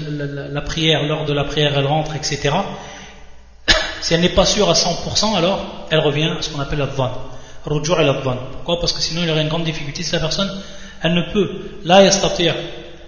la, 0.51 0.61
prière, 0.61 1.03
lors 1.03 1.25
de 1.25 1.33
la 1.33 1.43
prière 1.43 1.77
elle 1.77 1.85
rentre, 1.85 2.15
etc. 2.15 2.49
Si 4.01 4.13
elle 4.13 4.21
n'est 4.21 4.29
pas 4.29 4.45
sûre 4.45 4.69
à 4.69 4.73
100%, 4.73 5.35
alors 5.37 5.87
elle 5.89 5.99
revient 5.99 6.33
à 6.37 6.41
ce 6.41 6.49
qu'on 6.49 6.59
appelle 6.59 6.79
la 6.79 6.87
رجوع 7.67 8.01
إلى 8.01 8.09
الظن 8.09 8.37
pourquoi 8.51 8.79
parce 8.79 8.93
que 8.93 9.01
sinon 9.01 9.21
il 9.21 9.29
y 9.29 9.31
aurait 9.31 9.41
une 9.41 9.47
grande 9.47 9.63
difficulté 9.63 10.03
si 10.03 10.11
la 10.11 10.19
personne 10.19 10.51
elle 11.01 11.13
ne 11.13 11.21
peut 11.33 11.49
لا 11.85 12.01
يستطيع 12.01 12.55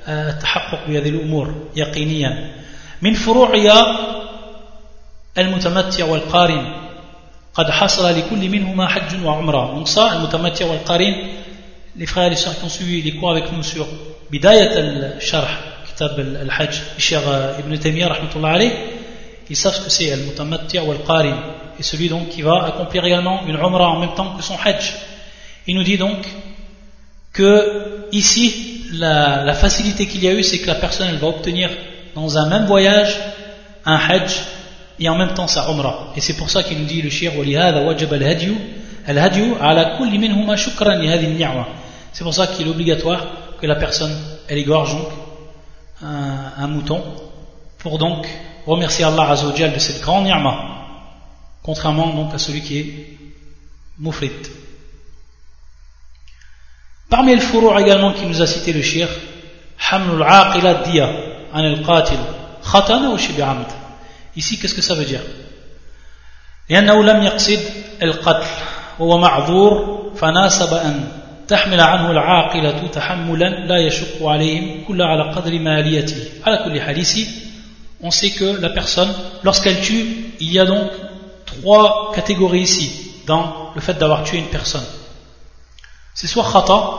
التحقق 0.07 0.87
بهذه 0.87 1.09
الأمور 1.09 1.53
يقينيا 1.75 2.51
من 3.01 3.13
فروعها 3.13 4.18
المتمتع 5.37 6.05
والقارن 6.05 6.73
قد 7.53 7.69
حصل 7.69 8.17
لكل 8.17 8.49
منهما 8.49 8.87
حج 8.87 9.25
وعمرة 9.25 9.83
donc 9.83 9.87
ça 9.87 10.13
المتمتع 10.13 10.65
والقارن 10.65 11.15
les 11.97 12.05
frères 12.05 12.27
et 12.27 12.29
les 12.29 12.35
sœurs 12.35 12.57
qui 12.59 12.65
ont 12.65 12.69
suivi 12.69 13.01
les 13.01 13.15
cours 13.17 13.31
avec 13.31 13.51
nous 13.51 13.63
sur 13.63 13.85
بداية 14.31 14.71
الشرح 14.79 15.59
كتاب 15.95 16.19
الحج 16.19 16.75
الشيخ 16.97 17.27
ابن 17.27 17.79
تيمية 17.79 18.07
رحمة 18.07 18.29
الله 18.35 18.49
عليه 18.49 18.71
ils 19.49 19.55
savent 19.55 19.75
ce 19.75 19.81
que 19.81 19.89
c'est 19.89 20.13
المتمتع 20.13 20.81
والقارن 20.81 21.55
et 21.79 21.83
celui 21.83 22.09
donc 22.09 22.29
qui 22.29 22.41
va 22.41 22.65
accomplir 22.65 23.03
également 23.05 23.45
une 23.47 23.55
umrah 23.55 23.89
en 23.89 23.99
même 23.99 24.15
temps 24.15 24.35
que 24.35 24.43
son 24.43 24.57
hajj. 24.63 24.93
Il 25.67 25.75
nous 25.75 25.83
dit 25.83 25.97
donc 25.97 26.25
que 27.33 28.07
ici, 28.11 28.83
la, 28.93 29.53
facilité 29.53 30.07
qu'il 30.07 30.23
y 30.23 30.27
a 30.27 30.33
eu, 30.33 30.43
c'est 30.43 30.59
que 30.59 30.67
la 30.67 30.75
personne 30.75 31.07
elle 31.09 31.17
va 31.17 31.27
obtenir 31.27 31.69
dans 32.15 32.37
un 32.37 32.47
même 32.47 32.65
voyage 32.65 33.17
un 33.85 33.97
hajj 33.97 34.31
et 35.00 35.08
en 35.08 35.16
même 35.16 35.32
temps 35.34 35.48
sa 35.48 35.68
umrah. 35.70 36.12
Et 36.14 36.20
c'est 36.20 36.34
pour 36.34 36.50
ça 36.50 36.62
qu'il 36.62 36.78
nous 36.78 36.84
dit 36.84 37.00
le 37.00 37.08
shir 37.08 37.32
C'est 42.12 42.24
pour 42.24 42.34
ça 42.34 42.46
qu'il 42.46 42.66
est 42.66 42.70
obligatoire 42.70 43.26
que 43.60 43.66
la 43.66 43.76
personne 43.76 44.14
elle 44.46 44.58
égorge 44.58 44.92
donc 44.92 45.08
un, 46.02 46.52
un 46.58 46.66
mouton 46.66 47.02
pour 47.78 47.98
donc 47.98 48.26
remercier 48.66 49.04
Allah 49.04 49.30
Azzawajal 49.30 49.72
de 49.72 49.78
cette 49.78 50.02
grande 50.02 50.24
ni'ma 50.24 50.54
contrairement 51.62 52.08
donc 52.08 52.34
à 52.34 52.38
celui 52.38 52.60
qui 52.60 52.78
est 52.78 52.94
mufrit. 53.98 54.30
Parmi 57.08 57.34
les 57.34 57.40
fourreaux 57.40 57.76
également 57.78 58.12
qui 58.12 58.24
nous 58.24 58.40
a 58.40 58.46
cité 58.46 58.72
le 58.72 58.82
shir, 58.82 59.08
hamlul 59.90 60.22
aqila 60.22 60.74
diya 60.84 61.10
an 61.52 61.64
al-qatil 61.64 62.18
khatana 62.70 63.10
ou 63.10 63.18
shibi'amd. 63.18 63.79
Ici, 64.35 64.59
qu'est-ce 64.59 64.75
que 64.75 64.81
ça 64.81 64.95
veut 64.95 65.05
dire 65.05 65.21
لأنه 66.69 67.03
لم 67.03 67.23
يقصد 67.23 67.59
القتل 68.01 68.47
وهو 68.99 69.17
معذور 69.17 70.11
فناسب 70.15 70.73
أن 70.73 71.07
تحمل 71.47 71.81
عنه 71.81 72.11
العاقلة 72.11 72.87
تحملا 72.87 73.49
لا 73.49 73.77
يشق 73.77 74.25
عليهم 74.25 74.83
كل 74.87 75.01
على 75.01 75.31
قدر 75.31 75.59
ماليته 75.59 76.17
على 76.45 76.57
كل 76.65 76.81
حال 76.81 76.97
ici 77.05 77.27
on 78.01 78.09
sait 78.11 78.31
que 78.31 78.61
la 78.61 78.69
personne 78.69 79.13
lorsqu'elle 79.43 79.81
tue 79.81 80.33
il 80.39 80.51
y 80.51 80.59
a 80.59 80.65
donc 80.65 80.89
trois 81.45 82.11
catégories 82.15 82.61
ici 82.61 83.05
dans 83.25 83.71
le 83.73 83.81
fait 83.81 83.95
d'avoir 83.95 84.23
tué 84.23 84.37
une 84.37 84.47
personne. 84.47 84.85
C'est 86.13 86.27
soit 86.27 86.43
khata, 86.43 86.91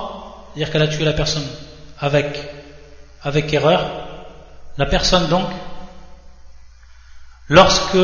c'est-à-dire 0.54 0.72
qu'elle 0.72 0.82
a 0.82 0.88
tué 0.88 1.04
la 1.04 1.12
personne 1.12 1.46
avec, 2.00 2.38
avec 3.22 3.52
erreur, 3.52 3.88
la 4.76 4.86
personne 4.86 5.28
donc, 5.28 5.46
lorsque 7.51 7.97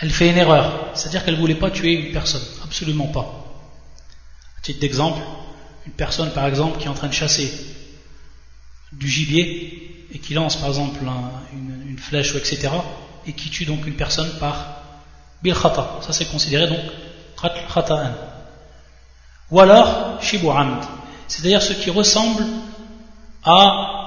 elle 0.00 0.10
fait 0.10 0.30
une 0.30 0.36
erreur, 0.36 0.90
c'est-à-dire 0.94 1.24
qu'elle 1.24 1.36
ne 1.36 1.40
voulait 1.40 1.54
pas 1.54 1.70
tuer 1.70 1.92
une 1.92 2.12
personne, 2.12 2.42
absolument 2.64 3.06
pas. 3.06 3.44
À 4.58 4.60
titre 4.60 4.80
d'exemple, 4.80 5.22
une 5.86 5.92
personne 5.92 6.32
par 6.32 6.46
exemple 6.46 6.80
qui 6.80 6.86
est 6.86 6.88
en 6.88 6.94
train 6.94 7.06
de 7.06 7.12
chasser 7.12 7.48
du 8.90 9.08
gibier 9.08 10.08
et 10.12 10.18
qui 10.18 10.34
lance 10.34 10.56
par 10.56 10.68
exemple 10.70 10.98
une, 11.52 11.96
flèche 11.96 12.34
ou 12.34 12.38
etc. 12.38 12.70
et 13.24 13.34
qui 13.34 13.48
tue 13.48 13.64
donc 13.64 13.86
une 13.86 13.94
personne 13.94 14.30
par 14.40 14.82
bil 15.44 15.54
khata, 15.54 16.00
ça 16.00 16.12
c'est 16.12 16.26
considéré 16.26 16.66
donc 16.66 16.80
khata'an. 17.72 18.14
Ou 19.52 19.60
alors 19.60 20.20
shibu 20.20 20.48
c'est-à-dire 21.28 21.62
ce 21.62 21.72
qui 21.74 21.90
ressemble 21.90 22.44
à 23.44 24.01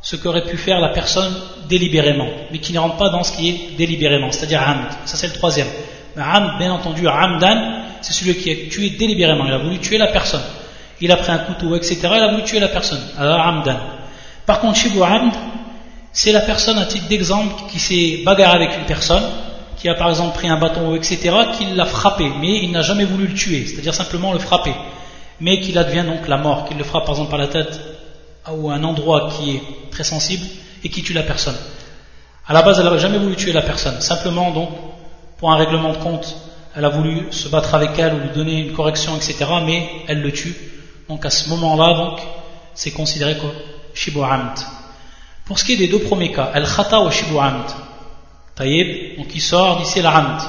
ce 0.00 0.16
qu'aurait 0.16 0.44
pu 0.44 0.56
faire 0.56 0.80
la 0.80 0.88
personne 0.90 1.34
délibérément, 1.68 2.28
mais 2.50 2.58
qui 2.58 2.72
ne 2.72 2.78
rentre 2.78 2.96
pas 2.96 3.10
dans 3.10 3.22
ce 3.22 3.36
qui 3.36 3.48
est 3.48 3.76
délibérément, 3.76 4.30
c'est-à-dire 4.30 4.62
amd. 4.62 4.86
Ça 5.04 5.16
c'est 5.16 5.26
le 5.26 5.32
troisième. 5.32 5.68
Amd, 6.16 6.58
bien 6.58 6.72
entendu, 6.72 7.06
amdan, 7.06 7.82
c'est 8.00 8.12
celui 8.12 8.36
qui 8.36 8.50
a 8.50 8.70
tué 8.70 8.90
délibérément. 8.90 9.44
Il 9.46 9.52
a 9.52 9.58
voulu 9.58 9.78
tuer 9.78 9.98
la 9.98 10.08
personne. 10.08 10.42
Il 11.00 11.12
a 11.12 11.16
pris 11.16 11.30
un 11.30 11.38
couteau, 11.38 11.76
etc. 11.76 11.98
Il 12.02 12.22
a 12.22 12.30
voulu 12.32 12.42
tuer 12.42 12.60
la 12.60 12.68
personne. 12.68 13.00
Alors 13.16 13.40
amdan. 13.40 13.76
Par 14.46 14.60
contre, 14.60 14.78
shibu 14.78 15.02
amd, 15.02 15.32
c'est 16.12 16.32
la 16.32 16.40
personne, 16.40 16.78
à 16.78 16.86
titre 16.86 17.06
d'exemple, 17.06 17.54
qui 17.70 17.78
s'est 17.78 18.22
bagarré 18.24 18.56
avec 18.56 18.76
une 18.78 18.86
personne, 18.86 19.22
qui 19.76 19.88
a 19.88 19.94
par 19.94 20.08
exemple 20.08 20.34
pris 20.34 20.48
un 20.48 20.56
bâton, 20.56 20.94
etc., 20.96 21.30
qui 21.56 21.66
l'a 21.66 21.84
frappé, 21.84 22.30
mais 22.40 22.64
il 22.64 22.72
n'a 22.72 22.82
jamais 22.82 23.04
voulu 23.04 23.26
le 23.26 23.34
tuer, 23.34 23.66
c'est-à-dire 23.66 23.94
simplement 23.94 24.32
le 24.32 24.38
frapper, 24.38 24.74
mais 25.40 25.60
qu'il 25.60 25.78
advient 25.78 26.04
donc 26.04 26.26
la 26.26 26.38
mort, 26.38 26.66
qu'il 26.66 26.76
le 26.76 26.84
frappe 26.84 27.04
par 27.04 27.14
exemple 27.14 27.30
par 27.30 27.38
la 27.38 27.46
tête 27.46 27.78
ou 28.56 28.70
un 28.70 28.82
endroit 28.84 29.30
qui 29.30 29.56
est 29.56 29.62
très 29.90 30.04
sensible 30.04 30.44
et 30.84 30.88
qui 30.88 31.02
tue 31.02 31.12
la 31.12 31.22
personne. 31.22 31.56
À 32.46 32.52
la 32.52 32.62
base, 32.62 32.78
elle 32.78 32.84
n'avait 32.84 32.98
jamais 32.98 33.18
voulu 33.18 33.36
tuer 33.36 33.52
la 33.52 33.62
personne. 33.62 34.00
Simplement, 34.00 34.50
donc, 34.50 34.70
pour 35.36 35.52
un 35.52 35.56
règlement 35.56 35.92
de 35.92 35.98
compte, 35.98 36.34
elle 36.74 36.84
a 36.84 36.88
voulu 36.88 37.26
se 37.30 37.48
battre 37.48 37.74
avec 37.74 37.98
elle 37.98 38.14
ou 38.14 38.18
lui 38.20 38.30
donner 38.34 38.60
une 38.60 38.72
correction, 38.72 39.16
etc. 39.16 39.44
Mais 39.64 39.86
elle 40.06 40.22
le 40.22 40.32
tue. 40.32 40.54
Donc, 41.08 41.26
à 41.26 41.30
ce 41.30 41.48
moment-là, 41.50 41.94
donc, 41.94 42.20
c'est 42.74 42.92
considéré 42.92 43.36
comme 43.36 43.52
shibu 43.94 44.20
amd. 44.20 44.58
Pour 45.44 45.58
ce 45.58 45.64
qui 45.64 45.72
est 45.72 45.76
des 45.76 45.88
deux 45.88 46.00
premiers 46.00 46.32
cas, 46.32 46.52
el 46.54 46.64
khata 46.64 47.00
ou 47.00 47.10
shibu 47.10 47.36
amd. 47.38 47.66
Taïb, 48.54 49.18
donc 49.18 49.28
il 49.34 49.40
sort 49.40 49.80
d'ici 49.80 50.00
la 50.00 50.16
amd. 50.16 50.40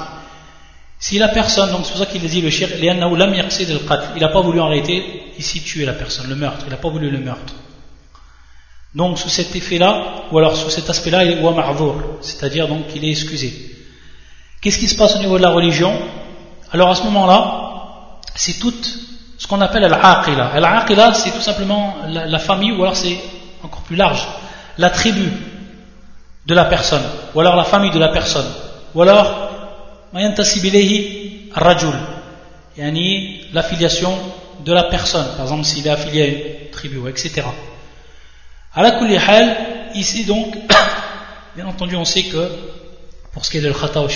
Si 0.98 1.18
la 1.18 1.28
personne, 1.28 1.72
donc 1.72 1.80
c'est 1.84 1.92
pour 1.92 2.00
ça 2.00 2.06
qu'il 2.06 2.20
dit 2.20 2.42
le 2.42 2.50
shir, 2.50 2.68
il 2.78 2.86
n'a 2.86 4.28
pas 4.28 4.40
voulu 4.42 4.60
en 4.60 4.68
réalité 4.68 5.32
ici 5.38 5.62
tuer 5.62 5.86
la 5.86 5.94
personne, 5.94 6.28
le 6.28 6.36
meurtre, 6.36 6.64
il 6.66 6.70
n'a 6.70 6.76
pas 6.76 6.90
voulu 6.90 7.10
le 7.10 7.18
meurtre. 7.18 7.54
Donc 8.94 9.18
sous 9.18 9.28
cet 9.28 9.54
effet-là, 9.54 10.24
ou 10.32 10.38
alors 10.38 10.56
sous 10.56 10.70
cet 10.70 10.90
aspect-là, 10.90 11.24
il 11.24 11.32
est 11.32 11.40
c'est-à-dire 12.20 12.66
donc 12.66 12.88
qu'il 12.88 13.04
est 13.04 13.10
excusé. 13.10 13.76
Qu'est-ce 14.60 14.78
qui 14.78 14.88
se 14.88 14.96
passe 14.96 15.16
au 15.16 15.18
niveau 15.20 15.38
de 15.38 15.42
la 15.42 15.50
religion? 15.50 15.96
Alors 16.72 16.90
à 16.90 16.94
ce 16.94 17.04
moment-là, 17.04 18.18
c'est 18.34 18.58
tout 18.58 18.74
ce 19.38 19.46
qu'on 19.46 19.60
appelle 19.60 19.84
al-aqila. 19.84 21.14
C'est 21.14 21.30
tout 21.30 21.40
simplement 21.40 21.96
la, 22.08 22.38
famille, 22.38 22.72
ou 22.72 22.82
alors 22.82 22.96
c'est 22.96 23.16
encore 23.62 23.82
plus 23.82 23.96
large, 23.96 24.26
la 24.76 24.90
tribu 24.90 25.30
de 26.46 26.54
la 26.54 26.64
personne, 26.64 27.02
ou 27.34 27.40
alors 27.40 27.56
la 27.56 27.64
famille 27.64 27.90
de 27.90 27.98
la 27.98 28.08
personne, 28.08 28.46
ou 28.94 29.02
alors 29.02 29.50
rajul, 31.52 31.94
yani 32.76 33.42
l'affiliation 33.52 34.16
de 34.64 34.72
la 34.72 34.84
personne, 34.84 35.26
par 35.36 35.42
exemple 35.42 35.64
s'il 35.64 35.86
est 35.86 35.90
affilié 35.90 36.22
à 36.22 36.26
une 36.26 36.70
tribu, 36.70 37.08
etc. 37.08 37.42
À 38.72 38.82
ici 39.94 40.24
donc, 40.24 40.56
bien 41.56 41.66
entendu, 41.66 41.96
on 41.96 42.04
sait 42.04 42.24
que 42.24 42.48
pour 43.32 43.44
ce 43.44 43.50
qui 43.50 43.58
est 43.58 43.60
de 43.60 43.68
l'khata 43.68 44.02
ou 44.02 44.08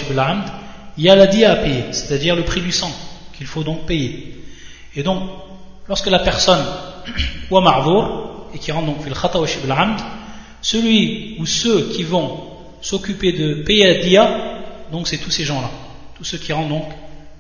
il 0.96 1.04
y 1.04 1.10
a 1.10 1.16
la 1.16 1.26
dia 1.26 1.52
à 1.52 1.56
payer, 1.56 1.92
c'est-à-dire 1.92 2.36
le 2.36 2.44
prix 2.44 2.60
du 2.60 2.70
sang 2.70 2.92
qu'il 3.36 3.46
faut 3.46 3.64
donc 3.64 3.86
payer. 3.86 4.44
Et 4.94 5.02
donc, 5.02 5.28
lorsque 5.88 6.06
la 6.06 6.20
personne 6.20 6.64
ou 7.50 7.58
marvour 7.60 8.48
et 8.54 8.58
qui 8.58 8.70
rentre 8.70 8.86
donc 8.86 9.04
le 9.04 9.14
khata 9.14 9.40
ou 9.40 9.46
celui 10.62 11.36
ou 11.40 11.46
ceux 11.46 11.90
qui 11.90 12.04
vont 12.04 12.48
s'occuper 12.80 13.32
de 13.32 13.62
payer 13.62 13.92
la 13.92 14.02
dia, 14.02 14.40
donc 14.92 15.08
c'est 15.08 15.18
tous 15.18 15.30
ces 15.30 15.44
gens-là, 15.44 15.70
tous 16.16 16.24
ceux 16.24 16.38
qui 16.38 16.52
rentrent 16.52 16.68
donc 16.68 16.88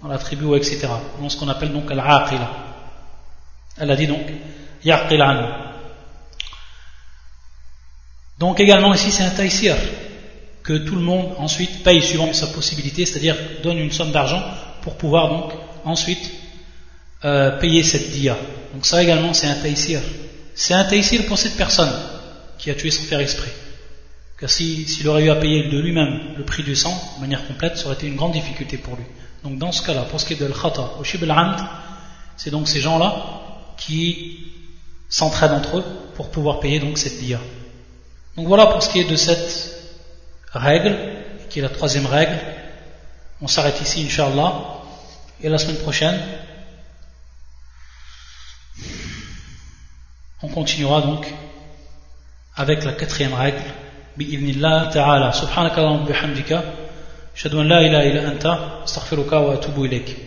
dans 0.02 0.08
la 0.08 0.18
tribu 0.18 0.56
etc. 0.56 0.88
Dans 1.20 1.28
ce 1.28 1.36
qu'on 1.36 1.48
appelle 1.48 1.72
donc 1.72 1.88
al-aqila. 1.92 2.50
Elle 3.78 3.90
a 3.90 3.96
dit 3.96 4.08
donc 4.08 4.26
yaqil 4.84 5.22
donc 8.38 8.60
également 8.60 8.94
ici 8.94 9.10
c'est 9.10 9.22
un 9.22 9.30
taïsir 9.30 9.76
que 10.64 10.78
tout 10.78 10.96
le 10.96 11.02
monde 11.02 11.34
ensuite 11.38 11.84
paye 11.84 12.02
suivant 12.02 12.32
sa 12.32 12.48
possibilité, 12.48 13.04
c'est-à-dire 13.04 13.36
donne 13.62 13.78
une 13.78 13.92
somme 13.92 14.10
d'argent 14.10 14.42
pour 14.82 14.96
pouvoir 14.96 15.28
donc 15.28 15.52
ensuite 15.84 16.30
euh, 17.24 17.58
payer 17.60 17.82
cette 17.82 18.10
dia. 18.10 18.36
Donc 18.72 18.86
ça 18.86 19.02
également 19.02 19.34
c'est 19.34 19.46
un 19.46 19.54
taïsir. 19.54 20.00
C'est 20.54 20.74
un 20.74 20.84
taïsir 20.84 21.26
pour 21.26 21.38
cette 21.38 21.56
personne 21.56 21.92
qui 22.58 22.70
a 22.70 22.74
tué 22.74 22.90
sans 22.90 23.04
faire 23.04 23.20
exprès. 23.20 23.52
Car 24.40 24.50
s'il 24.50 25.06
aurait 25.06 25.24
eu 25.24 25.30
à 25.30 25.36
payer 25.36 25.68
de 25.68 25.78
lui-même 25.78 26.34
le 26.36 26.44
prix 26.44 26.62
du 26.62 26.74
sang 26.74 26.94
de 27.16 27.20
manière 27.20 27.46
complète, 27.46 27.76
ça 27.76 27.86
aurait 27.86 27.94
été 27.94 28.06
une 28.06 28.16
grande 28.16 28.32
difficulté 28.32 28.78
pour 28.78 28.96
lui. 28.96 29.04
Donc 29.42 29.58
dans 29.58 29.70
ce 29.70 29.82
cas-là, 29.86 30.02
pour 30.02 30.20
ce 30.20 30.26
qui 30.26 30.32
est 30.32 30.40
de 30.40 30.46
l'khata 30.46 30.92
ou 30.98 31.04
shib 31.04 31.22
al 31.30 31.56
c'est 32.36 32.50
donc 32.50 32.68
ces 32.68 32.80
gens-là 32.80 33.14
qui 33.76 34.38
s'entraident 35.08 35.52
entre 35.52 35.78
eux 35.78 35.84
pour 36.14 36.30
pouvoir 36.30 36.60
payer 36.60 36.80
donc 36.80 36.98
cette 36.98 37.20
dia. 37.20 37.38
Donc 38.35 38.47
voilà 38.47 38.67
pour 38.67 38.81
ce 38.81 38.89
qui 38.89 38.99
est 38.99 39.09
de 39.09 39.15
cette 39.15 39.75
règle, 40.53 40.95
qui 41.49 41.59
est 41.59 41.61
la 41.61 41.69
troisième 41.69 42.05
règle. 42.05 42.37
On 43.41 43.47
s'arrête 43.47 43.79
ici, 43.81 44.05
Inch'Allah. 44.05 44.53
Et 45.41 45.49
la 45.49 45.57
semaine 45.57 45.77
prochaine, 45.77 46.19
on 50.43 50.49
continuera 50.49 51.01
donc 51.01 51.25
avec 52.55 52.83
la 52.83 52.93
quatrième 52.93 53.33
règle. 53.33 53.63
بإذن 54.17 54.91
ta'ala. 54.91 55.31
سبحانك 55.31 55.77
اللهم 55.79 56.01
وبحمدك 56.03 56.63
أشهد 57.35 57.53
أن 57.55 57.67
لا 57.67 57.79
إله 57.79 58.01
إلا 58.11 58.27
أنت 58.31 58.45
أستغفرك 58.83 59.31
وأتوب 59.31 59.85
إليك 59.85 60.17